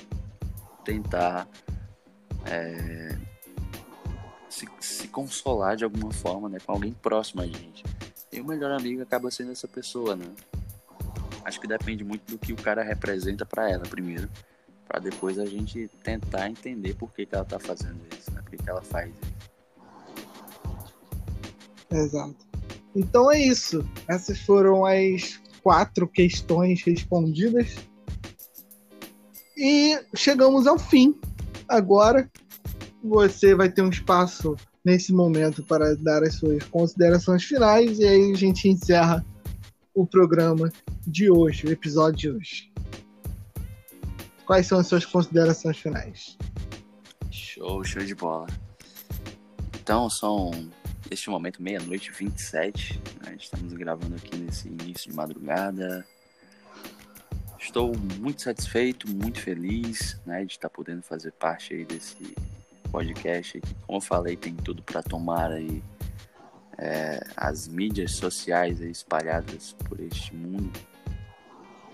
tentar 0.85 1.49
é, 2.47 3.19
se, 4.49 4.69
se 4.81 5.09
consolar 5.09 5.77
de 5.77 5.83
alguma 5.83 6.13
forma, 6.13 6.49
né, 6.49 6.59
com 6.65 6.71
alguém 6.71 6.93
próximo 6.93 7.43
a 7.43 7.47
gente. 7.47 7.83
E 8.33 8.41
o 8.41 8.45
melhor 8.45 8.71
amigo 8.71 9.03
acaba 9.03 9.29
sendo 9.29 9.51
essa 9.51 9.67
pessoa, 9.67 10.15
né? 10.15 10.27
acho 11.45 11.61
que 11.61 11.67
depende 11.67 12.05
muito 12.05 12.31
do 12.31 12.39
que 12.39 12.53
o 12.53 12.57
cara 12.57 12.83
representa 12.83 13.45
para 13.45 13.71
ela 13.71 13.85
primeiro, 13.85 14.29
para 14.89 15.01
depois 15.01 15.39
a 15.39 15.45
gente 15.45 15.89
tentar 16.03 16.49
entender 16.49 16.95
por 16.95 17.13
que, 17.13 17.27
que 17.27 17.35
ela 17.35 17.45
tá 17.45 17.59
fazendo 17.59 18.01
isso, 18.19 18.33
né? 18.33 18.41
por 18.41 18.51
que 18.51 18.69
ela 18.69 18.83
faz 18.83 19.11
isso. 19.11 19.39
Exato. 21.91 22.49
Então 22.97 23.31
é 23.31 23.39
isso. 23.39 23.87
Essas 24.09 24.41
foram 24.41 24.85
as 24.87 25.39
quatro 25.63 26.09
questões 26.09 26.83
respondidas. 26.83 27.77
E 29.57 30.01
chegamos 30.17 30.67
ao 30.67 30.79
fim. 30.79 31.15
Agora 31.69 32.29
você 33.05 33.55
vai 33.55 33.71
ter 33.71 33.83
um 33.83 33.91
espaço 33.91 34.57
nesse 34.85 35.13
momento 35.13 35.63
para 35.63 35.95
dar 35.97 36.23
as 36.23 36.35
suas 36.37 36.65
considerações 36.65 37.45
finais 37.45 37.99
e 37.99 38.05
aí 38.05 38.33
a 38.33 38.37
gente 38.37 38.69
encerra 38.69 39.25
o 39.95 40.07
programa 40.07 40.73
de 41.07 41.31
hoje, 41.31 41.67
o 41.67 41.71
episódio 41.71 42.17
de 42.17 42.31
hoje. 42.31 42.68
Quais 44.49 44.67
são 44.67 44.79
as 44.79 44.87
suas 44.87 45.05
considerações 45.05 45.77
finais? 45.77 46.39
Show, 47.31 47.85
show 47.85 48.03
de 48.03 48.15
bola. 48.15 48.47
Então, 49.79 50.09
são 50.09 50.51
neste 51.11 51.29
momento 51.29 51.63
meia-noite 51.63 52.11
27. 52.11 52.99
Né? 53.23 53.37
Estamos 53.39 53.75
gravando 53.75 54.15
aqui 54.15 54.39
nesse 54.39 54.69
início 54.69 55.11
de 55.11 55.15
madrugada. 55.15 56.03
Estou 57.61 57.93
muito 58.19 58.41
satisfeito, 58.41 59.07
muito 59.07 59.39
feliz 59.39 60.19
né, 60.25 60.47
de 60.47 60.53
estar 60.53 60.71
podendo 60.71 61.03
fazer 61.03 61.33
parte 61.33 61.75
aí 61.75 61.85
desse 61.85 62.35
podcast 62.91 63.61
que, 63.61 63.75
como 63.87 63.99
eu 63.99 64.01
falei, 64.01 64.35
tem 64.35 64.55
tudo 64.55 64.83
para 64.83 65.03
tomar 65.03 65.53
aí 65.53 65.85
é, 66.79 67.21
as 67.37 67.69
mídias 67.69 68.13
sociais 68.13 68.81
aí 68.81 68.91
espalhadas 68.91 69.75
por 69.87 70.01
este 70.01 70.35
mundo, 70.35 70.81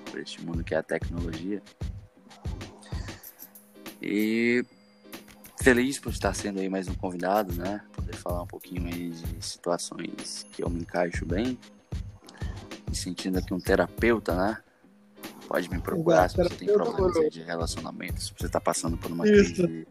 por 0.08 0.20
este 0.20 0.40
mundo 0.40 0.62
que 0.62 0.72
é 0.72 0.78
a 0.78 0.84
tecnologia. 0.84 1.60
E 4.06 4.62
feliz 5.62 5.98
por 5.98 6.12
estar 6.12 6.34
sendo 6.34 6.60
aí 6.60 6.68
mais 6.68 6.86
um 6.88 6.94
convidado, 6.94 7.54
né? 7.54 7.80
Poder 7.90 8.14
falar 8.14 8.42
um 8.42 8.46
pouquinho 8.46 8.86
aí 8.86 9.08
de 9.08 9.42
situações 9.42 10.46
que 10.52 10.62
eu 10.62 10.68
me 10.68 10.80
encaixo 10.80 11.24
bem. 11.24 11.58
Me 12.86 12.94
sentindo 12.94 13.38
aqui 13.38 13.54
um 13.54 13.58
terapeuta, 13.58 14.34
né? 14.34 14.58
Pode 15.48 15.70
me 15.70 15.80
procurar 15.80 16.28
se 16.28 16.36
você 16.36 16.54
tem 16.54 16.68
problemas 16.68 17.32
de 17.32 17.42
relacionamento, 17.42 18.20
se 18.20 18.34
você 18.36 18.44
está 18.44 18.60
passando 18.60 18.98
por 18.98 19.10
uma 19.10 19.26
Isso. 19.26 19.54
crise. 19.54 19.88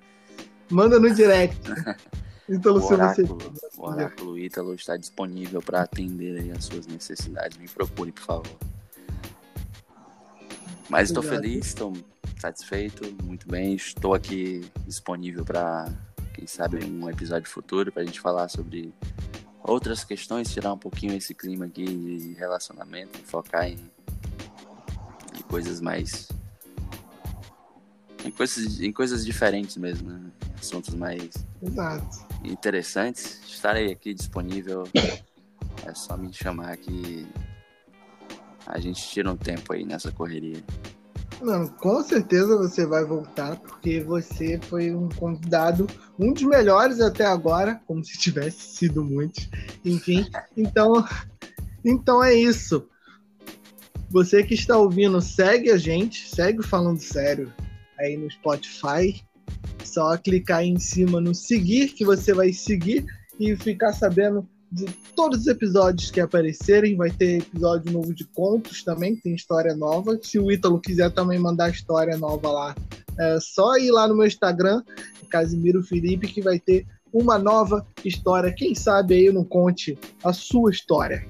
Manda 0.70 1.00
no 1.00 1.12
direct. 1.12 1.60
Ítalo 2.48 2.82
o 2.82 2.86
oráculo, 2.86 3.38
o 3.78 3.88
oráculo 3.88 4.38
Ítalo 4.38 4.76
está 4.76 4.96
disponível 4.96 5.62
para 5.62 5.82
atender 5.82 6.40
aí 6.40 6.52
as 6.52 6.66
suas 6.66 6.86
necessidades. 6.86 7.58
Me 7.58 7.68
procure, 7.68 8.12
por 8.12 8.24
favor. 8.24 8.58
Mas 10.94 11.10
estou 11.10 11.24
feliz, 11.24 11.66
estou 11.66 11.92
satisfeito, 12.40 13.04
muito 13.24 13.48
bem. 13.50 13.74
Estou 13.74 14.14
aqui 14.14 14.62
disponível 14.86 15.44
para, 15.44 15.92
quem 16.36 16.46
sabe, 16.46 16.86
um 16.86 17.10
episódio 17.10 17.50
futuro 17.50 17.92
para 17.92 18.04
a 18.04 18.06
gente 18.06 18.22
falar 18.22 18.48
sobre 18.48 18.94
outras 19.64 20.04
questões, 20.04 20.54
tirar 20.54 20.72
um 20.72 20.78
pouquinho 20.78 21.16
esse 21.16 21.34
clima 21.34 21.66
aqui 21.66 21.84
de 21.84 22.34
relacionamento, 22.36 23.18
focar 23.26 23.68
em, 23.68 23.80
em 25.36 25.42
coisas 25.50 25.82
mais. 25.82 26.28
Em 28.24 28.30
coisas, 28.30 28.80
em 28.80 28.92
coisas 28.92 29.26
diferentes 29.26 29.78
mesmo, 29.78 30.12
né? 30.12 30.32
assuntos 30.62 30.94
mais 30.94 31.32
Exato. 31.60 32.24
interessantes. 32.44 33.42
Estarei 33.48 33.92
aqui 33.92 34.14
disponível. 34.14 34.84
É 35.88 35.96
só 35.96 36.16
me 36.16 36.32
chamar 36.32 36.78
que 36.78 37.28
a 38.66 38.80
gente 38.80 39.08
tira 39.08 39.32
um 39.32 39.38
tempo 39.38 39.74
aí 39.74 39.86
nessa 39.86 40.12
correria. 40.12 40.64
Não, 41.42 41.68
com 41.68 42.02
certeza 42.02 42.58
você 42.58 42.86
vai 42.86 43.04
voltar, 43.04 43.58
porque 43.58 44.00
você 44.00 44.60
foi 44.64 44.96
um 44.96 45.10
convidado, 45.10 45.88
um 46.18 46.32
dos 46.32 46.44
melhores 46.44 47.02
até 47.02 47.26
agora, 47.26 47.82
como 47.86 48.04
se 48.04 48.18
tivesse 48.18 48.78
sido 48.78 49.04
muitos. 49.04 49.50
Enfim, 49.84 50.26
então, 50.56 51.06
então 51.84 52.24
é 52.24 52.34
isso. 52.34 52.88
Você 54.10 54.44
que 54.44 54.54
está 54.54 54.78
ouvindo, 54.78 55.20
segue 55.20 55.72
a 55.72 55.78
gente, 55.78 56.30
segue 56.30 56.64
Falando 56.64 57.00
Sério 57.00 57.52
aí 58.00 58.16
no 58.16 58.30
Spotify. 58.30 59.24
Só 59.84 60.16
clicar 60.18 60.60
aí 60.60 60.70
em 60.70 60.80
cima 60.80 61.20
no 61.20 61.36
seguir, 61.36 61.90
que 61.90 62.06
você 62.06 62.34
vai 62.34 62.54
seguir 62.54 63.06
e 63.40 63.56
ficar 63.56 63.92
sabendo 63.94 64.48
de 64.74 64.86
todos 65.16 65.42
os 65.42 65.48
episódios 65.48 66.10
que 66.10 66.20
aparecerem. 66.20 66.98
Vai 66.98 67.12
ter 67.12 67.40
episódio 67.40 67.92
novo 67.92 68.14
de 68.14 68.26
contos 68.26 68.84
também, 68.84 69.16
tem 69.16 69.36
história 69.36 69.76
nova. 69.76 70.20
Se 70.22 70.40
o 70.40 70.52
Ítalo 70.52 70.80
quiser 70.80 71.12
também 71.12 71.40
mandar 71.40 71.70
história 71.70 72.18
nova 72.18 72.52
lá, 72.52 72.76
é 73.20 73.40
só 73.40 73.78
ir 73.78 73.92
lá 73.92 74.08
no 74.08 74.16
meu 74.16 74.26
Instagram, 74.26 74.82
Casimiro 75.30 75.84
Felipe, 75.84 76.28
que 76.28 76.42
vai 76.42 76.60
ter 76.60 76.86
uma 77.12 77.38
nova 77.38 77.86
história. 78.04 78.54
Quem 78.54 78.74
sabe 78.74 79.14
aí 79.14 79.26
eu 79.28 79.34
não 79.34 79.44
conte 79.44 79.98
a 80.24 80.34
sua 80.34 80.72
história 80.72 81.26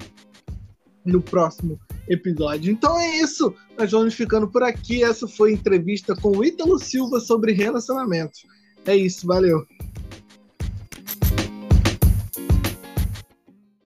no 1.04 1.20
próximo 1.20 1.78
episódio. 2.08 2.72
Então 2.72 2.98
é 2.98 3.18
isso. 3.18 3.54
Nós 3.78 3.90
vamos 3.90 4.14
ficando 4.14 4.48
por 4.48 4.62
aqui. 4.62 5.04
Essa 5.04 5.28
foi 5.28 5.50
a 5.50 5.54
entrevista 5.54 6.16
com 6.16 6.38
o 6.38 6.44
Ítalo 6.44 6.78
Silva 6.78 7.20
sobre 7.20 7.52
relacionamentos. 7.52 8.46
É 8.86 8.96
isso, 8.96 9.26
valeu. 9.26 9.66